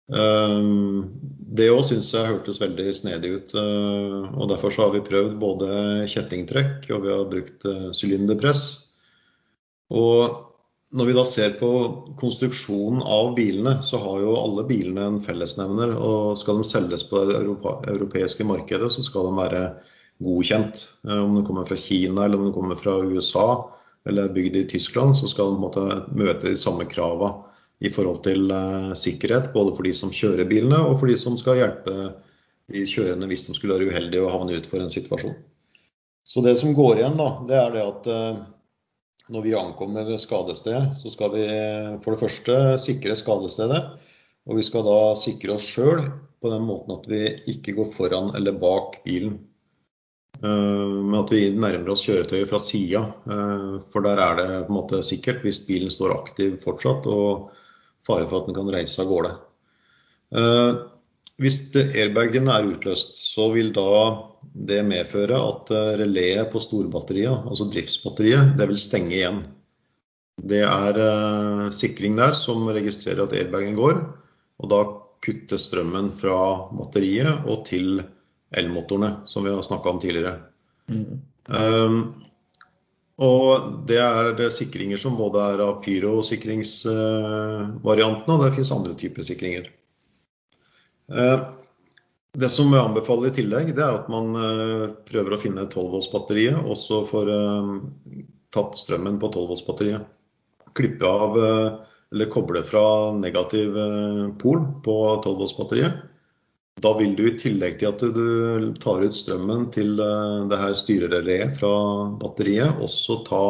[0.06, 3.56] Det òg syns jeg hørtes veldig snedig ut.
[3.58, 5.70] og Derfor så har vi prøvd både
[6.12, 7.66] kjettingtrekk og vi har brukt
[7.98, 8.64] sylinderpress.
[9.98, 10.55] Og
[10.94, 11.70] når vi da ser på
[12.20, 15.96] konstruksjonen av bilene, så har jo alle bilene en fellesnevner.
[15.98, 19.64] Og skal de selges på det europeiske markedet, så skal de være
[20.24, 20.86] godkjent.
[21.08, 23.48] Eh, om de kommer fra Kina eller om de kommer fra USA
[24.06, 25.82] eller er bygd i Tyskland, så skal de måte
[26.14, 27.32] møte de samme krava
[27.82, 29.50] i forhold til uh, sikkerhet.
[29.56, 31.96] Både for de som kjører bilene og for de som skal hjelpe
[32.72, 35.34] de kjørende hvis de skulle være uheldige og havne utfor en situasjon.
[36.26, 38.46] Så det som går igjen, da, det er det at uh,
[39.34, 41.46] når vi ankommer skadestedet, så skal vi
[42.04, 43.82] for det første sikre skadestedet.
[44.46, 46.04] Og vi skal da sikre oss sjøl
[46.42, 47.24] på den måten at vi
[47.56, 49.40] ikke går foran eller bak bilen.
[50.44, 54.74] Eh, men at vi nærmer oss kjøretøyet fra sida, eh, for der er det på
[54.74, 57.50] en måte sikkert hvis bilen står aktiv fortsatt og
[58.06, 59.34] fare for at den kan reise av gårde.
[61.36, 64.24] Eh, hvis airbagen er utløst, så vil da
[64.56, 69.42] det medføre at releet reléet på storbatteriet, altså driftsbatteriet, det vil stenge igjen.
[70.36, 74.00] Det er eh, sikring der som registrerer at airbagen går,
[74.60, 74.84] og da
[75.26, 78.04] kuttes strømmen fra batteriet og til
[78.56, 80.40] elmotorene, som vi har snakka om tidligere.
[80.88, 81.22] Mm.
[81.50, 82.14] Um,
[83.18, 89.24] og det er det sikringer som både er av pyrosikringsvariantene, og det finnes andre typer
[89.26, 89.72] sikringer.
[91.12, 91.42] Eh,
[92.36, 96.58] det som jeg anbefaler i tillegg, det er at man eh, prøver å finne 12-voltsbatteriet,
[96.66, 98.24] og så får eh,
[98.56, 100.10] tatt strømmen på 12-voltsbatteriet.
[100.76, 103.78] Klippe av eller koble fra negativ
[104.42, 106.02] pol på 12-voltsbatteriet.
[106.84, 111.56] Da vil du i tillegg til at du tar ut strømmen til det her styrereleet
[111.56, 111.72] fra
[112.20, 113.46] batteriet, også ta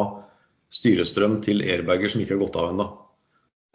[0.78, 2.86] styrestrøm til airbager som ikke har gått av ennå.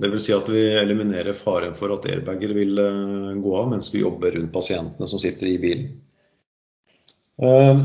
[0.02, 0.26] Dvs.
[0.26, 4.34] Si at vi eliminerer faren for at airbager vil eh, gå av mens vi jobber
[4.38, 5.92] rundt pasientene som sitter i bilen.
[7.42, 7.84] Eh,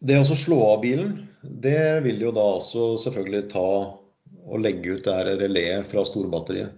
[0.00, 3.68] det å slå av bilen, det vil jo da også selvfølgelig ta
[4.50, 6.72] og legge ut det reléet fra storbatteriet.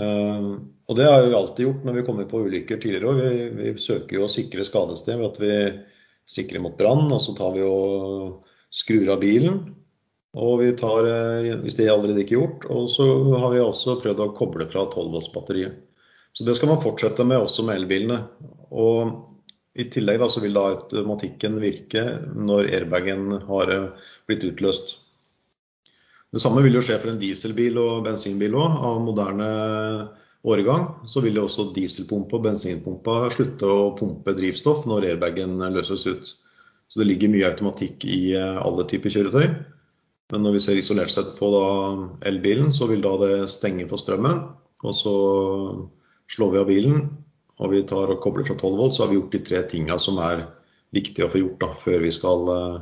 [0.00, 0.48] Eh,
[0.88, 3.22] og det har vi alltid gjort når vi kommer på ulykker tidligere òg.
[3.22, 5.54] Vi, vi, søker jo å sikre skadested ved at vi
[6.32, 8.42] sikrer mot brann, og så tar vi og
[8.72, 9.62] skrur av bilen.
[10.32, 13.06] Og vi tar, eh, hvis det allerede ikke er gjort, og så
[13.36, 15.76] har vi også prøvd å koble fra 12 volts-batteriet.
[16.32, 18.22] Så det skal man fortsette med også med elbilene.
[18.72, 19.12] Og
[19.76, 24.96] i tillegg da, så vil da automatikken virke når airbagen har eh, blitt utløst.
[26.32, 28.78] Det samme vil jo skje for en dieselbil og bensinbil òg.
[28.88, 29.48] Av moderne
[30.48, 36.06] årgang så vil jo også dieselpumpa og bensinpumpa slutte å pumpe drivstoff når airbagen løses
[36.08, 36.32] ut.
[36.88, 39.46] Så det ligger mye automatikk i eh, alle typer kjøretøy.
[40.32, 41.48] Men når vi ser isolert sett på
[42.24, 44.38] elbilen, så vil da det stenge for strømmen.
[44.82, 45.16] Og så
[46.32, 47.02] slår vi av bilen,
[47.60, 49.98] og vi tar og kobler fra 12 volt, så har vi gjort de tre tinga
[50.00, 50.46] som er
[50.96, 52.78] viktige å få gjort da, før vi skal uh,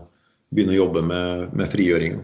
[0.54, 2.22] begynne å jobbe med, med frigjøringa.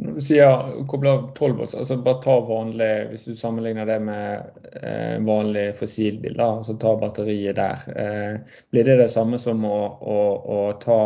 [0.00, 3.98] Når du sier koble av 12 volt, altså bare ta vanlig, hvis du sammenligner det
[4.06, 7.82] med eh, vanlig fossilbil, da, altså ta batteriet der.
[7.90, 10.20] Eh, blir det det samme som å, å,
[10.54, 11.00] å ta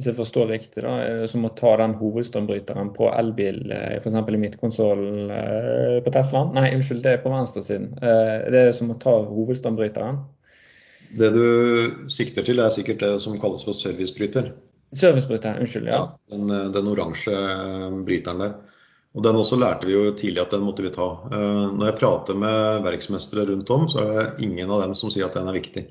[0.00, 0.92] hvis jeg forstår riktig, da,
[1.28, 4.14] som å ta den hovedstrømbryteren på elbil, eh, f.eks.
[4.16, 6.54] i midtkonsollen eh, på Teslaen.
[6.56, 7.90] Nei, unnskyld, det er på venstresiden.
[8.00, 10.22] Eh, det er som å ta hovedstrømbryteren.
[11.20, 11.44] Det du
[12.08, 14.54] sikter til, er sikkert det som kalles for servicebryter.
[14.96, 16.00] Servicebryter, unnskyld, ja.
[16.00, 17.36] ja den, den oransje
[18.08, 18.58] bryteren der.
[19.18, 21.10] Og Den også lærte vi jo tidlig at den måtte vi ta.
[21.28, 25.26] Når jeg prater med verksmestere rundt om, så er det ingen av dem som sier
[25.26, 25.82] at den er viktig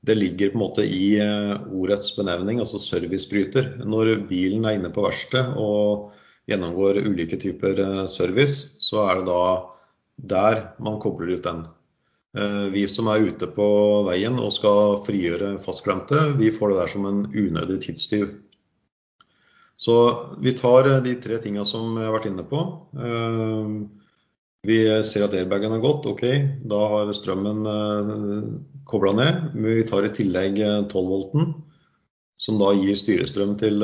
[0.00, 3.74] det ligger på en måte i eh, ordets benevning, altså servicebryter.
[3.84, 6.14] Når bilen er inne på verksted og
[6.48, 9.42] gjennomgår ulike typer eh, service, så er det da
[10.30, 11.66] der man kobler ut den.
[12.36, 13.68] Eh, vi som er ute på
[14.08, 18.30] veien og skal frigjøre fastglemte, vi får det der som en unødig tidstyv.
[19.80, 19.96] Så
[20.40, 22.58] vi tar de tre tinga som jeg har vært inne på.
[24.66, 24.76] Vi
[25.08, 26.22] ser at airbagen har gått, ok,
[26.68, 27.64] da har strømmen
[28.88, 29.50] kobla ned.
[29.54, 31.54] Men vi tar i tillegg 12-volten,
[32.40, 33.80] som da gir styrestrøm til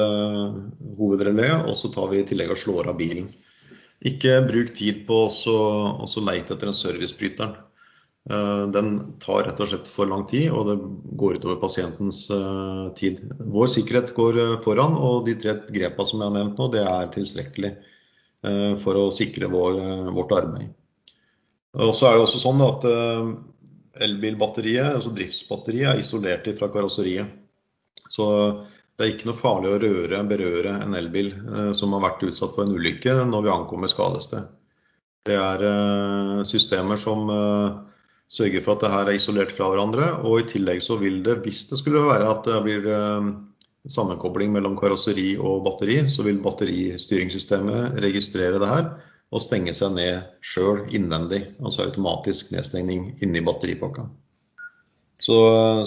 [0.99, 1.65] hovedreléet.
[1.71, 3.31] Og så tar vi i tillegg og slår av bilen.
[4.05, 7.57] Ikke bruk tid på å leite etter den servicebryteren.
[8.75, 8.89] Den
[9.23, 10.77] tar rett og slett for lang tid, og det
[11.17, 12.25] går utover pasientens
[12.99, 13.23] tid.
[13.39, 17.13] Vår sikkerhet går foran, og de tre grepene som jeg har nevnt nå, det er
[17.15, 17.77] tilstrekkelig
[18.83, 20.73] for å sikre vårt arbeid.
[21.77, 22.87] Og så er det også sånn at
[24.07, 27.33] elbilbatteriet, altså driftsbatteriet, er isolert fra karosseriet.
[28.13, 28.27] Så
[28.97, 31.33] det er ikke noe farlig å røre, berøre en elbil
[31.77, 34.47] som har vært utsatt for en ulykke når vi ankommer skadested.
[35.27, 35.67] Det er
[36.49, 37.27] systemer som
[38.33, 40.07] sørger for at det her er isolert fra hverandre.
[40.25, 42.89] Og i tillegg så vil det, hvis det skulle være at det blir
[43.93, 48.89] sammenkobling mellom karosseri og batteri, så vil batteristyringssystemet registrere det her
[49.35, 51.43] og stenge seg ned selv innvendig.
[51.63, 54.07] Altså automatisk nedstengning inni batteripakka.
[55.23, 55.37] Så,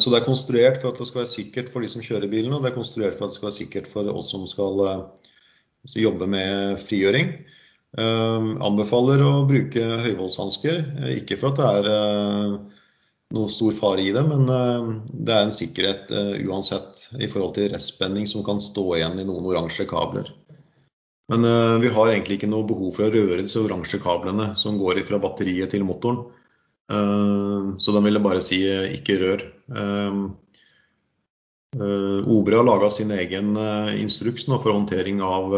[0.02, 2.54] så, det er konstruert for at det skal være sikkert for de som kjører bilen,
[2.56, 4.82] og det er konstruert for at det skal være sikkert for oss som skal
[6.02, 7.32] jobbe med frigjøring.
[7.98, 10.82] Uh, anbefaler å bruke høyvoldshansker,
[11.16, 12.79] ikke for at det er uh,
[13.36, 16.10] noe stor fare i det, men uh, det er en sikkerhet
[16.48, 20.32] uansett i forhold til restspenning som kan stå igjen i noen oransje kabler.
[21.30, 21.46] Men
[21.84, 25.20] vi har egentlig ikke noe behov for å røre disse oransje kablene som går fra
[25.22, 26.24] batteriet til motoren.
[26.90, 29.48] Eh, så da vil jeg bare si eh, ikke rør.
[29.80, 30.22] Eh,
[31.80, 33.54] Obre har laga sin egen
[33.94, 35.52] instruks for håndtering av,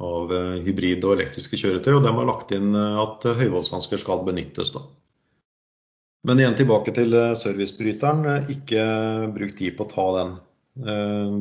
[0.00, 0.30] av,
[0.64, 4.72] hybrid og elektriske kjøretøy, og de har lagt inn at høyvoldshansker skal benyttes.
[4.72, 4.80] Da.
[6.26, 8.48] Men igjen tilbake til servicebryteren.
[8.52, 8.82] Ikke
[9.34, 10.34] bruk tid på å ta den.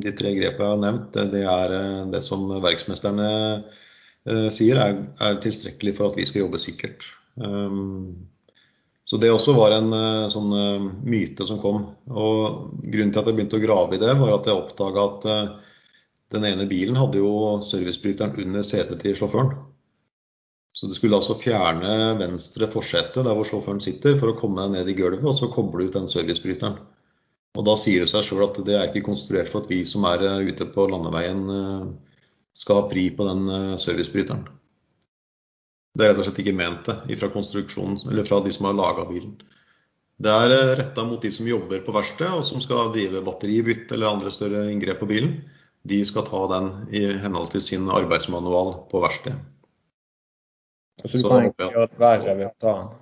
[0.03, 1.73] De tre grepene jeg har nevnt, det er
[2.11, 3.29] det som verksmesterne
[4.53, 7.03] sier er, er tilstrekkelig for at vi skal jobbe sikkert.
[9.05, 11.83] Så det også var en eh, sånn eh, myte som kom.
[12.09, 15.27] Og grunnen til at jeg begynte å grave i det, var at jeg oppdaga at
[15.29, 15.43] eh,
[16.33, 19.53] den ene bilen hadde jo servicebryteren under setet til sjåføren.
[20.75, 24.89] Så det skulle altså fjerne venstre forsete der hvor sjåføren sitter, for å komme ned
[24.91, 26.81] i gulvet og så koble ut den servicebryteren.
[27.55, 30.03] Og da sier det seg sjøl at det er ikke konstruert for at vi som
[30.09, 31.45] er ute på landeveien
[32.55, 33.47] skal ha pri på den
[33.79, 34.43] servicebryteren.
[35.95, 38.75] Det er rett og slett ikke ment det fra konstruksjonen, eller fra de som har
[38.75, 39.37] laga bilen.
[40.19, 43.95] Det er eh, retta mot de som jobber på verksted og som skal drive batteribytte
[43.95, 45.37] eller andre større inngrep på bilen.
[45.87, 49.35] De skal ta den i henhold til sin arbeidsmanual på verksted.
[51.03, 52.93] Så du kan ikke gjøre verre ved å ta den?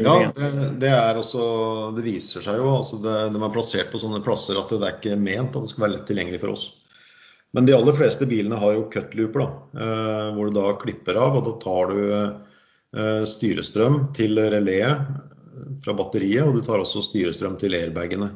[0.00, 0.48] Ja, det,
[0.80, 1.44] det, er også,
[1.92, 2.70] det viser seg jo.
[2.78, 5.72] altså det, De er plassert på sånne plasser at det er ikke ment at det
[5.74, 6.64] skal være lett tilgjengelig for oss.
[7.54, 9.44] Men de aller fleste bilene har jo cutlooper,
[9.76, 11.36] eh, hvor du da klipper av.
[11.38, 15.04] Og da tar du eh, styrestrøm til reléet
[15.84, 18.32] fra batteriet, og du tar også styrestrøm til airbagene.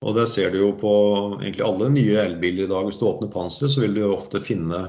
[0.00, 0.92] Og det ser du jo på
[1.42, 2.86] egentlig alle nye elbiler i dag.
[2.88, 4.86] Hvis du åpner panseret, så vil du jo ofte finne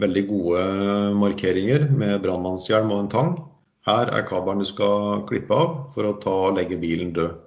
[0.00, 0.64] veldig gode
[1.20, 3.30] markeringer med brannmannshjelm og en tang.
[3.88, 7.38] Her er kabelen du skal klippe av for å ta og legge bilen død.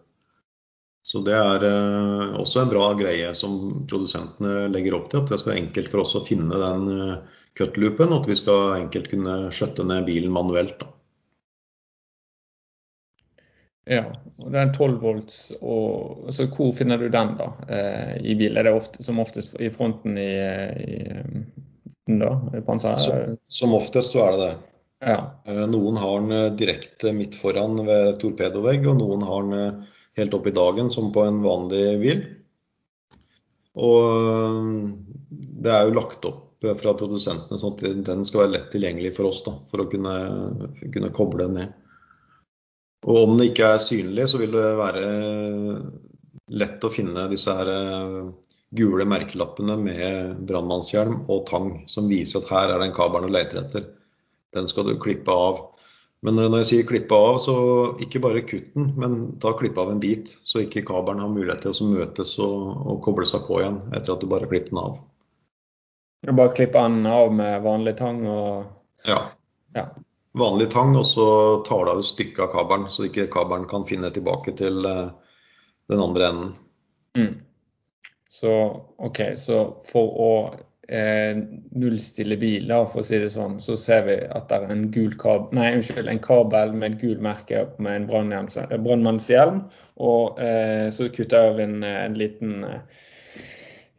[1.03, 5.19] Så det er eh, også en bra greie som produsentene legger opp til.
[5.19, 8.37] At det skal være enkelt for oss å finne den eh, cutloopen, og at vi
[8.39, 10.77] skal enkelt kunne skjøtte ned bilen manuelt.
[10.79, 10.93] Da.
[13.91, 14.05] Ja,
[14.39, 15.37] og er 12 volts.
[15.59, 18.55] Og, så hvor finner du den da eh, i bil?
[18.55, 20.31] Er det ofte, som oftest i fronten i,
[20.87, 21.01] i,
[22.07, 22.35] da?
[22.99, 24.53] Som, som, oftest så er det det.
[25.13, 25.17] Ja.
[25.47, 29.83] Eh, noen har den direkte midt foran ved torpedovegg, og noen har den
[30.19, 32.23] helt opp i dagen som på en vanlig bil.
[33.73, 34.89] Og
[35.33, 36.49] det er jo lagt opp
[36.79, 40.13] fra produsentene sånn at den skal være lett tilgjengelig for oss da, for å kunne,
[40.93, 41.73] kunne koble den ned.
[43.03, 45.03] Og om det ikke er synlig, så vil det være
[46.55, 48.19] lett å finne disse her eh,
[48.78, 53.61] gule merkelappene med brannmannshjelm og tang, som viser at her er den kabelen du leter
[53.61, 53.86] etter.
[54.53, 55.61] Den skal du klippe av.
[56.24, 57.55] Men eh, når jeg sier klippe av, så
[58.03, 60.36] ikke bare kutt den, men ta klippe av en bit.
[60.47, 64.15] Så ikke kabelen har mulighet til å møtes og, og, koble seg på igjen etter
[64.15, 64.97] at du bare klipper den av.
[66.24, 69.19] Du bare klippe den av med vanlig tang og Ja.
[69.76, 69.89] ja.
[70.39, 71.26] Vanlig tang, og så
[71.67, 75.11] tar du av et stykke av kabelen, så ikke kabelen kan finne tilbake til uh,
[75.91, 76.53] den andre enden.
[77.19, 77.34] Mm.
[78.34, 78.51] Så
[78.97, 80.29] OK, så for å
[80.89, 81.38] eh,
[81.77, 85.13] nullstille biler, for å si det sånn, så ser vi at det er en, gul
[85.21, 89.61] kabel, nei, unnskyld, en kabel med et gult merke med en brannmannshjelm.
[90.01, 92.57] Og eh, så kutter jeg av en, en liten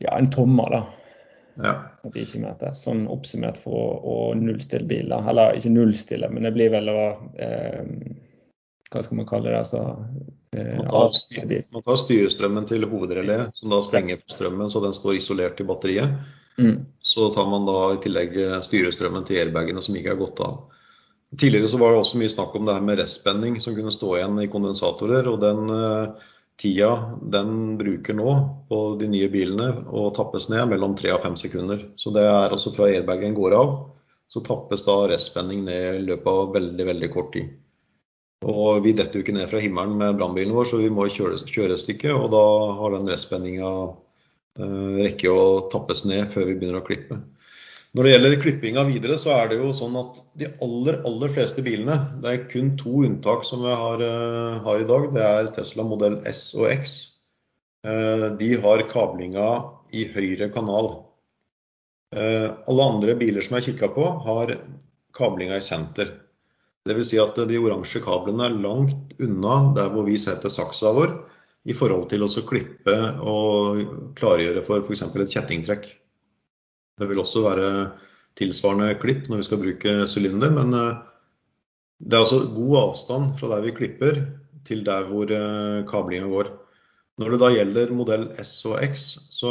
[0.03, 0.83] ja, en tommer, da.
[1.63, 1.75] Ja.
[2.03, 2.73] At de ikke.
[2.75, 5.31] Sånn oppsummert for å, å nullstille biler.
[5.31, 7.01] Eller ikke nullstille, men det blir vel å
[7.39, 7.85] eh,
[8.95, 9.59] Hva skal man kalle det?
[9.65, 9.83] Altså,
[10.55, 15.61] eh, Man tar, styrestrømmen til hovedrelé, som da stenger for strømmen, så den står isolert
[15.61, 16.15] i batteriet.
[16.59, 16.85] Mm.
[17.03, 20.61] Så tar man da i tillegg eh, styrestrømmen til airbagene som ikke er gått av.
[21.35, 24.13] Tidligere så var det også mye snakk om det her med restspenning som kunne stå
[24.21, 25.27] igjen i kondensatorer.
[25.27, 26.31] og den eh,
[26.61, 28.35] tida den bruker nå
[28.69, 31.83] på de nye bilene å tappes ned mellom 3 og 5 sekunder.
[31.97, 33.75] Så det er altså fra airbagen går av,
[34.31, 37.51] så tappes da restspenning ned i løpet av veldig, veldig kort tid.
[38.45, 41.41] Og vi detter jo ikke ned fra himmelen med brannbilen vår, så vi må kjøre,
[41.49, 42.13] kjøre et stykke.
[42.13, 42.43] Og da
[42.81, 43.71] har den restspenninga
[44.61, 47.21] eh, rekke å tappes ned før vi begynner å klippe.
[47.95, 51.63] Når det gjelder klippinga videre, så er det jo sånn at de aller, aller fleste
[51.63, 55.13] bilene Det er kun to unntak som vi har, eh, har i dag.
[55.15, 56.95] Det er Tesla modell S og X.
[57.87, 59.49] Eh, de har kablinga
[59.93, 60.91] i høyre kanal.
[62.17, 64.59] Eh, alle andre biler som jeg kikka på, har
[65.15, 66.24] kablinga i senter.
[66.85, 67.11] Dvs.
[67.11, 71.15] Si at de oransje kablene er langt unna der hvor vi setter saksa vår
[71.65, 73.81] i forhold til å klippe og
[74.19, 75.07] klargjøre for f.eks.
[75.09, 75.87] et kjettingtrekk.
[77.01, 77.69] Det vil også være
[78.39, 81.01] tilsvarende klipp når vi skal bruke sylinder, men eh,
[82.05, 84.21] det er altså god avstand fra der vi klipper
[84.69, 85.31] til der hvor
[85.89, 86.53] kablingen går.
[87.21, 89.51] Når det da gjelder modell S og X, så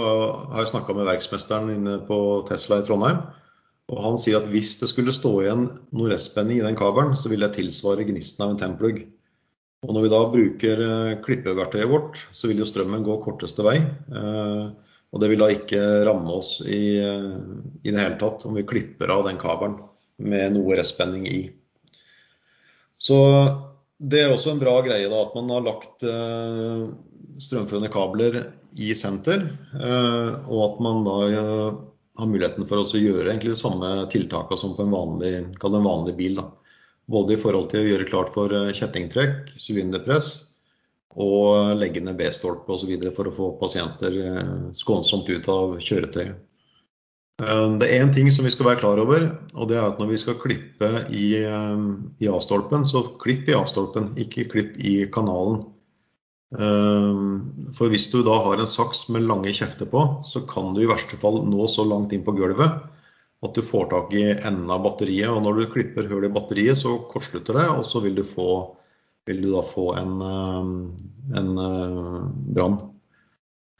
[0.52, 2.18] har jeg snakka med verksmesteren inne på
[2.50, 3.22] Tesla i Trondheim.
[3.92, 7.32] Og han sier at hvis det skulle stå igjen noe restspenning i den kabelen, så
[7.32, 9.04] vil det tilsvare gnisten av en templugg.
[9.84, 13.82] Og når vi da bruker eh, klippeverktøyet vårt, så vil jo strømmen gå korteste vei.
[13.82, 17.28] Eh, og det vil da ikke ramme oss i, eh,
[17.84, 19.82] i det hele tatt om vi klipper av den kabelen
[20.24, 21.42] med noe restspenning i.
[23.04, 23.18] Så
[24.00, 26.06] det er også en bra greie da, at man har lagt
[27.44, 28.38] strømførende kabler
[28.80, 29.44] i senter,
[29.76, 31.18] og at man da
[32.18, 36.16] har muligheten for å gjøre egentlig de samme tiltakene som på en vanlig, en vanlig
[36.20, 36.38] bil.
[36.38, 36.48] Da.
[37.10, 40.34] Både i forhold til å gjøre klart for eh, kjettingtrekk, sylinderpress
[41.14, 42.94] og legge ned B-stolpe osv.
[43.14, 46.38] for å få pasienter eh, skånsomt ut av kjøretøyet.
[47.44, 50.00] Eh, Det er én ting som vi skal være klar over, og det er at
[50.02, 55.64] når vi skal klippe i, i A-stolpen, så klipp i A-stolpen, ikke klipp i kanalen.
[56.54, 57.22] Eh,
[57.78, 60.90] For hvis du da har en saks med lange kjefter på, så kan du i
[60.90, 62.82] verste fall nå så langt inn på gulvet
[63.44, 65.32] at du får tak i enden av batteriet.
[65.32, 68.50] Og når du klipper hull i batteriet, så kortslutter det, og så vil du få,
[69.28, 72.20] vil du da få en, eh, en eh,
[72.56, 72.80] brann.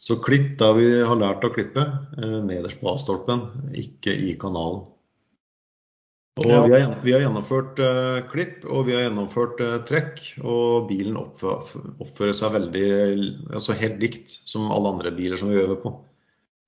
[0.04, 1.86] Så klipp der vi har lært å klippe,
[2.18, 4.84] eh, nederst på A-stolpen, ikke i kanalen.
[6.42, 10.88] Og vi, har, vi har gjennomført uh, klipp og vi har gjennomført uh, trekk, og
[10.90, 12.88] bilen oppfører, oppfører seg veldig
[13.54, 15.92] altså helt likt som alle andre biler som vi øver på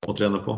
[0.05, 0.53] og trener på.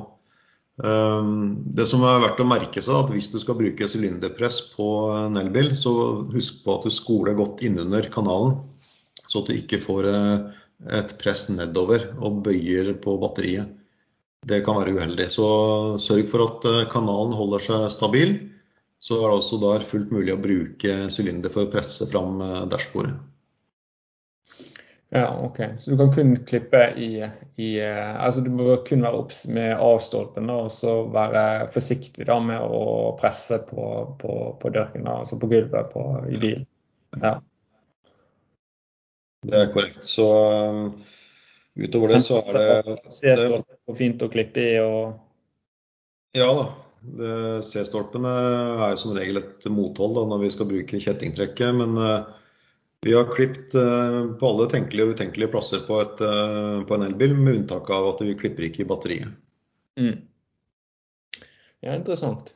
[0.83, 4.89] Um, det som er verdt å merke seg, at hvis du skal bruke sylinderpress på
[5.15, 5.93] en elbil, så
[6.33, 8.59] husk på at du skoler godt innunder kanalen,
[9.23, 10.51] så at du ikke får uh,
[10.99, 13.71] et press nedover og bøyer på batteriet.
[14.47, 15.31] Det kan være uheldig.
[15.31, 15.47] Så
[16.03, 18.35] sørg for at kanalen holder seg stabil.
[18.99, 22.61] Så er det også der fullt mulig å bruke sylinder for å presse fram eh,
[22.71, 23.17] dashbordet.
[25.09, 25.59] Ja, ok.
[25.79, 29.77] Så du kan kun klippe i, i eh, Altså du må kun være obs med
[29.79, 33.85] A-stolpen og så være forsiktig da med å presse på,
[34.19, 36.65] på, på dørken, da, altså på gulvet på, i bilen.
[37.21, 37.37] Ja.
[39.47, 40.03] Det er korrekt.
[40.03, 40.89] Så um,
[41.77, 46.67] utover det så er det C-stolpen er fint å klippe i og Ja da.
[47.63, 51.75] C-stolpene er jo som regel et mothold da, når vi skal bruke kjettingtrekket.
[51.77, 52.29] Men eh,
[53.05, 57.07] vi har klippet eh, på alle tenkelige og utenkelige plasser på, et, eh, på en
[57.07, 59.37] elbil, med unntak av at vi klipper ikke i batteriet.
[59.99, 60.17] mm.
[61.85, 62.55] Ja, interessant.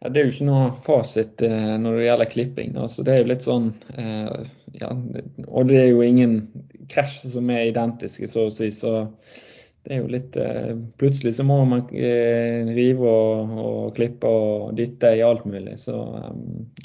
[0.00, 2.72] Ja, det er jo ikke noe fasit eh, når det gjelder klipping.
[2.76, 4.48] da, så det er jo litt sånn eh,
[4.80, 4.90] ja,
[5.46, 6.38] Og det er jo ingen
[6.92, 8.70] krasj som er identiske, så å si.
[8.74, 8.94] Så
[9.84, 14.76] det er jo litt eh, Plutselig så må man eh, rive og, og klippe og
[14.78, 15.76] dytte i alt mulig.
[15.82, 16.30] Så eh,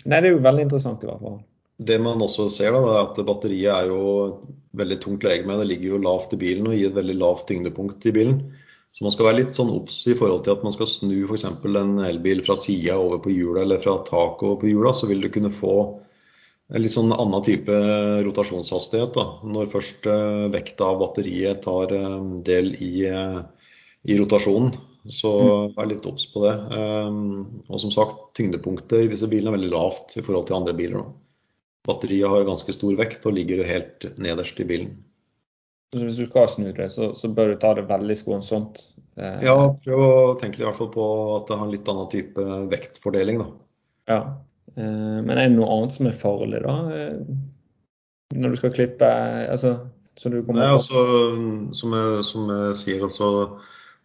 [0.06, 1.38] Nei, det er jo veldig interessant i hvert fall.
[1.80, 4.02] Det man også ser, da, er at batteriet er jo
[4.80, 5.56] veldig tungt legeme.
[5.62, 8.42] Det ligger jo lavt i bilen og gir et veldig lavt tyngdepunkt i bilen.
[8.92, 11.46] Så man skal være litt sånn obs i forhold til at man skal snu f.eks.
[11.48, 15.22] en elbil fra sida over på hjula eller fra taket over på hjula, så vil
[15.24, 15.76] du kunne få
[16.78, 17.78] litt sånn annen type
[18.26, 19.16] rotasjonshastighet.
[19.16, 23.40] da, Når først eh, vekta av batteriet tar eh, del i, eh,
[24.06, 24.78] i rotasjonen.
[25.10, 25.32] Så
[25.74, 26.52] vær litt obs på det.
[27.72, 31.00] Og som sagt, tyngdepunktet i disse bilene er veldig lavt i forhold til andre biler.
[31.00, 31.48] da.
[31.88, 34.92] Batteriet har ganske stor vekt og ligger helt nederst i bilen.
[35.96, 38.84] Så hvis du skal snu det, så, så bør du ta det veldig skånsomt.
[39.18, 39.56] Ja,
[39.88, 41.08] prøv å tenke i hvert fall på
[41.40, 43.50] at det har en litt annen type vektfordeling, da.
[44.12, 44.22] Ja.
[44.76, 46.76] Eh, men er det noe annet som er farlig, da?
[46.94, 49.08] Eh, når du skal klippe
[49.50, 49.80] altså,
[50.20, 51.02] Nei, altså,
[51.80, 53.30] som jeg, som jeg sier, altså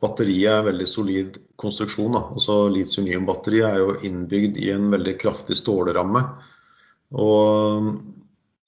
[0.04, 2.14] Batteriet er en veldig solid konstruksjon.
[2.14, 2.22] Da.
[2.36, 6.22] Altså, Litium-ion-batteriet er jo innbygd i en veldig kraftig stålramme.
[7.18, 7.88] Og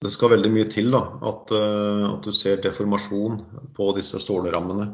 [0.04, 3.40] det skal veldig mye til da, at, eh, at du ser deformasjon
[3.76, 4.90] på disse stålrammene.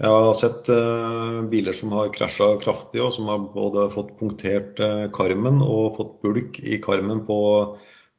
[0.00, 4.80] Jeg har sett uh, biler som har krasja kraftig, og som har både fått punktert
[4.80, 7.36] uh, karmen og fått bulk i karmen på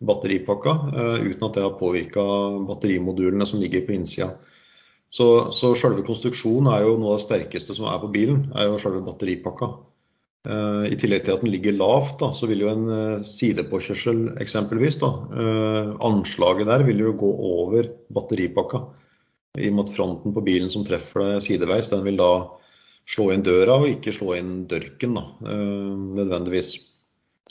[0.06, 2.22] batteripakka, uh, uten at det har påvirka
[2.70, 4.30] batterimodulene som ligger på innsida.
[5.12, 8.70] Så, så selve konstruksjonen er jo noe av det sterkeste som er på bilen, er
[8.70, 9.74] jo selve batteripakka.
[10.42, 15.12] I tillegg til at den ligger lavt, da, så vil jo en sidepåkjørsel eksempelvis, da,
[16.02, 18.82] anslaget der vil jo gå over batteripakka.
[19.60, 22.32] I og med at fronten på bilen som treffer deg sideveis, den vil da
[23.10, 26.74] slå inn døra og ikke slå inn dørken da, eh, nødvendigvis.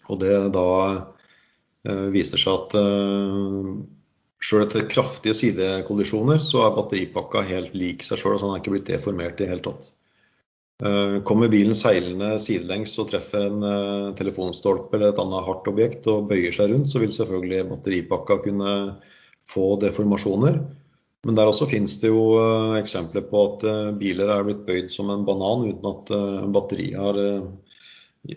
[0.09, 0.67] Og det da
[1.85, 3.71] eh, viser seg at eh,
[4.41, 8.77] sjøl etter kraftige sidekollisjoner, så er batteripakka helt lik seg sjøl, så den er ikke
[8.79, 9.91] blitt deformert i det hele tatt.
[11.29, 16.55] Kommer bilen seilende sidelengs og treffer en telefonstolpe eller et annet hardt objekt og bøyer
[16.57, 18.71] seg rundt, så vil selvfølgelig batteripakka kunne
[19.53, 20.57] få deformasjoner.
[21.27, 24.89] Men der også finnes det jo uh, eksempler på at uh, biler er blitt bøyd
[24.93, 27.21] som en banan uten at uh, batteriet har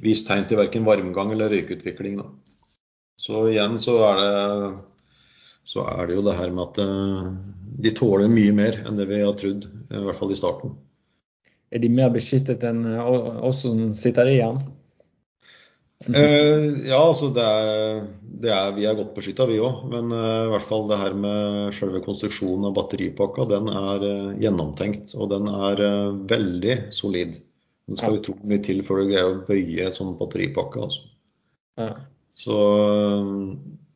[0.04, 2.20] vist tegn til verken varmgang eller røykutvikling.
[3.20, 4.84] Så igjen så er, det,
[5.68, 6.80] så er det jo det her med at
[7.84, 10.76] de tåler mye mer enn det vi har trodd, i hvert fall i starten.
[11.74, 14.62] Er de mer beskyttet enn oss som sitter i den?
[16.12, 18.02] Eh, ja, altså det er,
[18.44, 19.86] det er, vi er godt beskytta, vi òg.
[19.92, 24.34] Men eh, i hvert fall det her med selve konstruksjonen av batteripakka, den er eh,
[24.44, 25.16] gjennomtenkt.
[25.16, 27.38] Og den er uh, veldig solid.
[27.88, 30.90] Den skal utrolig mye til før du greier å bøye sånn batteripakke.
[30.90, 31.08] Altså.
[31.80, 31.94] Ja.
[32.40, 32.60] Så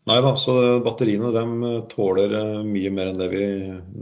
[0.07, 2.31] Nei da, så batteriene de tåler
[2.63, 3.47] mye mer enn det vi,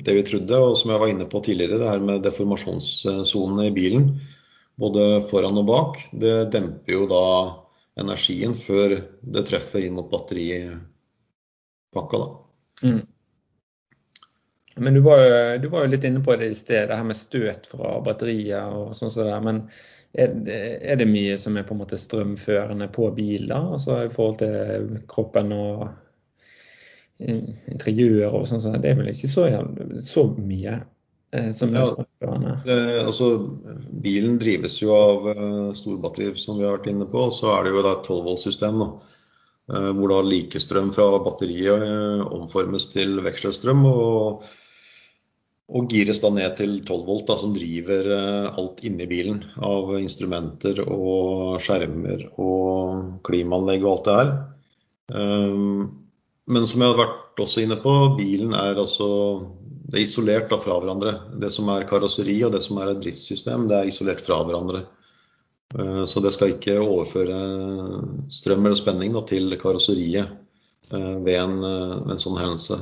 [0.06, 0.60] det vi, trodde.
[0.61, 4.11] Og som jeg var inne på tidligere, det her med deformasjonssonene i bilen,
[4.77, 7.23] både foran og bak, det demper jo da
[8.00, 12.22] energien før det treffer inn mot batteripakka.
[12.22, 12.28] Da.
[12.84, 13.04] Mm.
[14.76, 17.06] Men du var, jo, du var, jo, litt inne på det i sted, det her
[17.08, 19.38] med støt fra batteriet og sånn som det.
[19.46, 19.62] Men
[20.12, 24.42] er, er, det mye som er på en måte strømførende på biler, altså i forhold
[24.42, 25.86] til kroppen og
[27.24, 28.82] interiør og sånn?
[28.84, 29.48] Det er vel ikke så,
[30.04, 30.82] så mye?
[31.36, 31.86] Eh, som ja,
[33.03, 33.30] altså,
[34.03, 37.28] bilen drives jo av uh, storbatterier, som vi har vært inne på.
[37.36, 38.86] Så er det jo et 12 volt-system.
[39.66, 43.84] Uh, hvor da likestrøm fra batteriet uh, omformes til vekselstrøm.
[43.90, 44.45] Og,
[45.74, 48.10] og, gires da ned til 12 volt, da, som driver
[48.53, 49.44] alt inni bilen.
[49.57, 54.34] Av instrumenter og skjermer og klimaanlegg og alt det her.
[56.45, 59.07] men som jeg har vært også inne på, bilen er altså
[59.86, 61.14] det er isolert da, fra hverandre.
[61.41, 64.82] Det som er karosseri og det som er et driftssystem, det er isolert fra hverandre.
[65.78, 67.38] Eh, så det skal ikke overføre
[68.34, 72.82] strøm eller spenning da, til karosseriet eh, ved en, eh, en, sånn hendelse.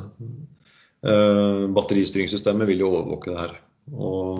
[1.03, 3.57] Batteristyringssystemet vil jo overvåke det her.
[3.91, 4.39] Og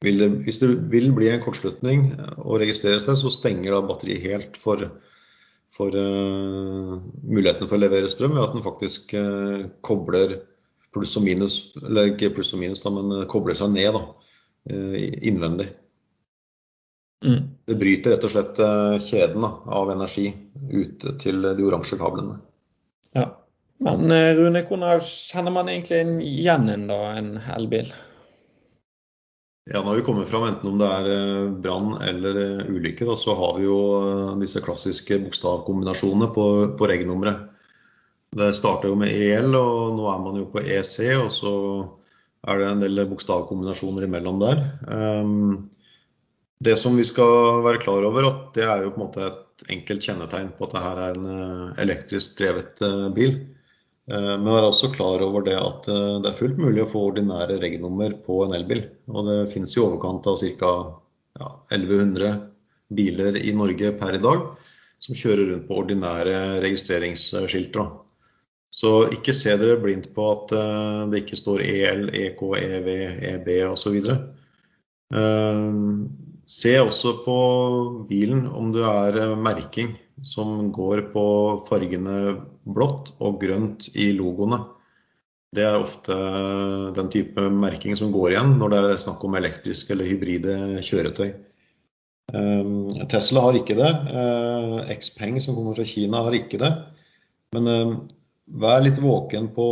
[0.00, 2.06] det, hvis det vil bli en kortslutning
[2.38, 4.86] og registreres det, så stenger da batteriet helt for,
[5.74, 10.38] for uh, muligheten for å levere strøm ved at den faktisk uh, kobler
[10.94, 14.04] pluss og minus, eller ikke pluss og minus, da, men kobler seg ned da,
[14.70, 15.72] uh, innvendig.
[17.24, 17.40] Mm.
[17.66, 20.26] Det bryter rett og slett eh, kjeden da, av energi
[20.68, 22.34] ute til de oransje kablene.
[23.16, 23.30] Ja.
[23.80, 27.88] Men Rune, hvordan kjenner man egentlig igjen en, da, en elbil?
[29.70, 33.54] Ja, Når vi kommer fram, enten om det er brann eller ulykke, da, så har
[33.56, 33.78] vi jo
[34.42, 36.46] disse klassiske bokstavkombinasjonene på,
[36.76, 37.46] på reg-nummeret.
[38.34, 41.54] Det starter jo med EL, og nå er man jo på EC, og så
[42.44, 44.60] er det en del bokstavkombinasjoner imellom der.
[46.64, 49.66] Det som vi skal være klar over, at det er jo på en måte et
[49.74, 53.34] enkelt kjennetegn på at det her er en eh, elektrisk drevet eh, bil.
[54.10, 57.06] Ehm, men vær også klar over det at eh, det er fullt mulig å få
[57.10, 58.84] ordinære regnummer på en elbil.
[59.12, 60.72] Og det finnes i overkant av ca.
[61.40, 62.34] Ja, 1100
[62.94, 64.44] biler i Norge per i dag
[65.02, 67.88] som kjører rundt på ordinære registreringsskilter.
[68.74, 72.88] Så ikke se dere blindt på at uh, det ikke står EL, EK, EV,
[73.28, 73.98] EB osv.
[76.54, 77.36] Se også på
[78.08, 79.94] bilen om det er eh, merking
[80.26, 81.26] som går på
[81.68, 82.16] fargene
[82.64, 84.60] blått og grønt i logoene.
[85.54, 86.14] Det er ofte
[86.96, 91.30] den type merking som går igjen når det er snakk om elektriske eller hybride kjøretøy.
[93.12, 93.92] Tesla har ikke det.
[94.98, 96.72] Xpeng som kommer fra Kina har ikke det.
[97.54, 97.68] Men
[98.60, 99.68] vær litt våken på,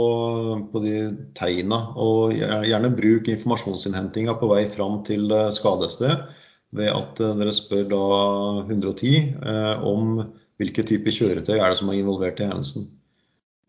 [0.70, 0.94] på de
[1.36, 6.20] tegna, og gjerne bruk informasjonsinnhentinga på vei fram til skadestedet
[6.72, 8.04] ved at dere spør da
[8.62, 9.10] 110
[9.84, 10.22] om
[10.62, 12.90] hvilke typer kjøretøy er det som er involvert i hendelsen.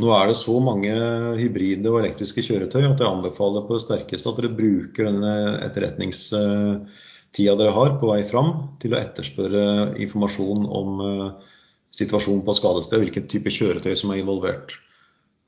[0.02, 0.92] Nå er det så mange
[1.38, 5.34] hybride og elektriske kjøretøy at jeg anbefaler på det sterkeste at dere bruker denne
[5.64, 9.66] etterretningstida dere har på vei fram til å etterspørre
[10.04, 11.52] informasjon om eh,
[11.94, 14.76] situasjonen på skadestedet, hvilken type kjøretøy som er involvert.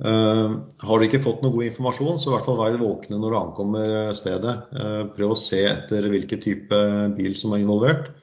[0.05, 0.55] Eh,
[0.87, 3.39] har du ikke fått noe god informasjon, så i hvert fall vær våkne når du
[3.39, 4.55] ankommer stedet.
[4.77, 6.83] Eh, prøv å se etter hvilken type
[7.17, 8.13] bil som er involvert.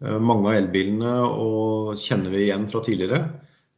[0.00, 3.18] Mange av elbilene kjenner vi igjen fra tidligere.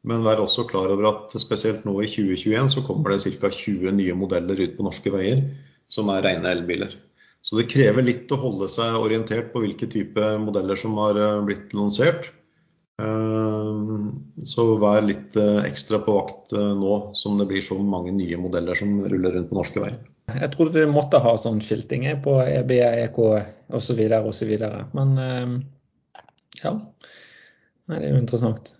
[0.06, 3.50] Men vær også klar over at spesielt nå i 2021 så kommer det ca.
[3.50, 5.44] 20 nye modeller ut på norske veier
[5.92, 6.94] som er rene elbiler.
[7.42, 11.42] Så det krever litt å holde seg orientert på hvilke type modeller som har eh,
[11.46, 12.30] blitt lansert.
[13.02, 13.82] Eh,
[14.46, 18.78] så vær litt eh, ekstra på vakt nå som det blir så mange nye modeller
[18.78, 19.98] som ruller rundt på norske veier.
[20.32, 22.78] Jeg trodde de måtte ha sånn skilting på EBI,
[23.08, 23.18] EK
[23.74, 24.02] osv.
[24.22, 24.52] osv.
[24.94, 25.18] Men
[26.62, 26.76] ja,
[27.90, 28.72] Nei, det er jo interessant.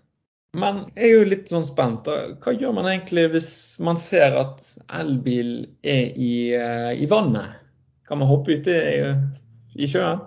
[0.57, 2.07] Men jeg er jo litt sånn spent.
[2.07, 3.49] Hva gjør man egentlig hvis
[3.83, 4.63] man ser at
[5.01, 7.57] elbil er i, eh, i vannet?
[8.07, 8.75] Kan man hoppe uti
[9.73, 10.21] i sjøen?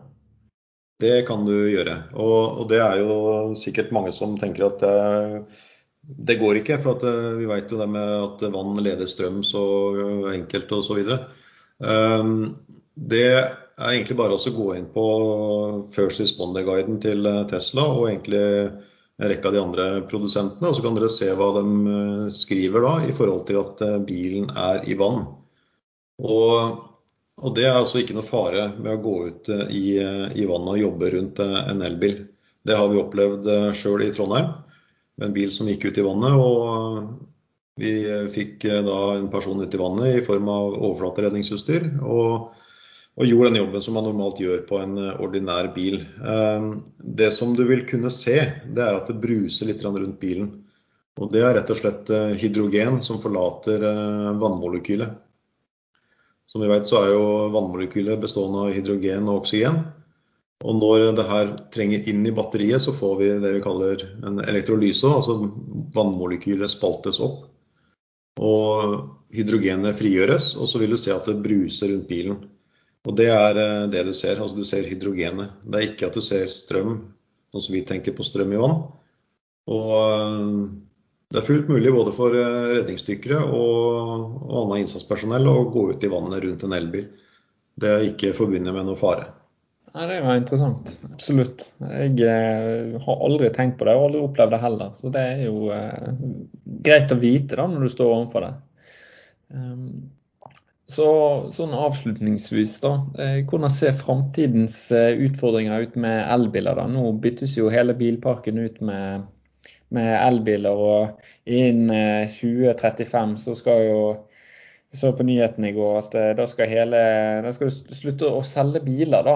[1.00, 1.96] Det kan du gjøre.
[2.16, 4.94] Og, og, det er jo sikkert mange som tenker at det,
[6.30, 6.80] det går ikke.
[6.82, 9.62] For eh, vi vet jo det med at vann leder strøm så
[10.32, 11.20] enkelt og så videre.
[11.76, 12.56] Um,
[12.96, 13.28] det
[13.84, 15.06] er egentlig bare å gå inn på
[15.92, 18.44] First Responder-guiden til Tesla og egentlig
[19.16, 20.72] en rekke av de andre produsentene.
[20.74, 24.50] Så kan dere se hva de eh, skriver da i forhold til at eh, bilen
[24.52, 25.24] er i vann.
[26.24, 26.82] Og,
[27.42, 30.74] og Det er altså ikke noe fare med å gå ut eh, i, i vannet
[30.74, 32.20] og jobbe rundt en elbil.
[32.66, 33.48] Det har vi opplevd
[33.78, 34.50] sjøl i Trondheim,
[35.16, 36.34] med en bil som gikk ut i vannet.
[36.34, 37.92] og Vi
[38.34, 41.92] fikk da en person ut i vannet i form av overflateredningsutstyr.
[42.02, 42.50] og
[43.16, 46.02] og gjorde den jobben som man normalt gjør på en eh, ordinær bil.
[46.04, 46.66] Eh,
[47.20, 48.36] det som du vil kunne se,
[48.76, 50.50] det er at det bruser litt rundt bilen.
[51.16, 53.80] Og Det er rett og slett eh, hydrogen som forlater
[54.36, 55.14] vannmolekylet.
[56.46, 59.80] Som vi vet så er jo vannmolekylet bestående av hydrogen og oksygen.
[60.64, 64.40] Og når det her trenger inn i batteriet, så får vi det vi kaller en
[64.44, 65.08] elektrolyse.
[65.08, 65.38] Altså
[65.96, 67.46] vannmolekylet spaltes opp.
[68.40, 72.40] Og hydrogenet frigjøres, og så vil du se at det bruser rundt bilen.
[73.06, 74.40] Og det er eh, det du ser.
[74.40, 75.60] Altså du ser hydrogenet.
[75.64, 76.98] Det er ikke at du ser strøm,
[77.54, 78.82] sånn som vi tenker på strøm i vann.
[79.70, 80.50] Og eh,
[81.32, 86.06] det er fullt mulig både for eh, redningsdykkere og, og annet innsatspersonell å gå ut
[86.06, 87.08] i vannet rundt en elbil.
[87.76, 89.30] Det er ikke forbundet med noe fare.
[89.96, 90.90] Nei, det var interessant.
[91.08, 91.62] Absolutt.
[91.80, 94.90] Jeg har aldri tenkt på det og aldri opplevd det heller.
[94.98, 95.70] Så det er jo
[96.84, 98.50] greit å vite da når du står overfor det.
[99.56, 99.86] Um,
[100.96, 101.08] så
[101.52, 102.92] sånn avslutningsvis, da.
[103.20, 106.78] Eh, hvordan ser framtidens eh, utfordringer ut med elbiler?
[106.78, 106.86] da?
[106.90, 109.26] Nå byttes jo hele bilparken ut med,
[109.94, 114.00] med elbiler, og innen 2035 eh, så skal jo
[114.94, 116.98] jeg så på nyhetene i går at da skal hele
[117.44, 119.34] da skal slutte å selge biler da,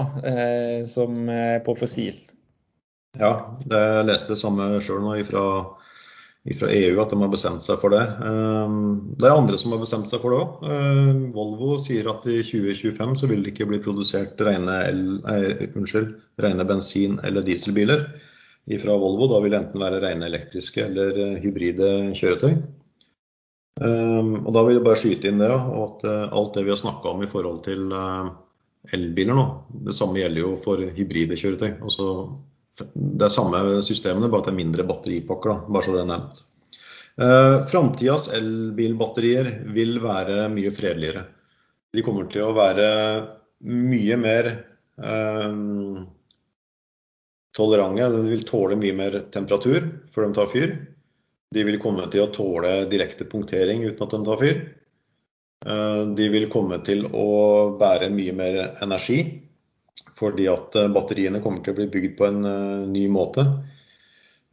[0.89, 1.27] som
[1.66, 2.15] på fossil.
[3.19, 3.32] Ja,
[3.66, 5.43] jeg leste det samme sjøl nå fra
[6.48, 8.00] fra EU at de har bestemt seg for det.
[8.24, 10.64] Ehm, det er andre som har bestemt seg for det òg.
[10.72, 16.14] Ehm, Volvo sier at i 2025 så vil det ikke bli produsert rene, eh, unnskyld,
[16.40, 18.06] rene bensin- eller dieselbiler
[18.80, 19.28] fra Volvo.
[19.28, 22.56] Da vil det enten være rene elektriske eller eh, hybride kjøretøy.
[23.84, 26.72] Ehm, og Da vil jeg bare skyte inn det og at eh, alt det vi
[26.72, 27.92] har snakka om i forhold til
[28.96, 29.44] elbiler nå,
[29.84, 31.82] det samme gjelder jo for hybride kjøretøy.
[31.84, 32.40] Altså
[32.94, 35.52] det er samme systemene, bare at det er mindre batteripakker.
[35.52, 36.40] Da, bare så det er nevnt.
[37.20, 41.27] Eh, Framtidas elbilbatterier vil være mye fredeligere.
[41.90, 42.89] De kommer til å være
[43.66, 45.59] mye mer eh,
[47.57, 48.11] tolerante.
[48.15, 50.77] De vil tåle mye mer temperatur før de tar fyr.
[51.51, 54.61] De vil komme til å tåle direkte punktering uten at de tar fyr.
[55.66, 57.28] Eh, de vil komme til å
[57.81, 59.20] bære mye mer energi
[60.20, 63.47] fordi at eh, batteriene kommer til å bli bygd på en uh, ny måte.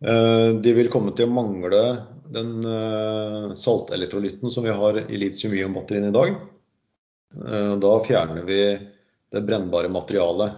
[0.04, 1.82] Uh, de vil komme til å mangle
[2.28, 2.60] den
[3.56, 6.34] saltelektrolytten som vi har i litium-ion-batteriene i dag.
[7.80, 8.58] Da fjerner vi
[9.32, 10.58] det brennbare materialet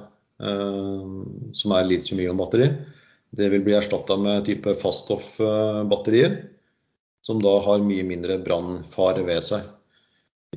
[1.54, 2.72] som er litium-ion-batteri.
[3.30, 6.40] Det vil bli erstatta med type faststoff-batterier,
[7.22, 9.70] som da har mye mindre brannfare ved seg.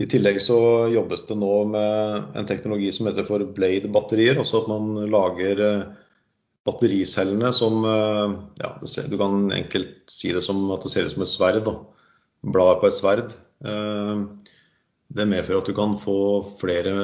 [0.01, 0.57] I tillegg så
[0.89, 4.39] jobbes det nå med en teknologi som heter for Blade-batterier.
[4.41, 5.83] Altså at man lager eh,
[6.65, 8.71] battericellene som ja,
[9.11, 11.61] Du kan enkelt si det som at det ser ut som et sverd.
[11.67, 11.75] Da.
[12.55, 13.35] Bladet på et sverd.
[15.13, 16.17] Det medfører at du kan få
[16.61, 16.95] flere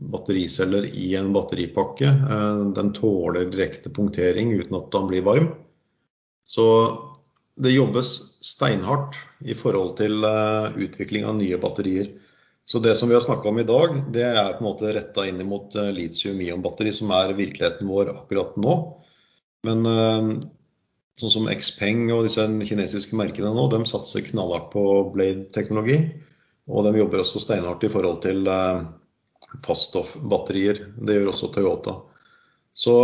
[0.00, 2.10] battericeller i en batteripakke.
[2.74, 5.52] Den tåler direkte punktering uten at den blir varm.
[6.48, 6.64] Så
[7.60, 8.14] det jobbes
[8.46, 12.10] steinhardt i forhold til eh, utvikling av nye batterier.
[12.68, 15.24] Så det som vi har snakka om i dag, det er på en måte retta
[15.28, 18.74] inn mot eh, litium-ion-batteri, som er virkeligheten vår akkurat nå.
[19.68, 20.32] Men eh,
[21.18, 24.84] sånn som Xpeng og disse kinesiske merkene nå, de satser knallhardt på
[25.14, 26.02] Blade-teknologi.
[26.68, 28.44] Og de jobber også steinhardt i forhold til
[29.64, 30.82] faststoffbatterier.
[31.00, 31.94] Det gjør også Toyota.
[32.76, 32.94] Så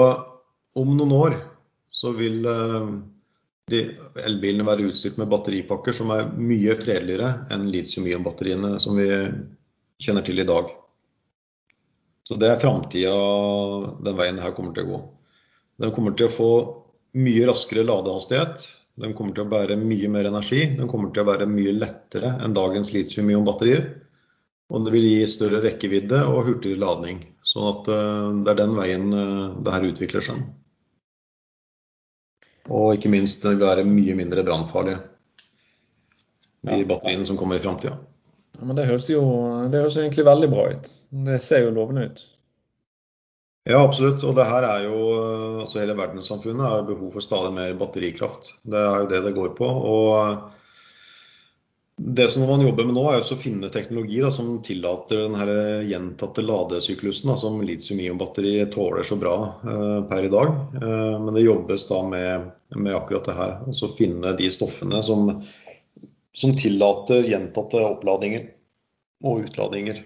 [0.77, 1.37] om noen år
[1.89, 2.45] så vil
[3.73, 9.09] elbilene være utstyrt med batteripakker som er mye fredeligere enn litium-ion-batteriene som vi
[10.05, 10.69] kjenner til i dag.
[12.25, 13.15] Så det er framtida
[14.05, 15.03] den veien her kommer til å gå.
[15.81, 16.51] Den kommer til å få
[17.17, 18.65] mye raskere ladehastighet.
[19.01, 20.63] Den kommer til å bære mye mer energi.
[20.79, 23.87] Den kommer til å være mye lettere enn dagens litium-ion-batterier.
[24.73, 27.25] Og det vil gi større rekkevidde og hurtigere ladning.
[27.45, 30.45] Sånn at eh, det er den veien eh, det her utvikler seg.
[32.73, 35.01] Og ikke minst det vil være mye mindre brannfarlige,
[36.65, 36.89] de ja.
[36.89, 37.99] batteriene som kommer i framtida.
[38.57, 39.25] Ja, men det høres jo
[39.73, 40.89] det høres egentlig veldig bra ut.
[41.27, 42.25] Det ser jo lovende ut.
[43.65, 44.25] Ja, absolutt.
[44.25, 44.97] Og det her er jo
[45.63, 48.53] altså Hele verdenssamfunnet har behov for stadig mer batterikraft.
[48.63, 49.69] Det er jo det det går på.
[49.69, 50.51] og
[51.97, 56.43] det som man jobber med nå, er å finne teknologi da, som tillater den gjentatte
[56.43, 60.51] ladesyklusen da, som litium-ion-batteri tåler så bra eh, per i dag.
[60.81, 63.55] Eh, men det jobbes da med, med akkurat det her.
[63.69, 65.31] Altså finne de stoffene som,
[66.35, 68.49] som, tillater gjentatte oppladinger
[69.23, 70.03] og utladinger.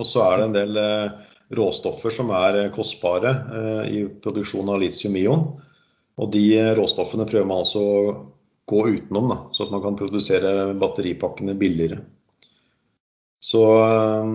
[0.00, 1.18] Og så er det en del eh,
[1.60, 5.44] råstoffer som er kostbare eh, i produksjon av litium-ion.
[6.16, 6.48] Og de
[6.80, 7.84] råstoffene prøver man altså
[8.66, 12.00] gå utenom, da, så at man kan produsere batteripakkene billigere.
[13.42, 14.32] Så eh,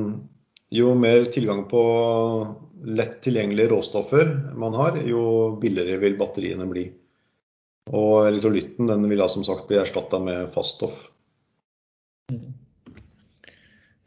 [0.72, 1.84] jo mer tilgang på
[2.88, 6.88] lett tilgjengelige råstoffer man har, jo billigere vil batteriene bli.
[7.92, 10.96] Og elektrolytten den vil da som sagt bli erstatta med faststoff.
[12.32, 12.54] Mm.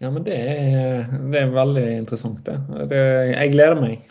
[0.03, 2.57] Ja, men det er, det er veldig interessant, det.
[2.91, 3.03] det.
[3.31, 4.03] Jeg gleder meg.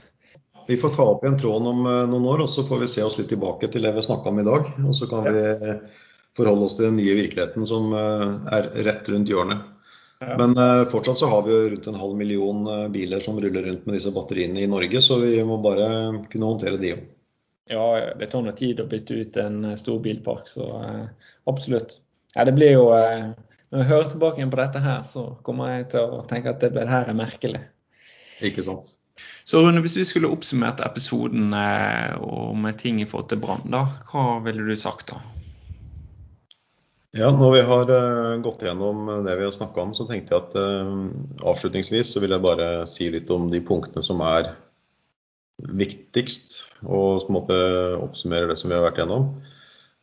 [0.68, 3.03] Vi får ta opp igjen tråden om eh, noen år, og så får vi se
[3.03, 4.69] oss litt tilbake til det vi snakka om i dag.
[4.88, 5.34] Og så kan ja.
[5.35, 5.73] vi
[6.38, 8.27] forholde oss til den nye virkeligheten som eh,
[8.57, 9.69] er rett rundt hjørnet.
[10.23, 10.38] Ja.
[10.40, 13.84] Men uh, fortsatt så har vi jo rundt en halv million biler som ruller rundt
[13.84, 15.88] med disse batteriene i Norge, så vi må bare
[16.31, 17.02] kunne håndtere de òg.
[17.73, 17.84] Ja,
[18.15, 20.69] det tar noe tid å bytte ut en stor bilpark, så
[21.49, 21.98] absolutt.
[22.38, 25.90] Ja, det blir jo Når jeg hører tilbake igjen på dette her, så kommer jeg
[25.98, 27.65] til å tenke at det, det her er merkelig.
[28.48, 28.95] Ikke sant.
[29.43, 33.75] Så Rune, hvis vi skulle oppsummert episoden eh, om ting i forhold til brann,
[34.09, 35.19] hva ville du sagt da?
[37.13, 40.47] Ja, Når vi har uh, gått gjennom det vi har snakka om, så tenkte jeg
[40.47, 41.11] at uh,
[41.45, 44.55] avslutningsvis så vil jeg bare si litt om de punktene som er
[45.77, 47.59] viktigst, og på en måte
[47.99, 49.29] oppsummere det som vi har vært gjennom.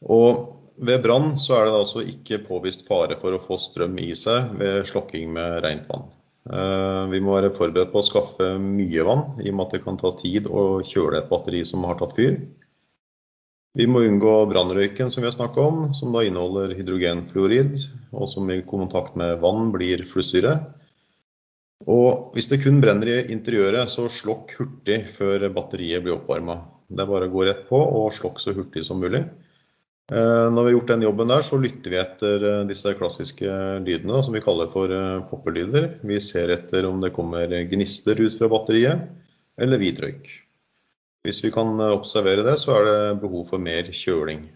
[0.07, 4.15] Og Ved brann så er det altså ikke påvist fare for å få strøm i
[4.17, 6.07] seg ved slokking med rent vann.
[6.49, 9.85] Eh, vi må være forberedt på å skaffe mye vann, i og med at det
[9.85, 12.39] kan ta tid å kjøle et batteri som har tatt fyr.
[13.79, 17.77] Vi må unngå brannrøyken som vi har snakka om, som da inneholder hydrogenfluorid,
[18.11, 20.57] og som i kontakt med vann blir flussyre.
[21.89, 26.59] Og hvis det kun brenner i interiøret, så slokk hurtig før batteriet blir oppvarma.
[26.91, 29.23] Det er bare å gå rett på og slokk så hurtig som mulig.
[30.11, 33.57] Eh, når vi har gjort den jobben der, så lytter vi etter eh, disse klassiske
[33.87, 35.27] lydene som vi kaller for popperlyder.
[35.31, 35.85] poppelyder.
[36.11, 39.05] Vi ser etter om det kommer gnister ut fra batteriet,
[39.61, 40.31] eller hvit røyk.
[41.23, 44.49] Hvis vi kan observere det, så er det behov for mer kjøling.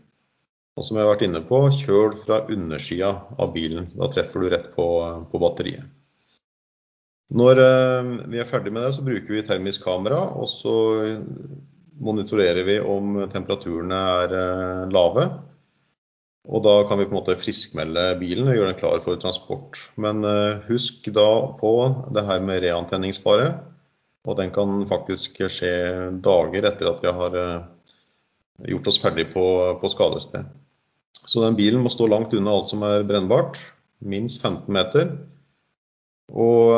[0.74, 3.92] Og som jeg har vært inne på, kjøl fra undersida av bilen.
[3.94, 4.86] Da treffer du rett på,
[5.30, 5.86] på batteriet.
[7.34, 7.60] Når
[8.32, 10.74] vi er ferdig med det, så bruker vi termisk kamera, og så
[12.00, 15.26] monitorerer vi om temperaturene er eh, lave.
[16.44, 19.78] Og da kan vi på en måte friskmelde bilen og gjøre den klar for transport.
[20.00, 21.28] Men eh, husk da
[21.60, 21.72] på
[22.14, 23.52] det her med reantenningsfare.
[24.24, 25.72] Og den kan faktisk skje
[26.24, 27.64] dager etter at vi har eh,
[28.74, 29.46] gjort oss ferdig på,
[29.80, 30.48] på skadested.
[31.24, 33.60] Så den bilen må stå langt unna alt som er brennbart.
[34.04, 35.14] Minst 15 meter.
[36.34, 36.72] Og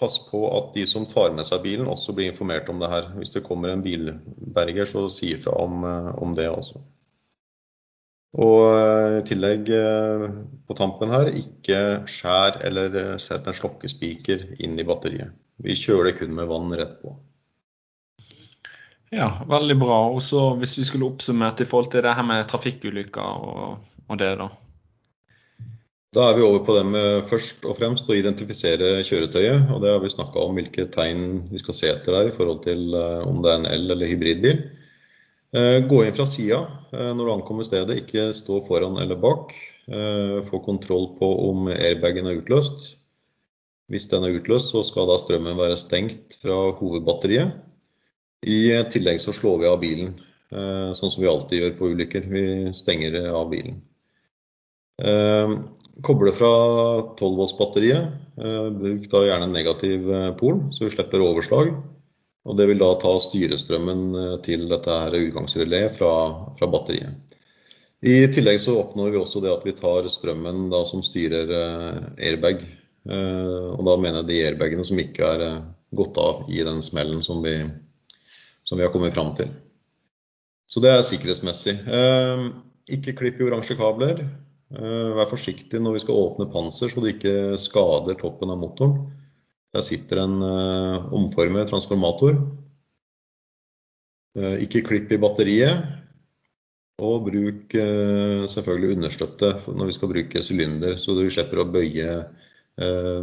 [0.00, 3.10] pass på at de som tar med seg bilen, også blir informert om det her.
[3.18, 6.80] Hvis det kommer en bilberger, så si ifra om, eh, om det også.
[8.40, 10.26] Og eh, i tillegg eh,
[10.66, 15.34] på tampen her, ikke skjær eller sett en slokkespiker inn i batteriet.
[15.60, 17.12] Vi kjøler det kun med vann rett på.
[19.10, 20.00] Ja, veldig bra.
[20.14, 24.20] Og så hvis vi skulle oppsummert i forhold til det her med trafikkulykker og, og
[24.22, 24.48] det, da?
[26.10, 29.68] Da er vi over på det med først og fremst å identifisere kjøretøyet.
[29.70, 32.64] og Det har vi snakka om hvilke tegn vi skal se etter der i forhold
[32.64, 34.64] til om det er en el- eller hybridbil.
[35.50, 36.60] Eh, gå inn fra sida
[36.94, 39.54] eh, når du ankommer stedet, ikke stå foran eller bak.
[39.90, 42.96] Eh, få kontroll på om airbagen er utløst.
[43.90, 47.54] Hvis den er utløst, så skal da strømmen være stengt fra hovedbatteriet.
[48.46, 50.12] I tillegg så slår vi av bilen,
[50.50, 52.28] sånn som vi alltid gjør på ulykker.
[52.30, 53.82] Vi stenger av bilen.
[56.06, 56.50] Koble fra
[57.18, 58.12] 12 volts-batteriet.
[58.80, 60.06] Bruk da gjerne negativ
[60.40, 61.74] pol, så vi slipper overslag.
[62.48, 66.12] Og det vil da ta styrestrømmen eh, til dette her utgangsreléet fra,
[66.56, 67.36] fra, batteriet.
[68.00, 71.98] I tillegg så oppnår vi også det at vi tar strømmen da, som styrer eh,
[72.30, 72.64] airbag.
[73.10, 75.44] Eh, og da mener jeg de airbagene som ikke er
[75.96, 77.58] gått av i den smellen som vi,
[78.64, 79.52] som vi har kommet fram til.
[80.70, 81.72] Så det er sikkerhetsmessig.
[82.94, 84.20] Ikke klipp i oransje kabler.
[84.70, 89.00] Vær forsiktig når vi skal åpne panser så det ikke skader toppen av motoren.
[89.74, 90.36] Der sitter en
[91.14, 92.38] omformet transformator.
[94.38, 95.82] Uh, ikke klipp i batteriet.
[97.02, 97.74] Og bruk
[98.52, 102.18] selvfølgelig understøtte når vi skal bruke sylinder, så du slipper å bøye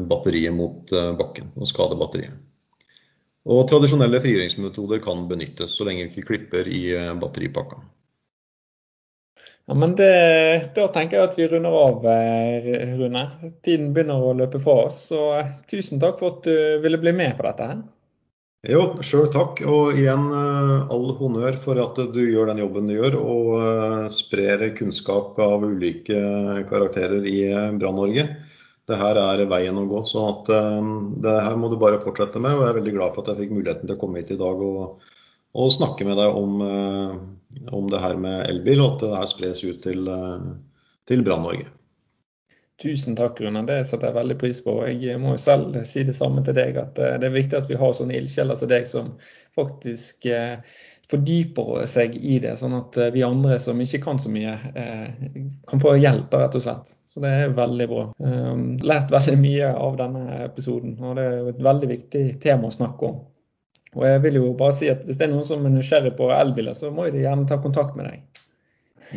[0.09, 2.33] batteriet mot bakken og skade batteriet.
[3.45, 6.81] Og tradisjonelle frigjøringsmetoder kan benyttes så lenge vi ikke klipper i
[7.21, 7.79] batteripakka.
[9.67, 13.23] Ja, men det, Da tenker jeg at vi runder av, eh, Rune.
[13.65, 15.01] Tiden begynner å løpe fra oss.
[15.09, 17.67] Så eh, tusen takk for at du ville bli med på dette.
[17.67, 17.81] her.
[18.67, 19.59] Jo, sjøl takk.
[19.67, 24.69] Og igjen eh, all honnør for at du gjør den jobben du gjør, og sprer
[24.77, 26.23] kunnskap av ulike
[26.71, 27.41] karakterer i
[27.75, 28.27] Brann-Norge.
[28.87, 29.99] Det her er veien å gå.
[30.07, 32.55] så at det her må du bare fortsette med.
[32.55, 34.39] og Jeg er veldig glad for at jeg fikk muligheten til å komme hit i
[34.39, 35.03] dag og,
[35.55, 36.61] og snakke med deg om
[37.71, 40.47] om det her med elbil, og at det her spres ut til, eh,
[41.07, 41.69] til Brann-Norge.
[42.81, 43.63] Tusen takk, Rune.
[43.65, 44.75] Det setter jeg veldig pris på.
[44.85, 47.71] Jeg må jo selv si det samme til deg, at eh, det er viktig at
[47.71, 49.15] vi har sånne ildsjeler som deg, som
[49.57, 50.59] faktisk eh,
[51.09, 54.57] fordyper seg i det, sånn at vi andre som ikke kan så mye,
[55.71, 56.91] kan få hjelp, rett og slett.
[57.07, 58.01] Så det er veldig bra.
[58.83, 62.75] Lært veldig mye av denne episoden, og det er jo et veldig viktig tema å
[62.75, 63.21] snakke om.
[63.97, 66.29] Og jeg vil jo bare si at Hvis det er noen som er nysgjerrig på
[66.33, 68.43] elbiler, så må de gjerne ta kontakt med deg.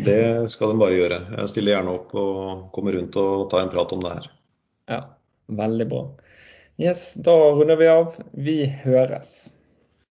[0.07, 1.21] Det skal de bare gjøre.
[1.37, 4.29] Jeg stiller gjerne opp og kommer rundt og tar en prat om det her.
[4.91, 5.01] Ja,
[5.61, 6.05] veldig bra.
[6.81, 8.15] Yes, da runder vi av.
[8.33, 9.51] Vi høres.